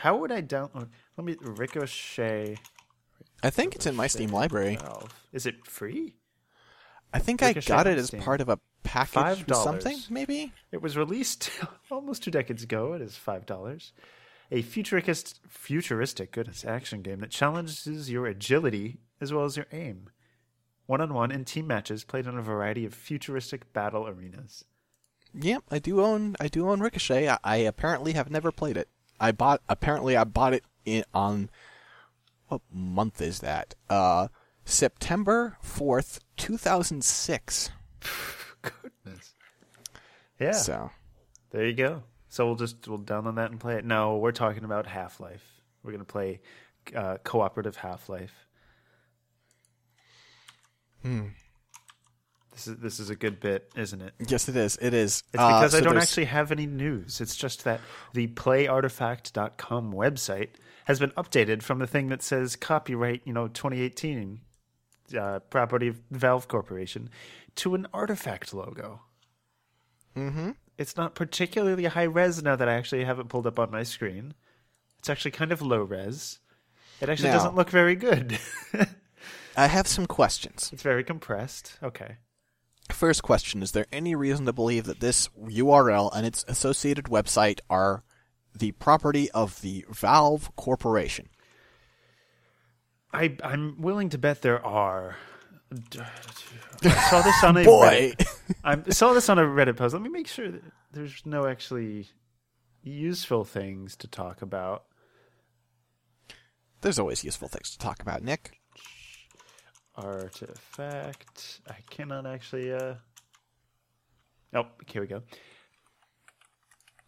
How 0.00 0.16
would 0.16 0.30
I 0.32 0.40
download? 0.42 0.88
Let 1.16 1.24
me 1.24 1.36
Ricochet. 1.40 2.56
I 3.42 3.50
think 3.50 3.74
it's 3.74 3.86
in 3.86 3.96
my 3.96 4.06
Steam 4.06 4.30
library. 4.30 4.78
Is 5.32 5.46
it 5.46 5.66
free? 5.66 6.14
I 7.12 7.18
think 7.18 7.40
Ricochet 7.42 7.72
I 7.72 7.76
got 7.76 7.86
it 7.86 7.98
as 7.98 8.06
Steam. 8.06 8.22
part 8.22 8.40
of 8.40 8.48
a 8.48 8.58
package 8.84 9.12
Five 9.12 9.46
with 9.48 9.56
something, 9.56 9.98
maybe. 10.08 10.52
It 10.70 10.80
was 10.80 10.96
released 10.96 11.50
almost 11.90 12.22
two 12.22 12.30
decades 12.30 12.62
ago. 12.62 12.92
It 12.94 13.02
is 13.02 13.16
five 13.16 13.44
dollars. 13.46 13.92
A 14.50 14.62
futuristic, 14.62 15.38
futuristic 15.48 16.30
goodness 16.30 16.64
action 16.64 17.02
game 17.02 17.20
that 17.20 17.30
challenges 17.30 18.10
your 18.10 18.26
agility 18.26 18.98
as 19.20 19.32
well 19.32 19.44
as 19.44 19.56
your 19.56 19.66
aim. 19.72 20.10
One-on-one 20.92 21.32
and 21.32 21.46
team 21.46 21.66
matches 21.66 22.04
played 22.04 22.26
on 22.26 22.36
a 22.36 22.42
variety 22.42 22.84
of 22.84 22.92
futuristic 22.92 23.72
battle 23.72 24.06
arenas. 24.06 24.66
Yep, 25.32 25.62
I 25.70 25.78
do 25.78 26.02
own. 26.02 26.36
I 26.38 26.48
do 26.48 26.68
own 26.68 26.80
Ricochet. 26.80 27.30
I, 27.30 27.38
I 27.42 27.56
apparently 27.56 28.12
have 28.12 28.30
never 28.30 28.52
played 28.52 28.76
it. 28.76 28.90
I 29.18 29.32
bought. 29.32 29.62
Apparently, 29.70 30.18
I 30.18 30.24
bought 30.24 30.52
it 30.52 30.64
in 30.84 31.04
on. 31.14 31.48
What 32.48 32.60
month 32.70 33.22
is 33.22 33.38
that? 33.38 33.74
Uh, 33.88 34.28
September 34.66 35.56
fourth, 35.62 36.20
two 36.36 36.58
thousand 36.58 37.02
six. 37.04 37.70
Goodness. 38.60 39.32
Yeah. 40.38 40.52
So 40.52 40.90
There 41.52 41.64
you 41.64 41.72
go. 41.72 42.02
So 42.28 42.44
we'll 42.44 42.56
just 42.56 42.86
we'll 42.86 42.98
download 42.98 43.36
that 43.36 43.50
and 43.50 43.58
play 43.58 43.76
it. 43.76 43.86
No, 43.86 44.18
we're 44.18 44.32
talking 44.32 44.64
about 44.64 44.86
Half 44.86 45.20
Life. 45.20 45.62
We're 45.82 45.92
gonna 45.92 46.04
play 46.04 46.42
uh, 46.94 47.16
cooperative 47.24 47.76
Half 47.76 48.10
Life. 48.10 48.46
Hmm. 51.02 51.28
This 52.52 52.66
is 52.68 52.76
this 52.78 53.00
is 53.00 53.08
a 53.10 53.16
good 53.16 53.40
bit, 53.40 53.70
isn't 53.76 54.02
it? 54.02 54.12
yes, 54.28 54.48
it 54.48 54.56
is. 54.56 54.76
It 54.80 54.92
is. 54.94 55.22
It's 55.32 55.42
Uh, 55.42 55.48
because 55.60 55.74
I 55.74 55.80
don't 55.80 55.94
there's- 55.94 56.08
actually 56.10 56.26
have 56.26 56.52
any 56.52 56.66
news. 56.66 57.20
It's 57.20 57.34
just 57.34 57.64
that 57.64 57.80
the 58.12 58.28
playartifact.com 58.28 59.92
website 59.92 60.50
has 60.84 60.98
been 61.00 61.10
updated 61.12 61.62
from 61.62 61.78
the 61.78 61.86
thing 61.86 62.08
that 62.08 62.22
says 62.22 62.56
copyright, 62.56 63.22
you 63.24 63.32
know, 63.32 63.48
2018 63.48 64.40
uh, 65.18 65.38
property 65.50 65.88
of 65.88 66.00
Valve 66.10 66.46
Corporation 66.48 67.08
to 67.56 67.74
an 67.74 67.86
artifact 67.94 68.52
logo. 68.52 69.00
Mm-hmm. 70.16 70.50
It's 70.78 70.96
not 70.96 71.14
particularly 71.14 71.84
high 71.84 72.02
res 72.04 72.42
now 72.42 72.56
that 72.56 72.68
I 72.68 72.74
actually 72.74 73.04
have 73.04 73.18
it 73.18 73.28
pulled 73.28 73.46
up 73.46 73.58
on 73.58 73.70
my 73.70 73.82
screen. 73.82 74.34
It's 74.98 75.08
actually 75.08 75.30
kind 75.32 75.52
of 75.52 75.62
low 75.62 75.82
res. 75.82 76.38
It 77.00 77.08
actually 77.08 77.30
Now- 77.30 77.36
doesn't 77.36 77.54
look 77.56 77.70
very 77.70 77.94
good. 77.96 78.38
I 79.56 79.66
have 79.66 79.86
some 79.86 80.06
questions. 80.06 80.70
it's 80.72 80.82
very 80.82 81.04
compressed. 81.04 81.78
Okay. 81.82 82.16
First 82.90 83.22
question 83.22 83.62
Is 83.62 83.72
there 83.72 83.86
any 83.92 84.14
reason 84.14 84.46
to 84.46 84.52
believe 84.52 84.84
that 84.84 85.00
this 85.00 85.28
URL 85.38 86.10
and 86.14 86.26
its 86.26 86.44
associated 86.48 87.04
website 87.06 87.60
are 87.70 88.02
the 88.54 88.72
property 88.72 89.30
of 89.30 89.60
the 89.62 89.84
Valve 89.88 90.54
Corporation? 90.56 91.28
I 93.12 93.36
I'm 93.44 93.80
willing 93.80 94.08
to 94.10 94.18
bet 94.18 94.42
there 94.42 94.64
are. 94.64 95.16
I 96.84 97.08
saw 97.10 97.22
this 97.22 97.44
on 97.44 97.56
a 97.56 97.64
Boy! 97.64 98.12
Reddit. 98.18 98.54
I 98.64 98.90
saw 98.90 99.12
this 99.12 99.28
on 99.28 99.38
a 99.38 99.42
Reddit 99.42 99.76
post. 99.76 99.94
Let 99.94 100.02
me 100.02 100.10
make 100.10 100.26
sure 100.26 100.50
that 100.50 100.62
there's 100.92 101.22
no 101.24 101.46
actually 101.46 102.08
useful 102.82 103.44
things 103.44 103.96
to 103.96 104.08
talk 104.08 104.42
about. 104.42 104.84
There's 106.80 106.98
always 106.98 107.22
useful 107.24 107.48
things 107.48 107.70
to 107.70 107.78
talk 107.78 108.02
about, 108.02 108.22
Nick. 108.22 108.58
Artifact. 109.94 111.60
I 111.68 111.76
cannot 111.90 112.26
actually. 112.26 112.72
uh 112.72 112.94
Oh, 114.54 114.66
here 114.86 115.00
we 115.00 115.08
go. 115.08 115.22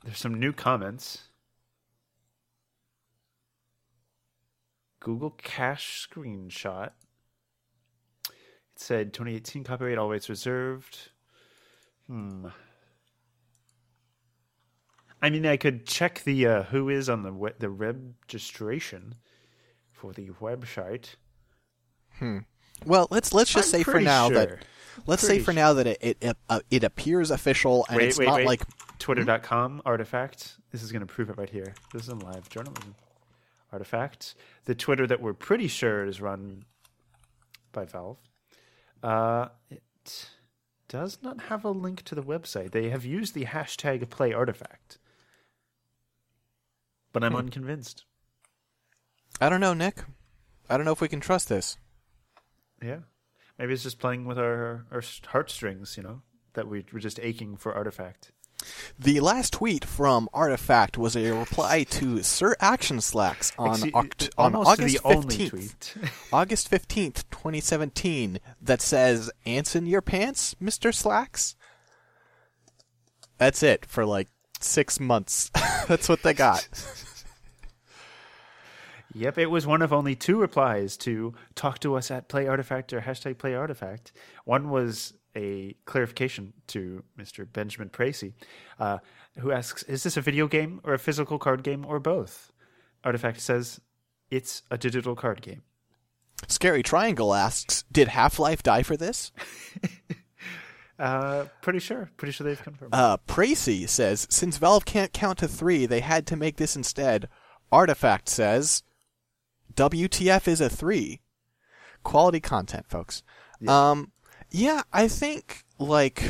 There's 0.04 0.18
some 0.18 0.34
new 0.34 0.52
comments. 0.52 1.24
Google 5.00 5.30
Cache 5.30 6.08
screenshot. 6.08 6.90
It 8.28 8.32
said 8.76 9.12
2018 9.12 9.64
copyright 9.64 9.98
always 9.98 10.28
reserved. 10.28 11.10
Hmm. 12.06 12.48
I 15.20 15.30
mean, 15.30 15.46
I 15.46 15.56
could 15.56 15.86
check 15.86 16.22
the 16.24 16.46
uh, 16.46 16.62
who 16.64 16.88
is 16.88 17.08
on 17.08 17.22
the 17.22 17.54
the 17.58 17.70
registration 17.70 19.16
for 19.90 20.12
the 20.12 20.30
website. 20.40 21.16
Well, 22.86 23.08
let's 23.10 23.32
let's 23.32 23.52
just 23.52 23.68
I'm 23.68 23.78
say 23.80 23.82
for 23.82 23.92
pretty 23.92 24.06
now 24.06 24.28
that 24.30 24.64
let's 25.06 25.22
say 25.22 25.28
Pretty 25.28 25.44
for 25.44 25.52
now 25.52 25.72
that 25.74 25.86
it 25.86 26.18
it, 26.20 26.36
uh, 26.48 26.60
it 26.70 26.84
appears 26.84 27.30
official 27.30 27.86
and 27.88 27.98
Wait, 27.98 28.08
it's 28.08 28.18
wait, 28.18 28.26
not 28.26 28.36
wait. 28.36 28.46
like 28.46 28.62
Twitter.com 28.98 29.82
artifact. 29.84 30.56
This 30.72 30.82
is 30.82 30.92
going 30.92 31.00
to 31.00 31.06
prove 31.06 31.30
it 31.30 31.38
right 31.38 31.50
here. 31.50 31.74
This 31.92 32.04
is 32.04 32.08
in 32.08 32.18
live 32.20 32.48
journalism. 32.48 32.94
Artifact. 33.72 34.34
The 34.66 34.74
Twitter 34.74 35.06
that 35.06 35.20
we're 35.20 35.34
pretty 35.34 35.66
sure 35.68 36.04
is 36.04 36.20
run 36.20 36.64
by 37.72 37.84
Valve. 37.84 38.18
Uh, 39.02 39.48
it 39.68 40.30
does 40.88 41.18
not 41.22 41.42
have 41.42 41.64
a 41.64 41.70
link 41.70 42.02
to 42.02 42.14
the 42.14 42.22
website. 42.22 42.70
They 42.70 42.90
have 42.90 43.04
used 43.04 43.34
the 43.34 43.46
hashtag 43.46 44.08
play 44.10 44.32
artifact. 44.32 44.98
But 47.12 47.24
I'm 47.24 47.34
unconvinced. 47.34 48.04
I 49.40 49.48
don't 49.48 49.60
know, 49.60 49.74
Nick. 49.74 50.04
I 50.70 50.76
don't 50.76 50.86
know 50.86 50.92
if 50.92 51.00
we 51.00 51.08
can 51.08 51.20
trust 51.20 51.48
this. 51.48 51.76
Yeah. 52.82 53.00
Maybe 53.58 53.72
it's 53.72 53.82
just 53.82 53.98
playing 53.98 54.24
with 54.24 54.38
our, 54.38 54.86
our 54.90 55.02
heartstrings, 55.26 55.96
you 55.96 56.02
know, 56.02 56.22
that 56.54 56.68
we, 56.68 56.84
we're 56.92 56.98
just 56.98 57.20
aching 57.20 57.56
for 57.56 57.72
artifact. 57.72 58.32
The 58.98 59.20
last 59.20 59.52
tweet 59.52 59.84
from 59.84 60.28
Artifact 60.32 60.96
was 60.96 61.16
a 61.16 61.32
reply 61.32 61.82
to 61.84 62.22
Sir 62.22 62.56
Action 62.60 63.00
Slacks 63.00 63.52
on 63.58 63.80
Oct- 63.92 64.30
on 64.38 64.54
August 64.54 65.02
the 65.02 65.08
only 65.08 65.36
15th. 65.36 65.50
tweet. 65.50 65.94
August 66.32 66.70
15th, 66.70 67.24
2017, 67.30 68.38
that 68.62 68.80
says, 68.80 69.30
Ants 69.44 69.76
in 69.76 69.86
your 69.86 70.00
pants, 70.00 70.54
Mr. 70.62 70.94
Slacks? 70.94 71.56
That's 73.36 73.62
it 73.62 73.84
for 73.84 74.06
like 74.06 74.28
six 74.60 74.98
months. 74.98 75.50
That's 75.88 76.08
what 76.08 76.22
they 76.22 76.32
got. 76.34 76.68
Yep, 79.14 79.38
it 79.38 79.46
was 79.46 79.66
one 79.66 79.80
of 79.80 79.92
only 79.92 80.16
two 80.16 80.40
replies 80.40 80.96
to 80.98 81.34
talk 81.54 81.78
to 81.80 81.94
us 81.94 82.10
at 82.10 82.28
Play 82.28 82.46
Artifact 82.46 82.92
or 82.92 83.00
hashtag 83.00 83.38
Play 83.38 83.54
Artifact. 83.54 84.12
One 84.44 84.70
was 84.70 85.14
a 85.36 85.76
clarification 85.84 86.52
to 86.68 87.04
Mr. 87.18 87.46
Benjamin 87.50 87.90
Pracy, 87.90 88.34
uh, 88.78 88.98
who 89.38 89.52
asks, 89.52 89.82
"Is 89.84 90.02
this 90.02 90.16
a 90.16 90.20
video 90.20 90.48
game 90.48 90.80
or 90.84 90.94
a 90.94 90.98
physical 90.98 91.38
card 91.38 91.62
game 91.62 91.84
or 91.84 92.00
both?" 92.00 92.52
Artifact 93.04 93.40
says, 93.40 93.80
"It's 94.30 94.62
a 94.70 94.78
digital 94.78 95.14
card 95.14 95.42
game." 95.42 95.62
Scary 96.48 96.82
Triangle 96.82 97.34
asks, 97.34 97.84
Did 97.90 98.08
Half 98.08 98.38
Life 98.38 98.62
die 98.62 98.82
for 98.82 98.96
this? 98.96 99.32
Uh, 100.96 101.46
pretty 101.60 101.80
sure, 101.80 102.08
pretty 102.16 102.30
sure 102.30 102.46
they've 102.46 102.62
confirmed. 102.62 102.94
Uh, 102.94 103.16
Pracy 103.26 103.84
says, 103.84 104.28
Since 104.30 104.58
Valve 104.58 104.84
can't 104.84 105.12
count 105.12 105.38
to 105.38 105.48
three, 105.48 105.86
they 105.86 105.98
had 105.98 106.24
to 106.28 106.36
make 106.36 106.56
this 106.56 106.76
instead. 106.76 107.28
Artifact 107.72 108.28
says, 108.28 108.84
WTF 109.74 110.46
is 110.48 110.60
a 110.60 110.68
three. 110.68 111.20
Quality 112.02 112.40
content, 112.40 112.86
folks. 112.88 113.22
Um, 113.66 114.12
yeah, 114.50 114.82
I 114.92 115.08
think, 115.08 115.64
like, 115.78 116.22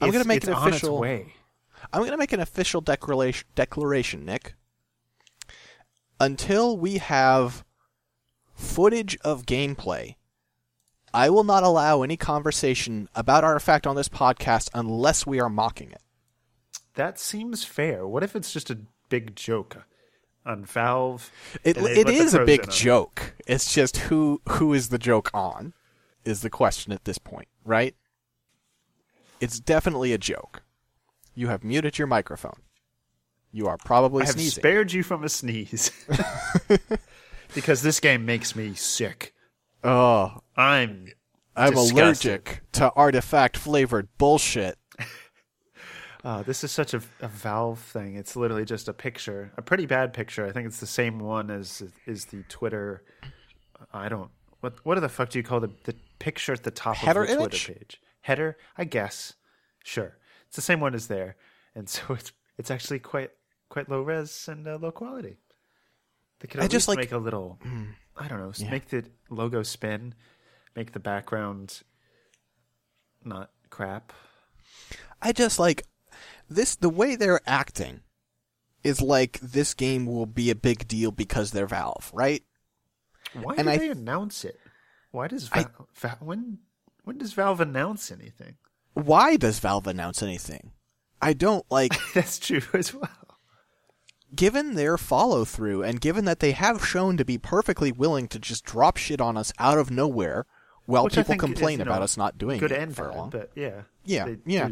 I'm 0.00 0.08
It's- 0.08 0.12
gonna 0.12 0.24
make 0.24 0.38
it's 0.38 0.48
an 0.48 0.54
on 0.54 0.68
its 0.68 0.76
official. 0.78 0.98
way. 0.98 1.34
I'm 1.92 2.02
gonna 2.04 2.16
make 2.16 2.32
an 2.32 2.40
official 2.40 2.80
declaration. 2.80 3.46
Declaration, 3.54 4.24
Nick. 4.24 4.54
until 6.18 6.78
we 6.78 6.96
have 6.96 7.62
footage 8.54 9.16
of 9.18 9.44
gameplay, 9.44 10.16
I 11.12 11.28
will 11.28 11.44
not 11.44 11.62
allow 11.62 12.02
any 12.02 12.16
conversation 12.16 13.08
about 13.14 13.44
Artifact 13.44 13.86
on 13.86 13.96
this 13.96 14.08
podcast 14.08 14.70
unless 14.72 15.26
we 15.26 15.40
are 15.40 15.50
mocking 15.50 15.92
it. 15.92 16.00
That 16.94 17.18
seems 17.18 17.64
fair. 17.64 18.06
What 18.06 18.22
if 18.22 18.34
it's 18.34 18.50
just 18.52 18.70
a 18.70 18.78
big 19.10 19.36
joke 19.36 19.84
on 20.46 20.64
Valve? 20.64 21.30
It, 21.64 21.76
it 21.76 22.08
is 22.08 22.32
a 22.34 22.44
big 22.44 22.60
in 22.60 22.66
on 22.66 22.70
it? 22.70 22.74
joke. 22.74 23.34
It's 23.46 23.74
just 23.74 23.96
who 23.98 24.40
who 24.48 24.72
is 24.72 24.88
the 24.88 24.98
joke 24.98 25.30
on 25.34 25.74
is 26.24 26.40
the 26.42 26.50
question 26.50 26.92
at 26.92 27.04
this 27.04 27.18
point, 27.18 27.48
right? 27.64 27.94
It's 29.40 29.60
definitely 29.60 30.12
a 30.12 30.18
joke. 30.18 30.62
You 31.34 31.48
have 31.48 31.62
muted 31.62 31.98
your 31.98 32.06
microphone. 32.06 32.60
You 33.52 33.66
are 33.68 33.76
probably 33.76 34.22
I 34.22 34.26
have 34.26 34.34
sneezing. 34.34 34.60
spared 34.60 34.92
you 34.92 35.02
from 35.02 35.24
a 35.24 35.28
sneeze 35.28 35.90
because 37.54 37.82
this 37.82 38.00
game 38.00 38.24
makes 38.26 38.54
me 38.56 38.74
sick. 38.74 39.34
oh, 39.84 40.40
I'm 40.56 41.08
I'm 41.54 41.72
disgusted. 41.72 41.96
allergic 41.98 42.62
to 42.72 42.90
artifact 42.92 43.56
flavored 43.56 44.08
bullshit. 44.18 44.78
Uh, 46.26 46.42
this 46.42 46.64
is 46.64 46.72
such 46.72 46.92
a, 46.92 47.00
a 47.20 47.28
Valve 47.28 47.78
thing. 47.78 48.16
It's 48.16 48.34
literally 48.34 48.64
just 48.64 48.88
a 48.88 48.92
picture, 48.92 49.52
a 49.56 49.62
pretty 49.62 49.86
bad 49.86 50.12
picture. 50.12 50.44
I 50.44 50.50
think 50.50 50.66
it's 50.66 50.80
the 50.80 50.86
same 50.86 51.20
one 51.20 51.52
as 51.52 51.84
is 52.04 52.24
the 52.24 52.42
Twitter. 52.48 53.04
I 53.92 54.08
don't. 54.08 54.30
What 54.58 54.84
what 54.84 54.98
the 54.98 55.08
fuck 55.08 55.28
do 55.28 55.38
you 55.38 55.44
call 55.44 55.60
the 55.60 55.70
the 55.84 55.94
picture 56.18 56.52
at 56.52 56.64
the 56.64 56.72
top 56.72 56.96
Header 56.96 57.22
of 57.22 57.28
the 57.28 57.34
image? 57.34 57.64
Twitter 57.66 57.78
page? 57.78 58.00
Header, 58.22 58.56
I 58.76 58.82
guess. 58.84 59.34
Sure, 59.84 60.16
it's 60.48 60.56
the 60.56 60.62
same 60.62 60.80
one 60.80 60.96
as 60.96 61.06
there, 61.06 61.36
and 61.76 61.88
so 61.94 62.02
it's 62.10 62.32
it's 62.58 62.72
actually 62.72 62.98
quite 62.98 63.30
quite 63.68 63.88
low 63.88 64.02
res 64.02 64.48
and 64.48 64.66
uh, 64.66 64.78
low 64.82 64.90
quality. 64.90 65.36
They 66.40 66.48
could 66.48 66.60
I 66.60 66.64
at 66.64 66.70
just 66.72 66.88
least 66.88 66.96
like- 66.98 66.98
make 67.06 67.12
a 67.12 67.18
little. 67.18 67.60
I 68.16 68.26
don't 68.26 68.40
know. 68.40 68.48
s- 68.50 68.62
Make 68.68 68.88
the 68.88 69.04
logo 69.30 69.62
spin, 69.62 70.12
make 70.74 70.90
the 70.92 70.98
background 70.98 71.82
not 73.24 73.50
crap. 73.70 74.12
I 75.22 75.32
just 75.32 75.58
like 75.60 75.84
this 76.48 76.76
the 76.76 76.88
way 76.90 77.16
they're 77.16 77.40
acting 77.46 78.00
is 78.84 79.00
like 79.00 79.40
this 79.40 79.74
game 79.74 80.06
will 80.06 80.26
be 80.26 80.50
a 80.50 80.54
big 80.54 80.86
deal 80.86 81.10
because 81.10 81.50
they're 81.50 81.66
Valve, 81.66 82.10
right? 82.14 82.42
Why 83.34 83.54
And 83.56 83.66
do 83.66 83.70
I- 83.72 83.78
they 83.78 83.90
announce 83.90 84.44
it? 84.44 84.58
Why 85.10 85.28
does 85.28 85.48
I- 85.52 85.62
Val- 85.64 85.88
Va- 85.94 86.18
when 86.20 86.58
when 87.04 87.18
does 87.18 87.32
Valve 87.32 87.60
announce 87.60 88.10
anything? 88.10 88.56
Why 88.94 89.36
does 89.36 89.58
Valve 89.58 89.86
announce 89.86 90.22
anything? 90.22 90.72
I 91.22 91.32
don't 91.32 91.64
like 91.70 91.92
That's 92.14 92.38
true 92.38 92.60
as 92.74 92.92
well. 92.94 93.08
given 94.34 94.74
their 94.74 94.98
follow 94.98 95.44
through 95.44 95.82
and 95.82 96.00
given 96.00 96.24
that 96.26 96.40
they 96.40 96.52
have 96.52 96.84
shown 96.86 97.16
to 97.16 97.24
be 97.24 97.38
perfectly 97.38 97.92
willing 97.92 98.28
to 98.28 98.38
just 98.38 98.64
drop 98.64 98.96
shit 98.96 99.20
on 99.20 99.36
us 99.36 99.52
out 99.58 99.78
of 99.78 99.90
nowhere 99.90 100.46
while 100.84 101.04
Which 101.04 101.14
people 101.14 101.34
is, 101.34 101.40
complain 101.40 101.78
you 101.78 101.84
know, 101.84 101.90
about 101.90 102.02
us 102.02 102.16
not 102.16 102.38
doing 102.38 102.58
Good 102.60 102.72
it 102.72 102.80
and 102.80 102.94
for 102.94 103.08
bad, 103.08 103.16
long. 103.16 103.30
but 103.30 103.50
yeah, 103.54 103.82
Yeah, 104.04 104.34
yeah. 104.44 104.68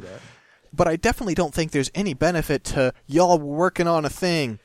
But 0.75 0.89
I 0.89 0.97
definitely 0.97 1.35
don't 1.35 1.55
think 1.55 1.70
there's 1.70 1.91
any 1.95 2.14
benefit 2.14 2.64
to 2.64 2.93
y'all 3.07 3.39
working 3.39 3.87
on 3.87 4.05
a 4.05 4.11
thing 4.11 4.59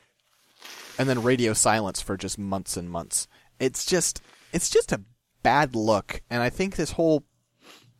and 0.98 1.08
then 1.08 1.22
radio 1.22 1.52
silence 1.52 2.02
for 2.02 2.16
just 2.16 2.36
months 2.36 2.76
and 2.76 2.90
months. 2.90 3.28
It's 3.60 3.86
just 3.86 4.20
it's 4.52 4.68
just 4.68 4.90
a 4.90 5.02
bad 5.42 5.76
look 5.76 6.20
and 6.28 6.42
I 6.42 6.50
think 6.50 6.74
this 6.74 6.92
whole 6.92 7.24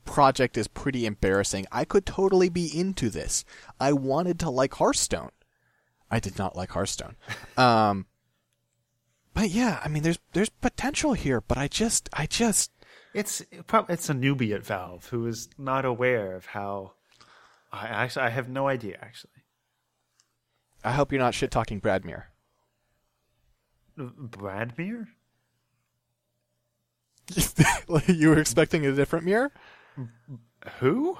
project 0.04 0.58
is 0.58 0.66
pretty 0.66 1.06
embarrassing. 1.06 1.66
I 1.70 1.84
could 1.84 2.04
totally 2.04 2.48
be 2.48 2.66
into 2.76 3.10
this. 3.10 3.44
I 3.78 3.92
wanted 3.92 4.40
to 4.40 4.50
like 4.50 4.74
Hearthstone. 4.74 5.30
I 6.10 6.18
did 6.18 6.36
not 6.36 6.56
like 6.56 6.70
Hearthstone. 6.70 7.16
Um 7.56 8.06
but 9.34 9.50
yeah, 9.50 9.80
I 9.84 9.88
mean 9.88 10.02
there's 10.02 10.18
there's 10.32 10.50
potential 10.50 11.12
here, 11.12 11.40
but 11.40 11.58
I 11.58 11.68
just 11.68 12.08
I 12.12 12.26
just 12.26 12.72
It's 13.14 13.44
probably 13.68 13.94
it's 13.94 14.10
a 14.10 14.14
newbie 14.14 14.52
at 14.52 14.66
Valve 14.66 15.06
who 15.06 15.26
is 15.28 15.48
not 15.56 15.84
aware 15.84 16.34
of 16.34 16.46
how. 16.46 16.94
I 17.72 17.86
actually 17.86 18.26
I 18.26 18.30
have 18.30 18.48
no 18.48 18.68
idea 18.68 18.98
actually. 19.00 19.30
I 20.82 20.92
hope 20.92 21.12
you're 21.12 21.20
not 21.20 21.34
shit 21.34 21.50
talking 21.50 21.78
Brad 21.78 22.04
Muir. 22.04 22.30
Bradmere? 23.98 25.08
you 28.08 28.30
were 28.30 28.38
expecting 28.38 28.86
a 28.86 28.92
different 28.92 29.24
mirror? 29.24 29.52
Who? 30.78 31.18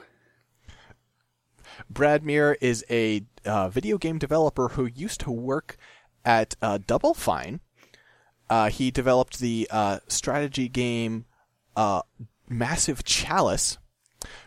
Brad 1.89 2.25
Muir 2.25 2.57
is 2.61 2.85
a 2.91 3.25
uh, 3.45 3.69
video 3.69 3.99
game 3.99 4.19
developer 4.19 4.69
who 4.69 4.87
used 4.87 5.21
to 5.21 5.31
work 5.31 5.77
at 6.25 6.57
uh, 6.61 6.79
Double 6.87 7.15
Fine. 7.15 7.61
Uh, 8.49 8.69
he 8.69 8.91
developed 8.91 9.39
the 9.39 9.69
uh, 9.71 10.01
strategy 10.09 10.69
game 10.69 11.27
uh, 11.77 12.03
Massive 12.49 13.05
Chalice. 13.05 13.79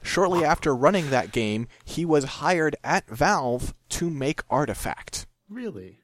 Shortly 0.02 0.44
after 0.46 0.76
running 0.76 1.10
that 1.10 1.32
game, 1.32 1.68
he 1.84 2.06
was 2.06 2.24
hired 2.24 2.76
at 2.84 3.08
Valve 3.10 3.74
to 3.90 4.10
make 4.10 4.42
Artifact. 4.50 5.26
Really? 5.50 6.00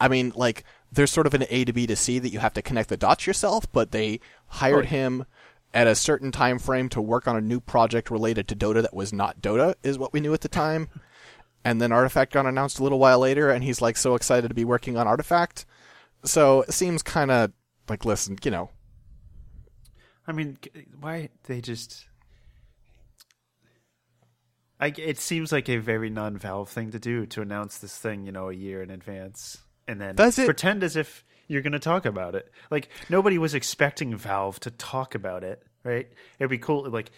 I 0.00 0.08
mean, 0.08 0.32
like, 0.34 0.64
there's 0.92 1.10
sort 1.10 1.26
of 1.26 1.34
an 1.34 1.44
A 1.50 1.64
to 1.64 1.72
B 1.72 1.86
to 1.86 1.96
C 1.96 2.18
that 2.18 2.30
you 2.30 2.40
have 2.40 2.54
to 2.54 2.62
connect 2.62 2.88
the 2.88 2.96
dots 2.96 3.26
yourself, 3.26 3.70
but 3.72 3.90
they 3.92 4.20
hired 4.48 4.84
Oh. 4.86 4.88
him 4.88 5.24
at 5.72 5.86
a 5.86 5.94
certain 5.94 6.30
time 6.30 6.58
frame 6.58 6.88
to 6.90 7.00
work 7.00 7.26
on 7.26 7.36
a 7.36 7.40
new 7.40 7.58
project 7.60 8.10
related 8.10 8.46
to 8.48 8.56
Dota 8.56 8.82
that 8.82 8.94
was 8.94 9.12
not 9.12 9.40
Dota, 9.40 9.74
is 9.82 9.98
what 9.98 10.12
we 10.12 10.20
knew 10.20 10.34
at 10.34 10.40
the 10.42 10.48
time. 10.48 10.88
and 11.64 11.80
then 11.80 11.90
Artifact 11.92 12.32
got 12.32 12.46
announced 12.46 12.78
a 12.78 12.82
little 12.82 12.98
while 12.98 13.18
later, 13.18 13.50
and 13.50 13.64
he's 13.64 13.80
like 13.80 13.96
so 13.96 14.14
excited 14.14 14.48
to 14.48 14.54
be 14.54 14.64
working 14.64 14.96
on 14.96 15.08
Artifact. 15.08 15.64
So 16.24 16.62
it 16.62 16.72
seems 16.72 17.02
kind 17.02 17.30
of 17.30 17.52
like, 17.88 18.04
listen, 18.04 18.38
you 18.44 18.50
know, 18.50 18.70
I 20.26 20.32
mean, 20.32 20.58
why 21.00 21.28
they 21.44 21.60
just? 21.60 22.06
I, 24.84 24.92
it 24.98 25.18
seems 25.18 25.50
like 25.50 25.68
a 25.70 25.78
very 25.78 26.10
non-Valve 26.10 26.68
thing 26.68 26.90
to 26.90 26.98
do 26.98 27.24
to 27.26 27.40
announce 27.40 27.78
this 27.78 27.96
thing, 27.96 28.26
you 28.26 28.32
know, 28.32 28.50
a 28.50 28.54
year 28.54 28.82
in 28.82 28.90
advance, 28.90 29.58
and 29.88 29.98
then 29.98 30.14
Does 30.14 30.38
it- 30.38 30.44
pretend 30.44 30.84
as 30.84 30.94
if 30.94 31.24
you're 31.48 31.62
going 31.62 31.72
to 31.72 31.78
talk 31.78 32.04
about 32.04 32.34
it. 32.34 32.50
Like 32.70 32.88
nobody 33.08 33.38
was 33.38 33.54
expecting 33.54 34.14
Valve 34.16 34.60
to 34.60 34.70
talk 34.70 35.14
about 35.14 35.42
it, 35.42 35.62
right? 35.84 36.08
It'd 36.38 36.50
be 36.50 36.58
cool. 36.58 36.88
Like 36.90 37.10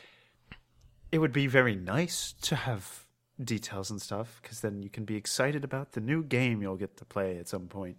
it 1.10 1.18
would 1.18 1.32
be 1.32 1.46
very 1.46 1.74
nice 1.74 2.34
to 2.42 2.56
have 2.56 3.04
details 3.42 3.90
and 3.90 4.00
stuff 4.00 4.38
because 4.42 4.60
then 4.60 4.82
you 4.82 4.88
can 4.90 5.04
be 5.04 5.16
excited 5.16 5.64
about 5.64 5.92
the 5.92 6.00
new 6.00 6.22
game 6.22 6.62
you'll 6.62 6.76
get 6.76 6.96
to 6.98 7.04
play 7.04 7.38
at 7.38 7.48
some 7.48 7.66
point. 7.68 7.98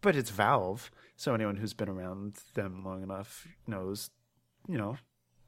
But 0.00 0.16
it's 0.16 0.30
Valve, 0.30 0.90
so 1.16 1.34
anyone 1.34 1.56
who's 1.56 1.74
been 1.74 1.88
around 1.88 2.38
them 2.54 2.84
long 2.84 3.02
enough 3.02 3.46
knows, 3.66 4.10
you 4.68 4.78
know, 4.78 4.96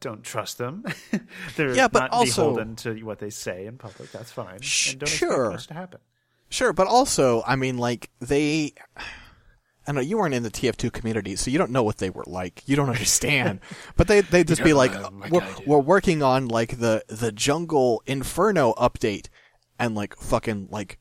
don't 0.02 0.22
trust 0.22 0.58
them. 0.58 0.84
They're 1.56 1.74
Yeah, 1.74 1.88
but 1.88 2.00
not 2.00 2.10
also- 2.10 2.50
beholden 2.50 2.76
to 2.76 3.02
what 3.04 3.18
they 3.20 3.30
say 3.30 3.64
in 3.66 3.78
public. 3.78 4.12
That's 4.12 4.30
fine, 4.30 4.60
Sh- 4.60 4.90
and 4.90 5.00
don't 5.00 5.08
sure. 5.08 5.46
expect 5.46 5.52
much 5.52 5.66
to 5.68 5.74
happen. 5.74 6.00
Sure, 6.50 6.74
but 6.74 6.86
also, 6.86 7.42
I 7.46 7.56
mean, 7.56 7.78
like 7.78 8.10
they. 8.20 8.74
I 9.86 9.90
know 9.92 10.00
you 10.00 10.18
weren't 10.18 10.34
in 10.34 10.44
the 10.44 10.50
TF2 10.50 10.92
community, 10.92 11.34
so 11.34 11.50
you 11.50 11.58
don't 11.58 11.72
know 11.72 11.82
what 11.82 11.96
they 11.98 12.10
were 12.10 12.22
like. 12.26 12.62
You 12.66 12.76
don't 12.76 12.88
understand. 12.90 13.58
but 13.96 14.06
they 14.06 14.20
they 14.20 14.44
just 14.44 14.62
be 14.62 14.74
like, 14.74 14.92
like 14.94 15.10
oh, 15.10 15.28
we're, 15.30 15.54
we're 15.66 15.78
working 15.82 16.22
on 16.22 16.46
like 16.48 16.78
the 16.78 17.02
the 17.08 17.32
Jungle 17.32 18.02
Inferno 18.06 18.74
update, 18.74 19.28
and 19.78 19.94
like 19.94 20.14
fucking 20.16 20.68
like 20.70 20.98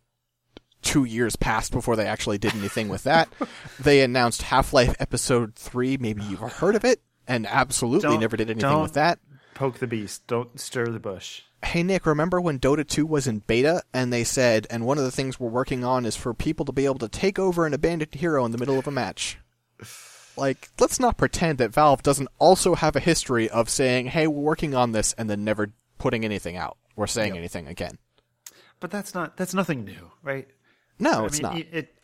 two 0.81 1.03
years 1.03 1.35
passed 1.35 1.71
before 1.71 1.95
they 1.95 2.07
actually 2.07 2.37
did 2.39 2.55
anything 2.55 2.87
with 2.89 3.03
that. 3.03 3.27
they 3.79 4.01
announced 4.01 4.41
Half 4.43 4.73
Life 4.73 4.95
Episode 4.99 5.53
Three. 5.55 5.97
Maybe 5.97 6.23
you've 6.23 6.39
heard 6.39 6.75
of 6.75 6.83
it, 6.85 7.01
and 7.27 7.45
absolutely 7.47 8.09
Don't- 8.09 8.19
never 8.19 8.37
did 8.37 8.49
anything 8.49 8.81
with 8.81 8.93
that. 8.93 9.19
Poke 9.53 9.79
the 9.79 9.87
beast. 9.87 10.25
Don't 10.27 10.59
stir 10.59 10.85
the 10.87 10.99
bush. 10.99 11.43
Hey 11.63 11.83
Nick, 11.83 12.05
remember 12.07 12.41
when 12.41 12.57
Dota 12.59 12.87
2 12.87 13.05
was 13.05 13.27
in 13.27 13.39
beta 13.39 13.83
and 13.93 14.11
they 14.11 14.23
said, 14.23 14.65
and 14.71 14.85
one 14.85 14.97
of 14.97 15.03
the 15.03 15.11
things 15.11 15.39
we're 15.39 15.49
working 15.49 15.83
on 15.83 16.05
is 16.05 16.15
for 16.15 16.33
people 16.33 16.65
to 16.65 16.71
be 16.71 16.85
able 16.85 16.97
to 16.99 17.07
take 17.07 17.37
over 17.37 17.65
an 17.67 17.73
abandoned 17.73 18.15
hero 18.15 18.43
in 18.45 18.51
the 18.51 18.57
middle 18.57 18.79
of 18.79 18.87
a 18.87 18.91
match? 18.91 19.37
Like, 20.37 20.69
let's 20.79 20.99
not 20.99 21.17
pretend 21.17 21.59
that 21.59 21.73
Valve 21.73 22.01
doesn't 22.01 22.29
also 22.39 22.73
have 22.73 22.95
a 22.95 22.99
history 23.01 23.49
of 23.49 23.69
saying, 23.69 24.07
hey, 24.07 24.25
we're 24.25 24.41
working 24.41 24.73
on 24.73 24.93
this, 24.93 25.13
and 25.13 25.29
then 25.29 25.43
never 25.43 25.71
putting 25.99 26.25
anything 26.25 26.55
out 26.55 26.77
or 26.95 27.05
saying 27.05 27.37
anything 27.37 27.67
again. 27.67 27.97
But 28.79 28.89
that's 28.89 29.13
not 29.13 29.37
that's 29.37 29.53
nothing 29.53 29.85
new, 29.85 30.11
right? 30.23 30.47
No, 30.97 31.23
I 31.23 31.25
it's 31.27 31.41
mean, 31.41 31.41
not. 31.43 31.57
It, 31.59 31.67
it 31.71 31.95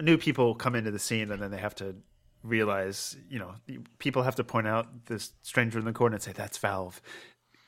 new 0.00 0.16
people 0.18 0.54
come 0.54 0.74
into 0.76 0.90
the 0.90 0.98
scene 0.98 1.30
and 1.32 1.42
then 1.42 1.50
they 1.50 1.58
have 1.58 1.74
to 1.76 1.96
realize, 2.42 3.16
you 3.28 3.38
know, 3.38 3.54
people 3.98 4.22
have 4.22 4.36
to 4.36 4.44
point 4.44 4.66
out 4.66 5.06
this 5.06 5.32
stranger 5.42 5.78
in 5.78 5.84
the 5.84 5.92
corner 5.92 6.14
and 6.14 6.22
say 6.22 6.32
that's 6.32 6.58
Valve. 6.58 7.00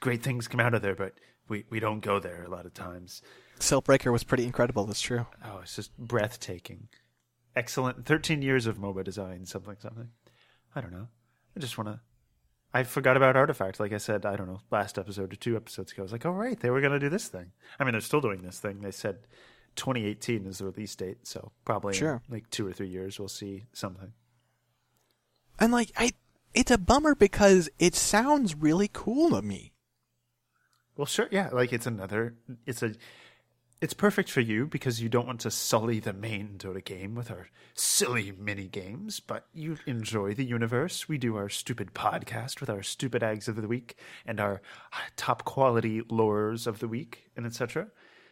Great 0.00 0.22
things 0.22 0.48
come 0.48 0.60
out 0.60 0.74
of 0.74 0.82
there, 0.82 0.94
but 0.94 1.14
we 1.48 1.64
we 1.70 1.80
don't 1.80 2.00
go 2.00 2.18
there 2.18 2.42
a 2.44 2.48
lot 2.50 2.66
of 2.66 2.74
times. 2.74 3.22
Cellbreaker 3.60 4.10
was 4.12 4.24
pretty 4.24 4.44
incredible, 4.44 4.84
that's 4.84 5.00
true. 5.00 5.26
Oh, 5.44 5.60
it's 5.62 5.76
just 5.76 5.96
breathtaking. 5.96 6.88
Excellent. 7.56 8.04
13 8.04 8.42
years 8.42 8.66
of 8.66 8.78
MOBA 8.78 9.04
design, 9.04 9.46
something, 9.46 9.76
something. 9.78 10.08
I 10.74 10.80
don't 10.80 10.92
know. 10.92 11.06
I 11.56 11.60
just 11.60 11.78
want 11.78 11.88
to. 11.88 12.00
I 12.72 12.82
forgot 12.82 13.16
about 13.16 13.36
Artifact. 13.36 13.78
Like 13.78 13.92
I 13.92 13.98
said, 13.98 14.26
I 14.26 14.34
don't 14.34 14.48
know, 14.48 14.60
last 14.72 14.98
episode 14.98 15.32
or 15.32 15.36
two 15.36 15.54
episodes 15.56 15.92
ago. 15.92 16.02
I 16.02 16.04
was 16.04 16.10
like, 16.12 16.26
oh, 16.26 16.32
right, 16.32 16.58
they 16.58 16.70
were 16.70 16.80
going 16.80 16.92
to 16.92 16.98
do 16.98 17.08
this 17.08 17.28
thing. 17.28 17.52
I 17.78 17.84
mean, 17.84 17.92
they're 17.92 18.00
still 18.00 18.20
doing 18.20 18.42
this 18.42 18.58
thing. 18.58 18.80
They 18.80 18.90
said 18.90 19.28
2018 19.76 20.44
is 20.46 20.58
the 20.58 20.64
release 20.64 20.96
date, 20.96 21.18
so 21.22 21.52
probably 21.64 21.94
Sure. 21.94 22.20
like 22.28 22.50
two 22.50 22.66
or 22.66 22.72
three 22.72 22.88
years 22.88 23.20
we'll 23.20 23.28
see 23.28 23.62
something. 23.72 24.12
And 25.58 25.72
like 25.72 25.92
I 25.96 26.12
it's 26.54 26.70
a 26.70 26.78
bummer 26.78 27.14
because 27.14 27.68
it 27.78 27.94
sounds 27.94 28.54
really 28.54 28.88
cool 28.92 29.30
to 29.30 29.42
me. 29.42 29.72
Well, 30.96 31.06
sure, 31.06 31.28
yeah. 31.30 31.50
Like 31.52 31.72
it's 31.72 31.86
another. 31.86 32.34
It's 32.66 32.82
a. 32.82 32.94
It's 33.80 33.92
perfect 33.92 34.30
for 34.30 34.40
you 34.40 34.66
because 34.66 35.02
you 35.02 35.10
don't 35.10 35.26
want 35.26 35.40
to 35.40 35.50
sully 35.50 35.98
the 35.98 36.14
main 36.14 36.54
Dota 36.56 36.82
game 36.82 37.14
with 37.14 37.30
our 37.30 37.48
silly 37.74 38.32
mini 38.38 38.66
games, 38.66 39.20
but 39.20 39.46
you 39.52 39.76
enjoy 39.84 40.32
the 40.32 40.44
universe. 40.44 41.06
We 41.06 41.18
do 41.18 41.36
our 41.36 41.50
stupid 41.50 41.92
podcast 41.92 42.60
with 42.60 42.70
our 42.70 42.82
stupid 42.82 43.22
eggs 43.22 43.46
of 43.46 43.56
the 43.56 43.68
week 43.68 43.98
and 44.24 44.40
our 44.40 44.62
uh, 44.92 44.96
top 45.16 45.44
quality 45.44 46.00
lores 46.02 46.66
of 46.66 46.78
the 46.78 46.88
week 46.88 47.24
and 47.36 47.44
etc. 47.44 47.88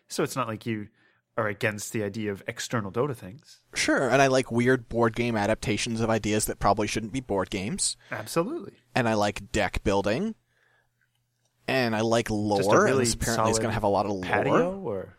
So 0.09 0.23
it's 0.23 0.37
not 0.37 0.49
like 0.49 0.65
you 0.65 0.89
are 1.37 1.49
against 1.49 1.93
the 1.93 2.03
idea 2.03 2.31
of 2.31 2.43
external 2.47 2.93
Dota 2.93 3.17
things. 3.17 3.61
Sure, 3.75 4.09
and 4.09 4.21
I 4.21 4.27
like 4.27 4.53
weird 4.53 4.89
board 4.89 5.17
game 5.17 5.37
adaptations 5.37 6.01
of 6.01 6.11
ideas 6.11 6.45
that 6.45 6.59
probably 6.59 6.87
shouldn't 6.87 7.13
be 7.13 7.21
board 7.21 7.49
games. 7.51 7.97
Absolutely. 8.11 8.75
And 8.95 9.09
I 9.09 9.15
like 9.15 9.51
deck 9.53 9.83
building. 9.83 10.35
And 11.69 11.95
I 11.97 12.01
like 12.01 12.29
lore. 12.29 12.59
Really 12.85 13.05
and 13.05 13.15
apparently 13.15 13.53
solid 13.53 13.57
going 13.63 13.69
to 13.71 13.75
have 13.75 13.83
a 13.85 13.89
lot 13.89 14.05
of 14.05 14.13
lore. 14.13 14.49
Or 14.63 15.17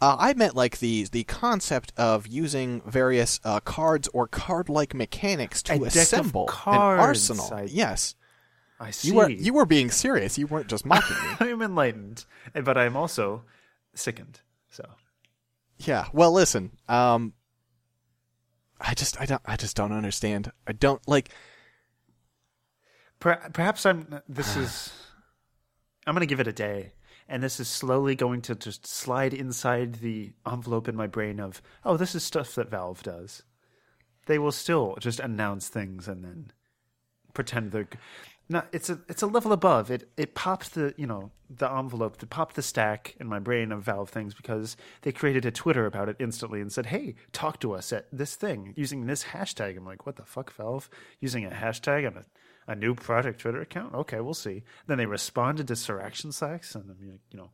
Uh, 0.00 0.16
I 0.18 0.32
meant 0.34 0.56
like 0.56 0.78
the 0.78 1.04
the 1.12 1.24
concept 1.24 1.92
of 1.96 2.26
using 2.26 2.80
various 2.86 3.38
uh, 3.44 3.60
cards 3.60 4.08
or 4.14 4.26
card-like 4.26 4.94
mechanics 4.94 5.62
to 5.64 5.74
A 5.74 5.82
assemble 5.86 6.46
cards, 6.46 7.28
an 7.30 7.38
arsenal. 7.38 7.54
I- 7.54 7.68
Yes, 7.70 8.14
I 8.80 8.90
see. 8.92 9.08
you 9.08 9.14
were 9.14 9.28
you 9.30 9.52
were 9.52 9.66
being 9.66 9.90
serious. 9.90 10.38
You 10.38 10.46
weren't 10.46 10.68
just 10.68 10.86
mocking 10.86 11.16
me. 11.16 11.36
I 11.40 11.48
am 11.50 11.62
enlightened, 11.62 12.24
but 12.54 12.76
I 12.78 12.84
am 12.84 12.96
also 12.96 13.42
sickened. 13.94 14.40
So 14.70 14.84
yeah. 15.78 16.06
Well, 16.12 16.32
listen. 16.32 16.72
Um, 16.88 17.34
I 18.80 18.94
just 18.94 19.20
I 19.20 19.26
don't 19.26 19.42
I 19.44 19.56
just 19.56 19.76
don't 19.76 19.92
understand. 19.92 20.50
I 20.66 20.72
don't 20.72 21.06
like. 21.08 21.30
Per- 23.20 23.50
perhaps 23.52 23.86
I'm. 23.86 24.20
This 24.28 24.56
is. 24.56 24.92
I'm 26.06 26.14
going 26.14 26.20
to 26.20 26.26
give 26.26 26.40
it 26.40 26.48
a 26.48 26.52
day, 26.52 26.92
and 27.28 27.42
this 27.42 27.60
is 27.60 27.68
slowly 27.68 28.14
going 28.14 28.40
to 28.42 28.54
just 28.54 28.86
slide 28.86 29.34
inside 29.34 29.96
the 29.96 30.32
envelope 30.50 30.88
in 30.88 30.96
my 30.96 31.06
brain 31.06 31.38
of, 31.38 31.60
oh, 31.84 31.98
this 31.98 32.14
is 32.14 32.24
stuff 32.24 32.54
that 32.54 32.70
Valve 32.70 33.02
does. 33.02 33.42
They 34.24 34.38
will 34.38 34.52
still 34.52 34.96
just 35.00 35.20
announce 35.20 35.68
things 35.68 36.08
and 36.08 36.24
then 36.24 36.50
pretend 37.34 37.72
they're. 37.72 37.88
Not, 38.50 38.68
it's 38.72 38.88
a 38.88 38.98
it's 39.08 39.20
a 39.20 39.26
level 39.26 39.52
above. 39.52 39.90
It 39.90 40.08
it 40.16 40.34
popped 40.34 40.74
the 40.74 40.94
you 40.96 41.06
know 41.06 41.30
the 41.50 41.70
envelope, 41.70 42.22
it 42.22 42.30
popped 42.30 42.56
the 42.56 42.62
stack 42.62 43.14
in 43.20 43.26
my 43.26 43.38
brain 43.38 43.72
of 43.72 43.82
Valve 43.82 44.08
things 44.08 44.32
because 44.34 44.76
they 45.02 45.12
created 45.12 45.44
a 45.44 45.50
Twitter 45.50 45.84
about 45.84 46.08
it 46.08 46.16
instantly 46.18 46.60
and 46.62 46.72
said, 46.72 46.86
"Hey, 46.86 47.14
talk 47.32 47.60
to 47.60 47.74
us 47.74 47.92
at 47.92 48.06
this 48.10 48.36
thing 48.36 48.72
using 48.76 49.06
this 49.06 49.24
hashtag." 49.24 49.76
I'm 49.76 49.84
like, 49.84 50.06
"What 50.06 50.16
the 50.16 50.24
fuck, 50.24 50.52
Valve? 50.54 50.88
Using 51.20 51.44
a 51.44 51.50
hashtag 51.50 52.06
on 52.06 52.16
a 52.16 52.24
a 52.70 52.74
new 52.74 52.94
project 52.94 53.40
Twitter 53.40 53.60
account? 53.60 53.94
Okay, 53.94 54.20
we'll 54.20 54.32
see." 54.32 54.62
Then 54.86 54.96
they 54.96 55.06
responded 55.06 55.68
to 55.68 55.76
Sir 55.76 56.00
Action 56.00 56.32
Slacks, 56.32 56.74
and 56.74 56.84
I'm 56.84 57.10
like, 57.10 57.20
you 57.30 57.38
know, 57.38 57.50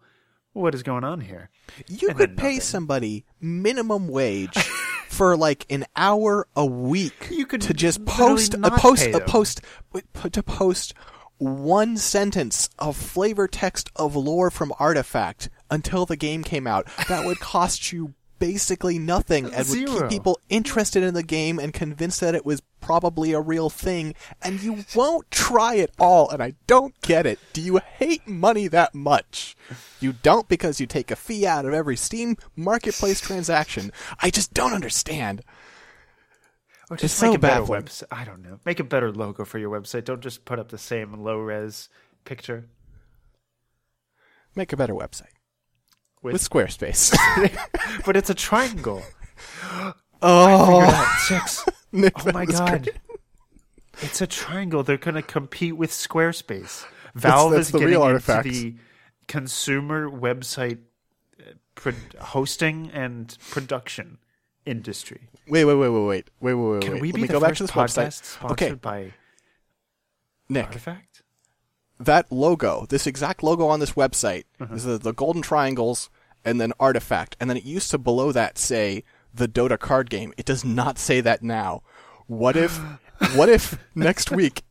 what 0.53 0.75
is 0.75 0.85
going 0.85 1.03
on 1.03 1.21
here? 1.21 1.51
You 1.89 2.11
And 2.11 2.17
could 2.17 2.37
pay 2.37 2.61
somebody 2.61 3.25
minimum 3.41 4.07
wage 4.07 4.57
for 5.09 5.37
like 5.37 5.67
an 5.71 5.85
hour 5.97 6.47
a 6.57 6.65
week 6.67 7.29
You 7.31 7.47
could 7.47 7.61
to 7.63 7.75
just 7.75 8.05
post 8.05 8.55
a 8.55 8.71
post 8.71 9.07
a 9.07 9.21
post 9.21 9.61
to 10.33 10.43
post 10.43 10.95
one 11.39 11.97
sentence 11.97 12.71
of 12.79 12.97
flavor 12.97 13.49
text 13.49 13.91
of 13.97 14.17
lore 14.17 14.51
from 14.51 14.73
Artifact 14.79 15.51
until 15.71 16.07
the 16.07 16.17
game 16.17 16.45
came 16.45 16.67
out. 16.67 16.89
That 17.09 17.25
would 17.25 17.41
cost 17.41 17.93
you 17.93 18.15
basically 18.45 18.99
nothing 18.99 19.47
and 19.55 19.67
would 19.71 19.87
keep 19.89 20.09
people 20.11 20.39
interested 20.51 21.03
in 21.03 21.15
the 21.15 21.23
game 21.23 21.59
and 21.59 21.73
convinced 21.73 22.21
that 22.21 22.35
it 22.35 22.45
was 22.45 22.61
probably 22.79 23.33
a 23.33 23.41
real 23.41 23.71
thing 23.71 24.15
and 24.43 24.63
you 24.63 24.85
won't 24.95 25.31
try 25.31 25.77
it 25.77 25.91
all 25.99 26.29
and 26.29 26.43
I 26.43 26.53
don't 26.67 27.01
get 27.01 27.25
it. 27.25 27.39
Do 27.55 27.63
you 27.63 27.79
hate 27.79 28.29
money 28.29 28.69
that 28.69 28.95
much? 28.95 29.57
You 29.99 30.13
don't 30.13 30.47
because 30.47 30.79
you 30.79 30.87
take 30.87 31.11
a 31.11 31.17
fee 31.17 31.47
out 31.47 31.65
of 31.65 31.73
every 31.73 31.97
Steam 31.97 32.37
marketplace 32.55 33.19
transaction. 33.19 33.91
I 34.21 34.29
just 34.29 34.53
don't 34.53 34.75
understand. 34.75 35.43
Or 36.91 36.99
just 36.99 37.15
It's 37.15 37.23
make 37.23 37.31
so 37.31 37.35
a 37.37 37.39
better 37.39 37.61
baffling. 37.63 37.83
website. 37.85 38.05
I 38.11 38.25
don't 38.25 38.43
know. 38.43 38.61
Make 38.67 38.79
a 38.79 38.85
better 38.85 39.11
logo 39.11 39.47
for 39.47 39.59
your 39.59 39.71
website. 39.71 40.05
Don't 40.05 40.21
just 40.21 40.45
put 40.45 40.59
up 40.59 40.69
the 40.69 40.77
same 40.77 41.15
low 41.15 41.39
res 41.39 41.89
picture. 42.27 42.67
Make 44.55 44.75
a 44.75 44.77
better 44.77 44.93
website 44.95 45.34
With, 46.25 46.33
with 46.33 46.49
Squarespace. 46.51 47.15
but 48.07 48.17
it's 48.17 48.31
a 48.31 48.35
triangle. 48.35 49.03
oh, 50.23 51.17
six. 51.29 51.65
Oh 51.97 52.33
my 52.33 52.45
god. 52.45 52.83
great. 52.83 52.97
It's 54.03 54.21
a 54.21 54.27
triangle. 54.27 54.83
They're 54.83 54.97
going 54.97 55.15
to 55.15 55.23
compete 55.23 55.77
with 55.77 55.93
Squarespace. 55.93 56.85
Valve 57.15 57.53
that's 57.53 57.69
is 57.69 57.73
the 57.73 57.79
getting 57.79 57.93
real 57.95 58.09
into 58.09 58.43
the 58.43 58.75
consumer 59.29 60.11
website 60.11 60.79
uh, 61.39 61.53
pro- 61.77 61.93
hosting 62.21 62.91
and 62.93 63.39
production 63.51 64.19
industry. 64.67 65.29
Wait, 65.47 65.65
wait, 65.67 65.75
wait, 65.75 65.89
wait, 65.89 66.01
wait, 66.07 66.31
wait, 66.41 66.55
wait, 66.55 66.55
wait. 66.73 66.83
Can 66.83 66.93
wait. 66.95 67.03
we 67.03 67.09
Let 67.13 67.15
be 67.15 67.21
me 67.23 67.27
the 67.29 67.33
go 67.35 67.39
first 67.41 67.49
back 67.51 67.57
to 67.59 67.63
this 67.63 67.71
podcast 67.71 68.09
website. 68.09 68.25
sponsored 68.25 68.51
Okay, 68.63 68.75
by 68.75 69.13
Nick, 70.49 70.67
Artifact? 70.67 71.23
that 72.01 72.33
logo, 72.33 72.87
this 72.89 73.07
exact 73.07 73.45
logo 73.45 73.69
on 73.69 73.79
this 73.79 73.93
website, 73.93 74.45
Uh-huh. 74.61 74.75
is 74.75 74.83
the, 74.83 74.99
the 74.99 75.13
golden 75.13 75.43
triangles 75.43 76.11
and 76.45 76.61
then 76.61 76.73
artifact, 76.79 77.37
and 77.41 77.49
then 77.49 77.57
it 77.57 77.65
used 77.65 77.91
to 77.91 77.99
below 77.99 78.33
that 78.33 78.59
say 78.59 79.05
the 79.33 79.49
Dota 79.49 79.79
card 79.79 80.11
game. 80.11 80.33
It 80.37 80.47
does 80.47 80.65
not 80.65 80.99
say 80.99 81.21
that 81.21 81.43
now. 81.43 81.83
What 82.27 82.57
if, 82.57 82.79
what 83.35 83.49
if 83.49 83.79
next 83.95 84.31
week 84.31 84.63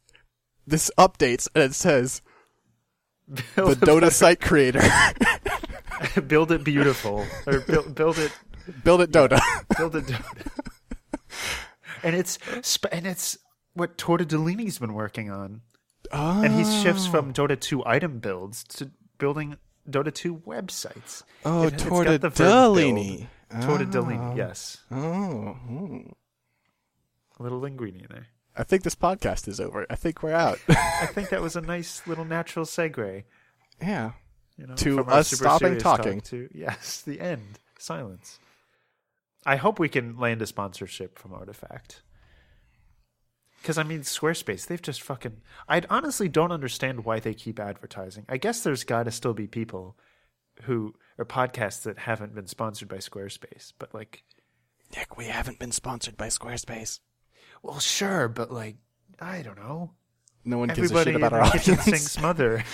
this 0.65 0.91
updates 0.97 1.47
and 1.53 1.63
it 1.63 1.73
says 1.73 2.21
the 3.27 3.75
Dota 3.75 4.11
site 4.11 4.41
creator 4.41 4.81
build 6.27 6.51
it 6.51 6.63
beautiful 6.63 7.25
or 7.45 7.59
build, 7.61 7.95
build 7.95 8.17
it 8.19 8.31
build 8.83 9.01
it 9.01 9.11
Dota? 9.11 9.39
build 9.77 9.95
it 9.95 10.05
Dota. 10.05 10.49
and 12.03 12.15
it's 12.15 12.37
sp- 12.63 12.91
and 12.91 13.07
it's 13.07 13.37
what 13.73 13.97
Tortellini's 13.97 14.79
been 14.79 14.93
working 14.93 15.31
on 15.31 15.61
and 16.11 16.53
he 16.53 16.63
shifts 16.81 17.05
from 17.07 17.29
oh. 17.29 17.31
Dota 17.33 17.59
2 17.59 17.83
item 17.85 18.19
builds 18.19 18.63
to 18.65 18.91
building 19.17 19.57
Dota 19.89 20.13
2 20.13 20.37
websites 20.37 21.23
Oh, 21.45 21.63
It- 21.67 21.73
it's 21.73 21.83
got 21.83 22.05
the 22.05 22.29
verb 22.29 22.35
build. 22.35 22.77
Tortellini. 22.77 23.27
Tortellini 23.51 24.37
yes 24.37 24.77
Oh, 24.91 25.53
hmm. 25.53 25.97
a 27.39 27.43
little 27.43 27.61
linguini 27.61 28.07
there 28.09 28.27
I 28.55 28.63
think 28.63 28.83
this 28.83 28.93
podcast 28.95 29.47
is 29.47 29.59
over. 29.59 29.87
I 29.89 29.95
think 29.95 30.21
we're 30.21 30.33
out. 30.35 30.59
I 30.69 31.07
think 31.07 31.29
that 31.29 31.41
was 31.41 31.55
a 31.55 31.61
nice 31.61 32.05
little 32.05 32.25
natural 32.25 32.65
segue 32.65 33.23
yeah. 33.81 34.11
you 34.57 34.67
know, 34.67 34.75
To 34.75 34.99
us 35.05 35.29
stopping 35.31 35.67
serious 35.69 35.83
talk 35.83 35.97
talking. 35.97 36.21
to 36.21 36.49
yes 36.53 37.01
the 37.01 37.19
end 37.19 37.59
silence 37.79 38.39
I 39.45 39.57
hope 39.57 39.77
we 39.79 39.89
can 39.89 40.17
land 40.17 40.41
a 40.41 40.47
sponsorship 40.47 41.19
from 41.19 41.33
Artifact 41.33 42.01
because 43.63 43.77
I 43.77 43.83
mean 43.83 44.01
Squarespace 44.01 44.67
they've 44.67 44.81
just 44.81 45.01
fucking 45.01 45.37
I 45.67 45.81
honestly 45.89 46.27
don't 46.29 46.51
understand 46.51 47.05
why 47.05 47.19
they 47.19 47.33
keep 47.33 47.59
advertising 47.59 48.25
I 48.29 48.37
guess 48.37 48.61
there's 48.61 48.83
got 48.83 49.03
to 49.03 49.11
still 49.11 49.33
be 49.33 49.47
people 49.47 49.97
who 50.63 50.93
are 51.17 51.25
podcasts 51.25 51.81
that 51.83 51.97
haven't 51.97 52.35
been 52.35 52.47
sponsored 52.47 52.87
by 52.89 52.97
Squarespace 52.97 53.73
but 53.79 53.93
like 53.93 54.23
Nick, 54.95 55.17
we 55.17 55.25
haven't 55.25 55.57
been 55.57 55.71
sponsored 55.71 56.17
by 56.17 56.27
Squarespace. 56.27 56.99
well 57.63 57.79
sure 57.79 58.27
but 58.27 58.51
like 58.51 58.75
I 59.19 59.41
don't 59.41 59.57
know 59.57 59.91
No 60.43 60.57
one 60.59 60.67
gives 60.69 60.91
a 60.91 61.03
shit 61.03 61.15
about 61.15 61.33
our 61.33 61.41
audience. 61.41 61.83
sinks 61.83 62.21
mother. 62.21 62.63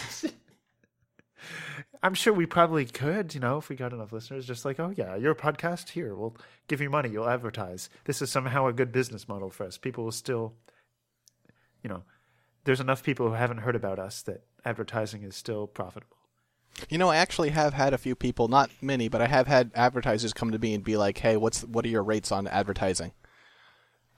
I'm 2.01 2.13
sure 2.13 2.31
we 2.33 2.45
probably 2.45 2.85
could, 2.85 3.33
you 3.33 3.41
know, 3.41 3.57
if 3.57 3.67
we 3.67 3.75
got 3.75 3.91
enough 3.91 4.13
listeners, 4.13 4.47
just 4.47 4.63
like, 4.63 4.79
oh 4.79 4.93
yeah, 4.95 5.15
your 5.17 5.35
podcast 5.35 5.89
here, 5.89 6.15
we'll 6.15 6.35
give 6.67 6.79
you 6.79 6.89
money, 6.89 7.09
you'll 7.09 7.27
advertise. 7.27 7.89
This 8.05 8.21
is 8.21 8.31
somehow 8.31 8.67
a 8.67 8.73
good 8.73 8.91
business 8.93 9.27
model 9.27 9.49
for 9.49 9.65
us. 9.65 9.77
People 9.77 10.05
will 10.05 10.13
still, 10.13 10.53
you 11.83 11.89
know, 11.89 12.03
there's 12.63 12.79
enough 12.79 13.03
people 13.03 13.27
who 13.27 13.33
haven't 13.33 13.59
heard 13.59 13.75
about 13.75 13.99
us 13.99 14.21
that 14.23 14.43
advertising 14.65 15.23
is 15.23 15.35
still 15.35 15.67
profitable. 15.67 16.17
You 16.89 16.97
know, 16.97 17.09
I 17.09 17.17
actually 17.17 17.49
have 17.49 17.73
had 17.73 17.93
a 17.93 17.97
few 17.97 18.15
people, 18.15 18.47
not 18.47 18.69
many, 18.81 19.09
but 19.09 19.21
I 19.21 19.27
have 19.27 19.47
had 19.47 19.71
advertisers 19.75 20.33
come 20.33 20.51
to 20.51 20.59
me 20.59 20.73
and 20.73 20.83
be 20.83 20.95
like, 20.97 21.17
"Hey, 21.17 21.35
what's 21.35 21.63
what 21.63 21.83
are 21.85 21.89
your 21.89 22.03
rates 22.03 22.31
on 22.31 22.47
advertising?" 22.47 23.11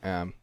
Um, 0.03 0.33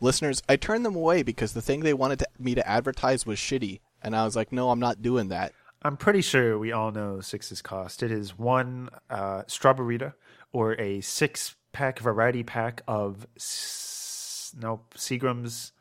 listeners, 0.00 0.42
I 0.48 0.56
turned 0.56 0.84
them 0.84 0.94
away 0.94 1.22
because 1.22 1.54
the 1.54 1.62
thing 1.62 1.80
they 1.80 1.94
wanted 1.94 2.20
to, 2.20 2.28
me 2.38 2.54
to 2.54 2.68
advertise 2.68 3.26
was 3.26 3.38
shitty, 3.38 3.80
and 4.02 4.14
I 4.14 4.24
was 4.24 4.36
like, 4.36 4.52
"No, 4.52 4.70
I'm 4.70 4.78
not 4.78 5.02
doing 5.02 5.28
that." 5.28 5.52
I'm 5.82 5.96
pretty 5.96 6.20
sure 6.20 6.58
we 6.58 6.72
all 6.72 6.90
know 6.90 7.20
Six's 7.20 7.62
cost. 7.62 8.02
It 8.02 8.10
is 8.10 8.38
one 8.38 8.88
uh, 9.10 9.42
strawberryta 9.46 10.14
or 10.52 10.78
a 10.80 11.00
six 11.00 11.54
pack 11.72 11.98
variety 11.98 12.42
pack 12.42 12.82
of 12.88 13.26
s- 13.36 14.54
no 14.60 14.80
Seagram's 14.94 15.72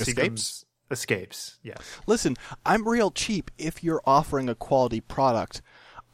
Escapes? 0.00 0.64
escapes. 0.90 1.58
Yes. 1.62 1.78
Listen, 2.06 2.36
I'm 2.64 2.88
real 2.88 3.10
cheap 3.10 3.50
if 3.58 3.82
you're 3.84 4.02
offering 4.04 4.48
a 4.48 4.54
quality 4.54 5.00
product. 5.00 5.62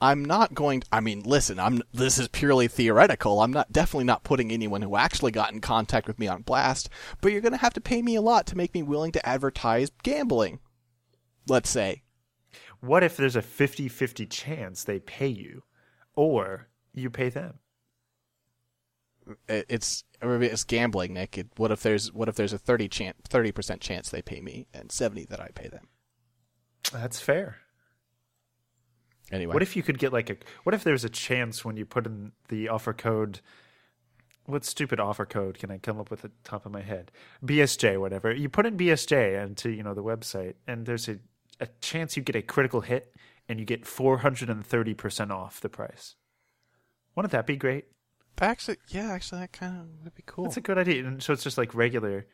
I'm 0.03 0.25
not 0.25 0.55
going. 0.55 0.81
To, 0.81 0.87
I 0.93 1.01
mean, 1.01 1.23
listen. 1.25 1.61
I'm. 1.61 1.83
This 1.93 2.19
is 2.19 2.29
purely 2.29 2.69
theoretical. 2.69 3.43
I'm 3.43 3.53
not 3.53 3.71
definitely 3.71 4.05
not 4.05 4.25
putting 4.25 4.51
anyone 4.51 4.83
who 4.83 4.97
actually 4.97 5.31
got 5.31 5.53
in 5.53 5.61
contact 5.61 6.07
with 6.07 6.19
me 6.19 6.27
on 6.27 6.43
blast. 6.43 6.89
But 7.21 7.33
you're 7.33 7.43
going 7.43 7.53
to 7.53 7.59
have 7.59 7.75
to 7.75 7.81
pay 7.81 8.01
me 8.01 8.15
a 8.17 8.23
lot 8.23 8.47
to 8.47 8.57
make 8.57 8.73
me 8.73 8.83
willing 8.83 9.13
to 9.13 9.29
advertise 9.29 9.91
gambling. 10.03 10.61
Let's 11.47 11.69
say. 11.69 12.03
What 12.81 13.03
if 13.03 13.15
there's 13.15 13.37
a 13.37 13.43
50-50 13.43 14.29
chance 14.31 14.85
they 14.85 15.01
pay 15.01 15.27
you, 15.27 15.65
or 16.17 16.69
you 16.95 17.11
pay 17.11 17.29
them? 17.29 17.59
It- 19.49 19.67
It's 19.69 20.05
it's 20.23 20.65
gambling, 20.65 21.15
Nick. 21.15 21.39
It, 21.39 21.49
what 21.57 21.71
if 21.71 21.83
there's 21.83 22.13
what 22.13 22.29
if 22.29 22.35
there's 22.35 22.53
a 22.53 22.59
thirty 22.59 22.89
chance 22.89 23.17
thirty 23.29 23.53
percent 23.53 23.81
chance 23.81 24.11
they 24.11 24.23
pay 24.23 24.41
me 24.41 24.67
and 24.75 24.93
seventy 24.93 25.25
that 25.27 25.41
I 25.41 25.49
pay 25.55 25.69
them? 25.69 25.89
That's 26.93 27.21
fair. 27.21 27.57
Anyway, 29.33 29.55
What 29.55 29.63
if 29.63 29.77
you 29.77 29.83
could 29.83 29.99
get 29.99 30.13
like 30.13 30.29
a? 30.29 30.37
What 30.65 30.75
if 30.75 30.83
there's 30.83 31.05
a 31.05 31.09
chance 31.09 31.65
when 31.65 31.77
you 31.77 31.87
put 31.87 32.07
in 32.07 32.33
the 32.49 32.69
offer 32.69 32.93
code? 32.93 33.41
What 34.47 34.65
stupid 34.65 34.99
offer 34.99 35.25
code 35.25 35.59
can 35.59 35.71
I 35.71 35.79
come 35.79 36.01
up 36.01 36.11
with 36.11 36.25
at 36.25 36.33
the 36.33 36.49
top 36.51 36.67
of 36.67 36.73
my 36.73 36.81
head? 36.83 37.13
BSJ, 37.45 38.01
whatever. 38.01 38.35
You 38.35 38.49
put 38.49 38.67
in 38.67 38.77
BSJ 38.77 39.41
into 39.43 39.71
you 39.71 39.83
know 39.85 39.95
the 39.95 40.03
website, 40.03 40.55
and 40.67 40.85
there's 40.87 41.09
a 41.09 41.19
a 41.61 41.69
chance 41.81 42.17
you 42.17 42.23
get 42.23 42.35
a 42.37 42.43
critical 42.43 42.81
hit, 42.81 43.15
and 43.49 43.61
you 43.61 43.65
get 43.67 43.87
four 43.87 44.19
hundred 44.19 44.51
and 44.51 44.67
thirty 44.67 44.95
percent 44.95 45.31
off 45.31 45.61
the 45.61 45.69
price. 45.69 46.17
Wouldn't 47.15 47.33
that 47.33 47.47
be 47.47 47.57
great? 47.57 47.85
Actually, 48.43 48.79
yeah, 48.89 49.11
actually, 49.13 49.41
that 49.41 49.53
kind 49.53 49.77
of 49.79 49.87
would 50.05 50.15
be 50.15 50.23
cool. 50.27 50.45
That's 50.45 50.57
a 50.57 50.61
good 50.61 50.79
idea. 50.79 51.07
And 51.07 51.23
so 51.23 51.33
it's 51.33 51.43
just 51.43 51.59
like 51.59 51.75
regular, 51.75 52.27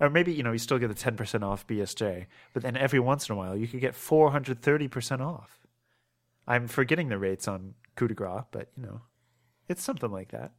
or 0.00 0.10
maybe 0.10 0.32
you 0.32 0.42
know 0.42 0.52
you 0.52 0.58
still 0.58 0.78
get 0.78 0.88
the 0.88 0.94
ten 0.94 1.16
percent 1.16 1.44
off 1.44 1.66
BSJ, 1.66 2.26
but 2.52 2.62
then 2.62 2.76
every 2.76 3.00
once 3.00 3.28
in 3.28 3.34
a 3.34 3.36
while 3.38 3.56
you 3.56 3.66
could 3.68 3.80
get 3.80 3.94
four 3.94 4.30
hundred 4.30 4.62
thirty 4.62 4.88
percent 4.88 5.22
off. 5.22 5.60
I'm 6.46 6.66
forgetting 6.68 7.08
the 7.08 7.18
rates 7.18 7.46
on 7.46 7.74
coup 7.96 8.08
de 8.08 8.14
grace, 8.14 8.42
but 8.50 8.68
you 8.76 8.82
know, 8.82 9.00
it's 9.68 9.82
something 9.82 10.10
like 10.10 10.32
that. 10.32 10.52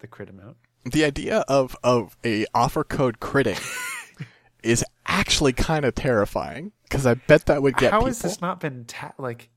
The 0.00 0.06
crit 0.06 0.28
amount. 0.30 0.56
the 0.84 1.04
idea 1.04 1.40
of 1.48 1.76
of 1.82 2.16
a 2.24 2.46
offer 2.54 2.84
code 2.84 3.20
critting 3.20 3.60
is 4.62 4.84
actually 5.06 5.52
kind 5.52 5.84
of 5.84 5.94
terrifying 5.94 6.72
because 6.84 7.06
I 7.06 7.14
bet 7.14 7.46
that 7.46 7.62
would 7.62 7.76
get 7.76 7.92
How 7.92 7.98
people. 7.98 8.06
has 8.08 8.20
this 8.22 8.40
not 8.40 8.60
been 8.60 8.84
ta- 8.86 9.14
like? 9.18 9.48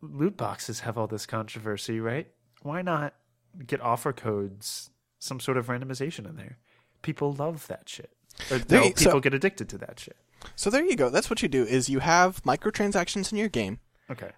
Loot 0.00 0.36
boxes 0.36 0.80
have 0.80 0.96
all 0.96 1.08
this 1.08 1.26
controversy, 1.26 1.98
right? 1.98 2.28
Why 2.62 2.82
not 2.82 3.14
get 3.66 3.80
offer 3.80 4.12
codes, 4.12 4.90
some 5.18 5.40
sort 5.40 5.56
of 5.56 5.66
randomization 5.66 6.28
in 6.28 6.36
there? 6.36 6.58
People 7.02 7.32
love 7.32 7.66
that 7.68 7.88
shit. 7.88 8.10
Or 8.50 8.58
There 8.58 8.80
no, 8.80 8.86
you- 8.86 8.92
so- 8.96 9.04
people 9.06 9.20
get 9.20 9.34
addicted 9.34 9.68
to 9.70 9.78
that 9.78 9.98
shit. 10.00 10.16
So 10.54 10.70
there 10.70 10.84
you 10.84 10.94
go. 10.96 11.10
That's 11.10 11.28
what 11.28 11.42
you 11.42 11.48
do. 11.48 11.64
Is 11.64 11.88
you 11.88 11.98
have 11.98 12.42
microtransactions 12.44 13.32
in 13.32 13.38
your 13.38 13.48
game, 13.48 13.80
Okay. 14.08 14.30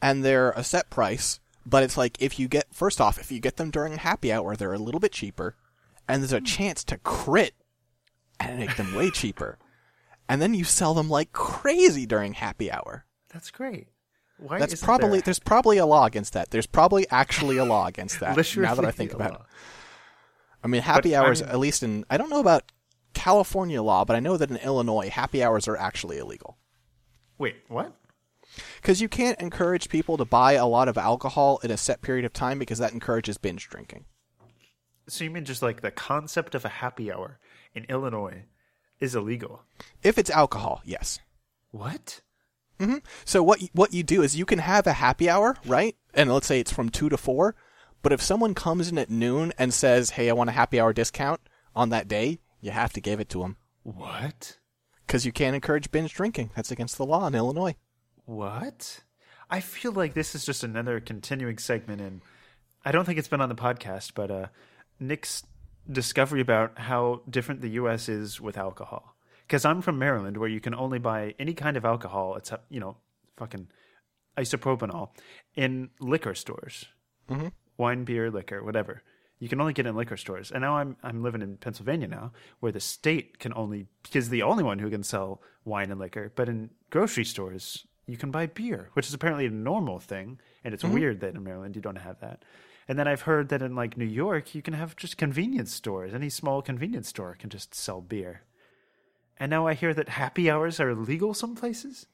and 0.00 0.24
they're 0.24 0.52
a 0.52 0.62
set 0.62 0.88
price. 0.88 1.40
But 1.66 1.82
it's 1.82 1.96
like 1.96 2.16
if 2.22 2.38
you 2.38 2.48
get 2.48 2.72
first 2.72 3.00
off, 3.00 3.18
if 3.18 3.30
you 3.32 3.40
get 3.40 3.56
them 3.56 3.70
during 3.70 3.98
happy 3.98 4.32
hour, 4.32 4.54
they're 4.56 4.72
a 4.72 4.78
little 4.78 5.00
bit 5.00 5.12
cheaper, 5.12 5.56
and 6.06 6.22
there's 6.22 6.32
a 6.32 6.38
hmm. 6.38 6.44
chance 6.44 6.84
to 6.84 6.98
crit 6.98 7.54
and 8.40 8.58
make 8.58 8.76
them 8.76 8.94
way 8.94 9.10
cheaper. 9.14 9.58
And 10.28 10.40
then 10.40 10.54
you 10.54 10.64
sell 10.64 10.94
them 10.94 11.10
like 11.10 11.32
crazy 11.32 12.06
during 12.06 12.34
happy 12.34 12.70
hour. 12.70 13.04
That's 13.32 13.50
great. 13.50 13.88
Why 14.38 14.58
That's 14.58 14.80
probably 14.82 15.18
there- 15.18 15.22
there's 15.22 15.38
probably 15.38 15.78
a 15.78 15.86
law 15.86 16.06
against 16.06 16.32
that. 16.32 16.50
There's 16.50 16.66
probably 16.66 17.06
actually 17.10 17.56
a 17.56 17.64
law 17.64 17.86
against 17.86 18.20
that. 18.20 18.36
Now 18.56 18.74
that 18.74 18.84
I 18.84 18.90
think 18.90 19.12
about 19.12 19.34
it. 19.34 19.40
I 20.62 20.66
mean, 20.68 20.82
happy 20.82 21.10
But 21.10 21.16
hours, 21.24 21.42
I'm- 21.42 21.50
at 21.50 21.58
least 21.58 21.82
in, 21.82 22.04
I 22.10 22.16
don't 22.16 22.30
know 22.30 22.40
about 22.40 22.70
California 23.14 23.82
law, 23.82 24.04
but 24.04 24.14
I 24.16 24.20
know 24.20 24.36
that 24.36 24.50
in 24.50 24.56
Illinois, 24.58 25.08
happy 25.10 25.42
hours 25.42 25.66
are 25.66 25.76
actually 25.76 26.18
illegal. 26.18 26.56
Wait, 27.36 27.56
what? 27.68 27.94
Because 28.76 29.00
you 29.00 29.08
can't 29.08 29.38
encourage 29.40 29.88
people 29.88 30.16
to 30.16 30.24
buy 30.24 30.52
a 30.52 30.66
lot 30.66 30.88
of 30.88 30.96
alcohol 30.98 31.58
in 31.62 31.70
a 31.70 31.76
set 31.76 32.00
period 32.00 32.24
of 32.24 32.32
time 32.32 32.58
because 32.58 32.78
that 32.78 32.92
encourages 32.92 33.38
binge 33.38 33.68
drinking. 33.68 34.04
So 35.08 35.24
you 35.24 35.30
mean 35.30 35.44
just 35.44 35.62
like 35.62 35.80
the 35.80 35.90
concept 35.90 36.54
of 36.54 36.64
a 36.64 36.68
happy 36.68 37.10
hour 37.12 37.38
in 37.74 37.84
Illinois 37.84 38.44
is 39.00 39.14
illegal? 39.14 39.62
If 40.02 40.18
it's 40.18 40.30
alcohol, 40.30 40.80
yes. 40.84 41.18
What? 41.70 42.20
So 43.24 43.42
what 43.42 43.60
what 43.72 43.92
you 43.92 44.02
do 44.02 44.22
is 44.22 44.36
you 44.36 44.46
can 44.46 44.58
have 44.60 44.86
a 44.86 44.92
happy 44.92 45.28
hour, 45.28 45.56
right? 45.66 45.96
And 46.14 46.32
let's 46.32 46.46
say 46.46 46.60
it's 46.60 46.72
from 46.72 46.88
2 46.88 47.08
to 47.08 47.16
4, 47.16 47.54
but 48.02 48.12
if 48.12 48.22
someone 48.22 48.54
comes 48.54 48.88
in 48.88 48.98
at 48.98 49.10
noon 49.10 49.52
and 49.58 49.74
says, 49.74 50.10
"Hey, 50.10 50.30
I 50.30 50.32
want 50.32 50.50
a 50.50 50.52
happy 50.54 50.80
hour 50.80 50.92
discount 50.92 51.40
on 51.74 51.90
that 51.90 52.08
day," 52.08 52.38
you 52.60 52.70
have 52.70 52.92
to 52.94 53.00
give 53.00 53.20
it 53.20 53.28
to 53.30 53.40
them 53.40 53.56
What? 53.82 54.58
because 55.06 55.24
you 55.26 55.32
can't 55.32 55.54
encourage 55.54 55.90
binge 55.90 56.12
drinking. 56.14 56.50
That's 56.54 56.70
against 56.70 56.96
the 56.98 57.06
law 57.06 57.26
in 57.26 57.34
Illinois. 57.34 57.74
What? 58.24 59.00
I 59.50 59.60
feel 59.60 59.92
like 59.92 60.14
this 60.14 60.34
is 60.34 60.44
just 60.44 60.62
another 60.62 61.00
continuing 61.00 61.58
segment 61.58 62.00
and 62.00 62.20
I 62.84 62.92
don't 62.92 63.04
think 63.04 63.18
it's 63.18 63.28
been 63.28 63.40
on 63.40 63.48
the 63.48 63.54
podcast, 63.54 64.12
but 64.14 64.30
uh 64.30 64.46
Nick's 65.00 65.42
discovery 65.90 66.40
about 66.40 66.78
how 66.78 67.22
different 67.30 67.60
the 67.62 67.70
US 67.70 68.08
is 68.08 68.40
with 68.40 68.58
alcohol. 68.58 69.14
Cuz 69.48 69.64
I'm 69.64 69.80
from 69.82 69.98
Maryland 69.98 70.36
where 70.36 70.48
you 70.48 70.60
can 70.60 70.74
only 70.74 70.98
buy 70.98 71.34
any 71.38 71.54
kind 71.54 71.76
of 71.76 71.84
alcohol 71.84 72.36
except, 72.36 72.70
you 72.70 72.80
know, 72.80 72.96
fucking 73.36 73.68
isopropanol 74.36 75.10
in 75.54 75.90
liquor 76.00 76.34
stores. 76.34 76.86
Mhm. 77.28 77.52
Wine, 77.76 78.04
beer, 78.04 78.30
liquor, 78.30 78.62
whatever. 78.62 79.02
You 79.38 79.48
can 79.48 79.60
only 79.60 79.72
get 79.72 79.86
in 79.86 79.94
liquor 79.94 80.16
stores. 80.16 80.50
And 80.50 80.62
now 80.62 80.76
I'm 80.78 80.96
I'm 81.02 81.22
living 81.22 81.42
in 81.42 81.56
Pennsylvania 81.58 82.08
now, 82.08 82.32
where 82.60 82.72
the 82.72 82.80
state 82.80 83.38
can 83.38 83.52
only 83.54 83.86
is 84.12 84.28
the 84.30 84.42
only 84.42 84.64
one 84.64 84.80
who 84.80 84.90
can 84.90 85.02
sell 85.02 85.40
wine 85.64 85.90
and 85.90 86.00
liquor. 86.00 86.32
But 86.34 86.48
in 86.48 86.70
grocery 86.90 87.24
stores, 87.24 87.86
you 88.06 88.16
can 88.16 88.30
buy 88.30 88.46
beer, 88.46 88.90
which 88.94 89.06
is 89.06 89.14
apparently 89.14 89.46
a 89.46 89.50
normal 89.50 90.00
thing. 90.00 90.40
And 90.64 90.74
it's 90.74 90.82
weird 90.84 91.20
that 91.20 91.34
in 91.34 91.44
Maryland 91.44 91.76
you 91.76 91.82
don't 91.82 91.96
have 91.96 92.20
that. 92.20 92.44
And 92.88 92.98
then 92.98 93.06
I've 93.06 93.22
heard 93.22 93.48
that 93.50 93.62
in 93.62 93.74
like 93.76 93.96
New 93.96 94.06
York, 94.06 94.54
you 94.54 94.62
can 94.62 94.74
have 94.74 94.96
just 94.96 95.18
convenience 95.18 95.72
stores. 95.72 96.14
Any 96.14 96.30
small 96.30 96.62
convenience 96.62 97.08
store 97.08 97.36
can 97.38 97.50
just 97.50 97.74
sell 97.74 98.00
beer. 98.00 98.42
And 99.40 99.50
now 99.50 99.66
I 99.66 99.74
hear 99.74 99.94
that 99.94 100.08
happy 100.08 100.50
hours 100.50 100.80
are 100.80 100.90
illegal 100.90 101.34
some 101.34 101.54
places. 101.54 102.06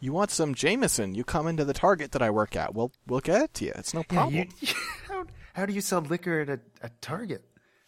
You 0.00 0.12
want 0.12 0.30
some 0.30 0.54
Jameson? 0.54 1.14
You 1.14 1.24
come 1.24 1.46
into 1.46 1.64
the 1.64 1.72
Target 1.72 2.12
that 2.12 2.22
I 2.22 2.30
work 2.30 2.56
at. 2.56 2.74
We'll 2.74 2.92
we'll 3.06 3.20
get 3.20 3.42
it 3.42 3.54
to 3.54 3.64
you. 3.66 3.72
It's 3.74 3.94
no 3.94 4.02
problem. 4.02 4.34
you, 4.34 4.46
how, 5.08 5.24
how 5.54 5.66
do 5.66 5.72
you 5.72 5.80
sell 5.80 6.00
liquor 6.00 6.40
at 6.40 6.48
a, 6.48 6.60
a 6.82 6.90
Target? 7.00 7.44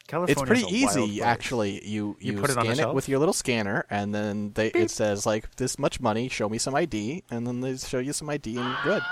California. 0.08 0.40
it's 0.54 0.62
pretty 0.62 0.76
easy, 0.76 1.20
actually. 1.20 1.84
You 1.86 2.16
you, 2.20 2.34
You 2.34 2.40
put 2.40 2.50
it 2.50 2.56
on 2.56 2.64
scan 2.64 2.72
it 2.74 2.76
shelf? 2.78 2.94
with 2.94 3.08
your 3.08 3.18
little 3.18 3.34
scanner, 3.34 3.84
and 3.90 4.14
then 4.14 4.52
they 4.54 4.68
it 4.68 4.90
says 4.90 5.26
like 5.26 5.56
this 5.56 5.78
much 5.78 6.00
money. 6.00 6.28
Show 6.28 6.48
me 6.48 6.58
some 6.58 6.74
ID, 6.76 7.24
and 7.30 7.44
then 7.46 7.60
they 7.60 7.76
show 7.76 7.98
you 7.98 8.12
some 8.12 8.30
ID, 8.30 8.56
and 8.56 8.64
you're 8.66 8.78
good. 8.84 9.02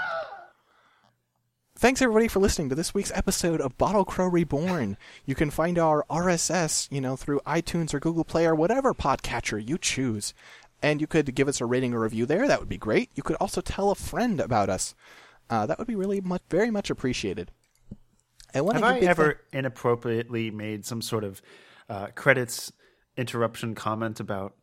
Thanks 1.76 2.00
everybody 2.00 2.28
for 2.28 2.38
listening 2.38 2.68
to 2.68 2.74
this 2.76 2.94
week's 2.94 3.10
episode 3.14 3.60
of 3.60 3.76
Bottle 3.76 4.04
Crow 4.04 4.28
Reborn. 4.28 4.96
You 5.26 5.34
can 5.34 5.50
find 5.50 5.78
our 5.78 6.04
RSS, 6.10 6.86
you 6.92 7.00
know, 7.00 7.16
through 7.16 7.40
iTunes 7.46 7.92
or 7.94 7.98
Google 8.00 8.24
Play 8.24 8.46
or 8.46 8.54
whatever 8.54 8.92
podcatcher 8.94 9.66
you 9.66 9.78
choose. 9.78 10.34
And 10.82 11.00
you 11.00 11.06
could 11.06 11.34
give 11.34 11.48
us 11.48 11.60
a 11.62 11.66
rating 11.66 11.94
or 11.94 12.00
review 12.00 12.26
there. 12.26 12.46
That 12.46 12.60
would 12.60 12.68
be 12.68 12.76
great. 12.76 13.10
You 13.14 13.22
could 13.22 13.36
also 13.36 13.60
tell 13.62 13.90
a 13.90 13.94
friend 13.94 14.38
about 14.40 14.68
us. 14.68 14.94
Uh, 15.48 15.64
that 15.66 15.78
would 15.78 15.88
be 15.88 15.94
really 15.94 16.20
much, 16.20 16.42
very 16.50 16.70
much 16.70 16.90
appreciated. 16.90 17.50
And 18.52 18.70
Have 18.72 18.84
I 18.84 18.98
ever 18.98 19.40
thing- 19.50 19.60
inappropriately 19.60 20.50
made 20.50 20.84
some 20.84 21.00
sort 21.02 21.24
of 21.24 21.40
uh, 21.88 22.08
credits 22.14 22.70
interruption 23.16 23.74
comment 23.74 24.20
about 24.20 24.54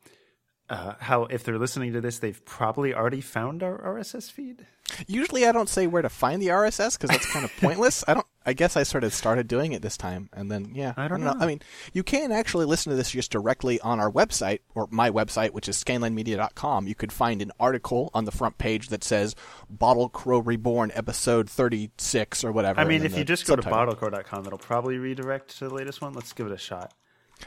uh, 0.69 0.93
how 0.99 1.23
if 1.25 1.43
they're 1.43 1.57
listening 1.59 1.91
to 1.93 2.01
this, 2.01 2.19
they've 2.19 2.43
probably 2.45 2.93
already 2.93 3.19
found 3.21 3.63
our 3.63 3.77
RSS 3.81 4.31
feed? 4.31 4.65
Usually, 5.07 5.45
I 5.45 5.51
don't 5.51 5.69
say 5.69 5.87
where 5.87 6.01
to 6.01 6.09
find 6.09 6.41
the 6.41 6.47
RSS 6.47 6.97
because 6.97 7.09
that's 7.09 7.31
kind 7.31 7.45
of 7.45 7.55
pointless. 7.59 8.03
I 8.07 8.13
don't. 8.15 8.25
I 8.43 8.53
guess 8.53 8.75
I 8.75 8.81
sort 8.81 9.03
of 9.03 9.13
started 9.13 9.47
doing 9.47 9.71
it 9.73 9.83
this 9.83 9.97
time, 9.97 10.27
and 10.33 10.49
then 10.51 10.71
yeah, 10.73 10.93
I 10.97 11.07
don't 11.07 11.21
know. 11.21 11.33
know. 11.33 11.39
I 11.39 11.45
mean, 11.45 11.61
you 11.93 12.01
can 12.01 12.31
actually 12.31 12.65
listen 12.65 12.89
to 12.89 12.95
this 12.95 13.11
just 13.11 13.31
directly 13.31 13.79
on 13.81 13.99
our 13.99 14.11
website 14.11 14.61
or 14.73 14.87
my 14.89 15.11
website, 15.11 15.51
which 15.51 15.69
is 15.69 15.81
scanlinemedia.com. 15.83 16.87
You 16.87 16.95
could 16.95 17.13
find 17.13 17.41
an 17.41 17.51
article 17.59 18.09
on 18.15 18.25
the 18.25 18.31
front 18.31 18.57
page 18.57 18.87
that 18.89 19.03
says 19.03 19.35
"Bottle 19.69 20.09
Crow 20.09 20.39
Reborn" 20.39 20.91
episode 20.95 21.49
thirty-six 21.49 22.43
or 22.43 22.51
whatever. 22.51 22.79
I 22.79 22.85
mean, 22.85 23.03
if 23.05 23.15
you 23.17 23.23
just 23.23 23.45
go 23.45 23.55
to 23.55 23.61
subtitle. 23.61 23.93
bottlecrow.com, 23.95 24.47
it'll 24.47 24.57
probably 24.57 24.97
redirect 24.97 25.57
to 25.59 25.67
the 25.69 25.73
latest 25.75 26.01
one. 26.01 26.13
Let's 26.13 26.33
give 26.33 26.47
it 26.47 26.51
a 26.53 26.57
shot. 26.57 26.93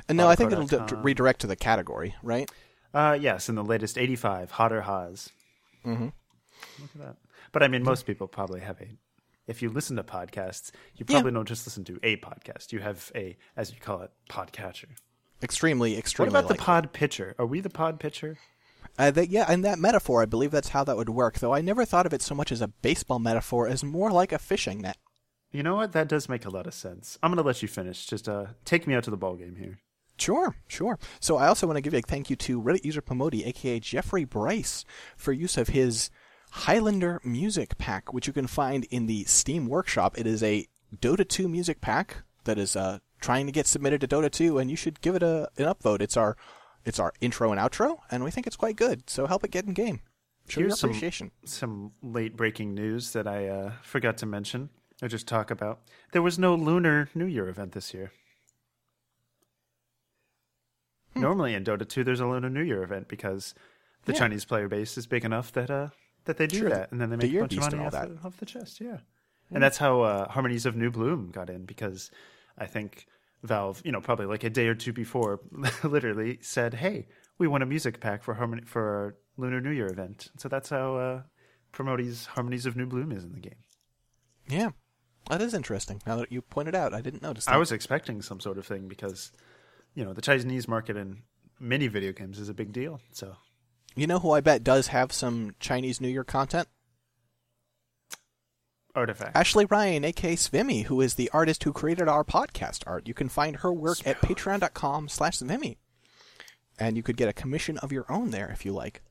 and 0.08 0.16
no, 0.16 0.28
I 0.28 0.36
think 0.36 0.52
it'll 0.52 0.66
d- 0.66 0.94
redirect 0.96 1.40
to 1.40 1.46
the 1.48 1.56
category, 1.56 2.14
right? 2.22 2.50
Uh, 2.92 3.18
yes, 3.20 3.48
in 3.48 3.56
the 3.56 3.64
latest 3.64 3.98
85, 3.98 4.52
Hotter 4.52 4.82
Haas. 4.82 5.28
Mm-hmm. 5.84 6.04
Look 6.80 6.90
at 6.94 7.00
that. 7.00 7.16
But 7.54 7.62
I 7.62 7.68
mean, 7.68 7.84
most 7.84 8.04
people 8.04 8.26
probably 8.26 8.60
have 8.60 8.80
a. 8.80 8.88
If 9.46 9.62
you 9.62 9.70
listen 9.70 9.96
to 9.96 10.02
podcasts, 10.02 10.72
you 10.96 11.04
probably 11.04 11.30
don't 11.30 11.46
just 11.46 11.66
listen 11.66 11.84
to 11.84 12.00
a 12.02 12.16
podcast. 12.16 12.72
You 12.72 12.80
have 12.80 13.12
a, 13.14 13.36
as 13.56 13.70
you 13.70 13.78
call 13.78 14.02
it, 14.02 14.10
podcatcher. 14.28 14.88
Extremely, 15.40 15.96
extremely. 15.96 16.32
What 16.32 16.40
about 16.40 16.48
the 16.48 16.60
pod 16.60 16.92
pitcher? 16.92 17.36
Are 17.38 17.46
we 17.46 17.60
the 17.60 17.70
pod 17.70 18.00
pitcher? 18.00 18.38
Uh, 18.98 19.12
that, 19.12 19.28
yeah, 19.28 19.44
and 19.48 19.64
that 19.64 19.78
metaphor, 19.78 20.20
I 20.22 20.26
believe 20.26 20.50
that's 20.50 20.70
how 20.70 20.82
that 20.84 20.96
would 20.96 21.10
work. 21.10 21.38
Though 21.38 21.54
I 21.54 21.60
never 21.60 21.84
thought 21.84 22.06
of 22.06 22.12
it 22.12 22.22
so 22.22 22.34
much 22.34 22.50
as 22.50 22.60
a 22.60 22.68
baseball 22.68 23.20
metaphor, 23.20 23.68
as 23.68 23.84
more 23.84 24.10
like 24.10 24.32
a 24.32 24.38
fishing 24.38 24.80
net. 24.80 24.96
You 25.52 25.62
know 25.62 25.76
what? 25.76 25.92
That 25.92 26.08
does 26.08 26.28
make 26.28 26.44
a 26.44 26.50
lot 26.50 26.66
of 26.66 26.74
sense. 26.74 27.18
I'm 27.22 27.30
going 27.30 27.42
to 27.42 27.46
let 27.46 27.62
you 27.62 27.68
finish. 27.68 28.06
Just 28.06 28.28
uh, 28.28 28.46
take 28.64 28.88
me 28.88 28.94
out 28.94 29.04
to 29.04 29.10
the 29.12 29.16
ball 29.16 29.36
game 29.36 29.54
here. 29.54 29.78
Sure, 30.16 30.56
sure. 30.66 30.98
So 31.20 31.36
I 31.36 31.46
also 31.48 31.66
want 31.66 31.76
to 31.76 31.82
give 31.82 31.94
a 31.94 32.00
thank 32.00 32.30
you 32.30 32.36
to 32.36 32.60
Reddit 32.60 32.84
user 32.84 33.02
Pomodi, 33.02 33.46
aka 33.46 33.78
Jeffrey 33.78 34.24
Bryce, 34.24 34.84
for 35.16 35.32
use 35.32 35.56
of 35.56 35.68
his 35.68 36.10
Highlander 36.58 37.20
Music 37.24 37.76
Pack, 37.78 38.12
which 38.12 38.26
you 38.28 38.32
can 38.32 38.46
find 38.46 38.84
in 38.90 39.06
the 39.06 39.24
Steam 39.24 39.66
Workshop. 39.66 40.16
It 40.16 40.24
is 40.26 40.40
a 40.42 40.66
Dota 40.96 41.28
2 41.28 41.48
music 41.48 41.80
pack 41.80 42.18
that 42.44 42.58
is 42.58 42.76
uh, 42.76 43.00
trying 43.20 43.46
to 43.46 43.52
get 43.52 43.66
submitted 43.66 44.00
to 44.02 44.06
Dota 44.08 44.30
2, 44.30 44.58
and 44.58 44.70
you 44.70 44.76
should 44.76 45.00
give 45.00 45.16
it 45.16 45.22
a, 45.22 45.48
an 45.58 45.64
upvote. 45.64 46.00
It's 46.00 46.16
our 46.16 46.36
it's 46.84 47.00
our 47.00 47.12
intro 47.20 47.50
and 47.50 47.60
outro, 47.60 47.98
and 48.10 48.22
we 48.22 48.30
think 48.30 48.46
it's 48.46 48.56
quite 48.56 48.76
good. 48.76 49.08
So 49.10 49.26
help 49.26 49.42
it 49.42 49.50
get 49.50 49.64
in 49.64 49.72
game. 49.72 50.00
Show 50.48 50.60
your 50.60 50.68
Here's 50.68 50.80
some- 50.80 51.30
Some 51.44 51.92
late 52.02 52.36
breaking 52.36 52.74
news 52.74 53.12
that 53.14 53.26
I 53.26 53.48
uh, 53.48 53.72
forgot 53.82 54.16
to 54.18 54.26
mention 54.26 54.68
or 55.02 55.08
just 55.08 55.26
talk 55.26 55.50
about. 55.50 55.80
There 56.12 56.22
was 56.22 56.38
no 56.38 56.54
Lunar 56.54 57.08
New 57.14 57.24
Year 57.26 57.48
event 57.48 57.72
this 57.72 57.92
year. 57.94 58.12
Hmm. 61.14 61.22
Normally 61.22 61.54
in 61.54 61.64
Dota 61.64 61.88
2, 61.88 62.04
there's 62.04 62.20
a 62.20 62.26
Lunar 62.26 62.50
New 62.50 62.62
Year 62.62 62.82
event 62.84 63.08
because 63.08 63.54
the 64.04 64.12
Yeah. 64.12 64.18
Chinese 64.20 64.44
player 64.44 64.68
base 64.68 64.96
is 64.98 65.06
big 65.06 65.24
enough 65.24 65.50
that 65.52 65.70
uh, 65.70 65.88
that 66.24 66.36
they 66.36 66.46
do 66.46 66.58
Sure, 66.58 66.70
that, 66.70 66.92
and 66.92 67.00
then 67.00 67.10
they 67.10 67.16
the 67.16 67.26
make 67.26 67.36
a 67.36 67.40
bunch 67.40 67.52
of 67.52 67.58
money 67.60 67.86
off 67.86 67.94
all 67.94 68.08
the, 68.08 68.18
off 68.24 68.36
the 68.38 68.46
chest. 68.46 68.80
Yeah, 68.80 68.98
and 69.50 69.62
that's 69.62 69.78
how 69.78 70.02
uh, 70.02 70.28
Harmonies 70.28 70.66
of 70.66 70.76
New 70.76 70.90
Bloom 70.90 71.30
got 71.30 71.50
in 71.50 71.64
because 71.64 72.10
I 72.58 72.66
think 72.66 73.06
Valve, 73.42 73.82
you 73.84 73.92
know, 73.92 74.00
probably 74.00 74.26
like 74.26 74.44
a 74.44 74.50
day 74.50 74.68
or 74.68 74.74
two 74.74 74.92
before, 74.92 75.40
literally 75.84 76.38
said, 76.40 76.74
"Hey, 76.74 77.06
we 77.38 77.46
want 77.46 77.62
a 77.62 77.66
music 77.66 78.00
pack 78.00 78.22
for 78.22 78.34
Harmony 78.34 78.62
for 78.64 78.82
our 78.82 79.16
Lunar 79.36 79.60
New 79.60 79.70
Year 79.70 79.86
event." 79.86 80.30
So 80.38 80.48
that's 80.48 80.70
how 80.70 80.96
uh, 80.96 81.22
Promoties 81.72 82.26
Harmonies 82.26 82.66
of 82.66 82.76
New 82.76 82.86
Bloom 82.86 83.12
is 83.12 83.24
in 83.24 83.32
the 83.32 83.40
game. 83.40 83.58
Yeah, 84.48 84.70
that 85.28 85.40
is 85.40 85.54
interesting. 85.54 86.00
Now 86.06 86.16
that 86.16 86.32
you 86.32 86.42
pointed 86.42 86.74
out, 86.74 86.94
I 86.94 87.00
didn't 87.00 87.22
notice. 87.22 87.46
That. 87.46 87.54
I 87.54 87.58
was 87.58 87.72
expecting 87.72 88.22
some 88.22 88.40
sort 88.40 88.58
of 88.58 88.66
thing 88.66 88.88
because, 88.88 89.32
you 89.94 90.04
know, 90.04 90.12
the 90.12 90.22
Chinese 90.22 90.68
market 90.68 90.96
in 90.96 91.22
many 91.60 91.86
video 91.86 92.12
games 92.12 92.38
is 92.38 92.48
a 92.48 92.54
big 92.54 92.72
deal. 92.72 93.00
So 93.12 93.36
You 93.96 94.06
know 94.06 94.18
who 94.18 94.32
I 94.32 94.40
bet 94.40 94.64
does 94.64 94.88
have 94.88 95.12
some 95.12 95.54
Chinese 95.60 96.00
New 96.00 96.08
Year 96.08 96.24
content? 96.24 96.68
artifact. 98.94 99.36
Ashley 99.36 99.64
Ryan, 99.64 100.04
aka 100.04 100.36
Svimmy, 100.36 100.84
who 100.84 101.00
is 101.00 101.14
the 101.14 101.30
artist 101.32 101.64
who 101.64 101.72
created 101.72 102.08
our 102.08 102.24
podcast 102.24 102.84
art. 102.86 103.08
You 103.08 103.14
can 103.14 103.28
find 103.28 103.56
her 103.56 103.72
work 103.72 104.06
at 104.06 104.20
patreon.com 104.20 105.08
slash 105.08 105.38
Svimmy. 105.38 105.76
And 106.78 106.96
you 106.96 107.02
could 107.02 107.16
get 107.16 107.28
a 107.28 107.32
commission 107.32 107.78
of 107.78 107.92
your 107.92 108.06
own 108.08 108.30
there 108.30 108.50
if 108.52 108.64
you 108.64 108.72
like. 108.72 109.02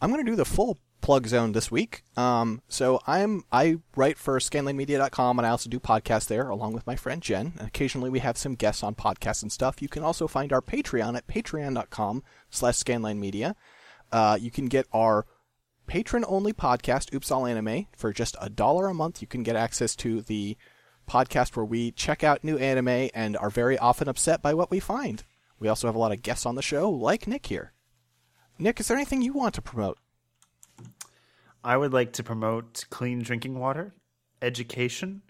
I'm 0.00 0.10
going 0.10 0.24
to 0.24 0.30
do 0.30 0.36
the 0.36 0.44
full 0.44 0.78
plug 1.02 1.26
zone 1.26 1.52
this 1.52 1.70
week. 1.70 2.04
Um, 2.16 2.62
so 2.68 3.00
I'm 3.06 3.44
I 3.52 3.78
write 3.94 4.16
for 4.16 4.38
scanlinemedia.com 4.38 5.38
and 5.38 5.46
I 5.46 5.50
also 5.50 5.68
do 5.68 5.78
podcasts 5.78 6.28
there 6.28 6.48
along 6.48 6.72
with 6.72 6.86
my 6.86 6.96
friend 6.96 7.20
Jen. 7.20 7.52
And 7.58 7.68
occasionally 7.68 8.08
we 8.08 8.20
have 8.20 8.38
some 8.38 8.54
guests 8.54 8.82
on 8.82 8.94
podcasts 8.94 9.42
and 9.42 9.52
stuff. 9.52 9.82
You 9.82 9.88
can 9.88 10.02
also 10.02 10.26
find 10.26 10.52
our 10.52 10.62
Patreon 10.62 11.16
at 11.16 11.26
patreon.com 11.26 12.22
slash 12.48 12.76
scanlinemedia. 12.76 13.54
Uh, 14.10 14.38
you 14.40 14.50
can 14.50 14.66
get 14.66 14.86
our 14.92 15.26
patron 15.86 16.24
only 16.26 16.52
podcast, 16.52 17.12
Oops 17.12 17.30
All 17.30 17.46
Anime, 17.46 17.86
for 17.96 18.12
just 18.12 18.36
a 18.40 18.48
dollar 18.48 18.86
a 18.86 18.94
month. 18.94 19.20
You 19.20 19.28
can 19.28 19.42
get 19.42 19.56
access 19.56 19.96
to 19.96 20.22
the 20.22 20.56
podcast 21.08 21.56
where 21.56 21.64
we 21.64 21.90
check 21.90 22.22
out 22.22 22.44
new 22.44 22.56
anime 22.56 23.10
and 23.14 23.36
are 23.36 23.50
very 23.50 23.76
often 23.76 24.08
upset 24.08 24.40
by 24.40 24.54
what 24.54 24.70
we 24.70 24.80
find. 24.80 25.24
We 25.58 25.68
also 25.68 25.88
have 25.88 25.94
a 25.94 25.98
lot 25.98 26.12
of 26.12 26.22
guests 26.22 26.46
on 26.46 26.54
the 26.54 26.62
show, 26.62 26.88
like 26.90 27.26
Nick 27.26 27.46
here. 27.46 27.72
Nick, 28.58 28.80
is 28.80 28.88
there 28.88 28.96
anything 28.96 29.22
you 29.22 29.32
want 29.32 29.54
to 29.54 29.62
promote? 29.62 29.98
I 31.64 31.76
would 31.76 31.92
like 31.92 32.12
to 32.14 32.22
promote 32.22 32.84
clean 32.90 33.20
drinking 33.20 33.58
water, 33.58 33.94
education, 34.40 35.22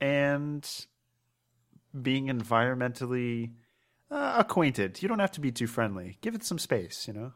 and 0.00 0.68
being 2.00 2.26
environmentally 2.28 3.52
uh, 4.10 4.34
acquainted. 4.38 5.02
You 5.02 5.08
don't 5.08 5.18
have 5.18 5.32
to 5.32 5.40
be 5.40 5.52
too 5.52 5.66
friendly. 5.66 6.16
Give 6.20 6.34
it 6.34 6.44
some 6.44 6.58
space, 6.58 7.06
you 7.06 7.14
know. 7.14 7.32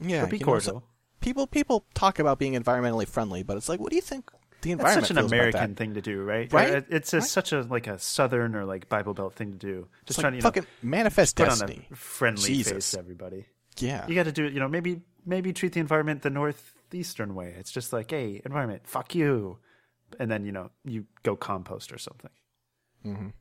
Yeah, 0.00 0.22
But 0.22 0.30
be 0.30 0.38
you 0.38 0.46
know, 0.46 0.58
so- 0.58 0.82
people 1.20 1.46
people 1.46 1.84
talk 1.94 2.18
about 2.18 2.38
being 2.38 2.54
environmentally 2.54 3.06
friendly, 3.08 3.42
but 3.42 3.56
it's 3.56 3.68
like, 3.68 3.80
what 3.80 3.90
do 3.90 3.96
you 3.96 4.02
think 4.02 4.30
the 4.62 4.72
environment? 4.72 5.00
That's 5.02 5.08
such 5.08 5.16
an 5.18 5.24
American 5.24 5.74
thing 5.74 5.94
to 5.94 6.02
do, 6.02 6.22
right? 6.22 6.52
Right? 6.52 6.74
Uh, 6.76 6.80
It's 6.90 7.12
a, 7.14 7.18
Right? 7.18 7.26
such 7.26 7.52
a 7.52 7.62
like 7.62 7.86
a 7.86 7.98
Southern 7.98 8.54
or 8.54 8.64
like 8.64 8.88
Bible 8.88 9.14
Belt 9.14 9.34
thing 9.34 9.52
to 9.52 9.58
do. 9.58 9.88
It's 10.02 10.08
Just 10.08 10.18
like 10.18 10.22
trying 10.24 10.32
to 10.32 10.36
you 10.38 10.42
know, 10.42 10.46
fucking 10.48 10.66
manifest 10.82 11.36
put 11.36 11.46
destiny. 11.48 11.86
on 11.88 11.92
a 11.92 11.96
friendly 11.96 12.46
Jesus. 12.48 12.72
face 12.72 12.94
everybody. 12.94 13.46
Yeah, 13.78 14.06
You 14.06 14.14
got 14.14 14.24
to 14.24 14.32
do 14.32 14.44
it. 14.46 14.52
You 14.54 14.60
know, 14.60 14.68
maybe 14.68 15.02
maybe 15.26 15.52
treat 15.52 15.72
the 15.72 15.80
environment 15.80 16.22
the 16.22 16.30
northeastern 16.86 17.34
way. 17.34 17.54
It's 17.58 17.72
just 17.72 17.92
like, 17.92 18.10
hey, 18.10 18.40
environment, 18.44 18.86
fuck 18.86 19.14
you, 19.14 19.58
and 20.20 20.30
then 20.30 20.44
you 20.44 20.52
know 20.52 20.70
you 20.84 21.06
go 21.22 21.36
compost 21.36 21.92
or 21.92 21.98
something. 21.98 22.30
Mhm. 23.04 23.32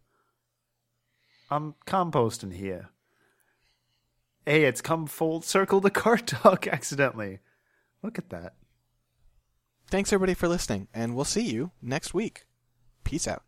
I'm 1.51 1.75
composting 1.85 2.53
here. 2.53 2.89
Hey, 4.45 4.65
it's 4.65 4.81
come 4.81 5.07
full 5.07 5.41
circle 5.41 5.81
to 5.81 5.89
Car 5.89 6.17
Talk 6.17 6.67
accidentally. 6.71 7.39
Look 8.01 8.17
at 8.17 8.29
that. 8.29 8.55
Thanks 9.87 10.11
everybody 10.11 10.33
for 10.33 10.47
listening, 10.47 10.87
and 10.93 11.15
we'll 11.15 11.25
see 11.25 11.45
you 11.45 11.71
next 11.81 12.13
week. 12.13 12.45
Peace 13.03 13.27
out. 13.27 13.43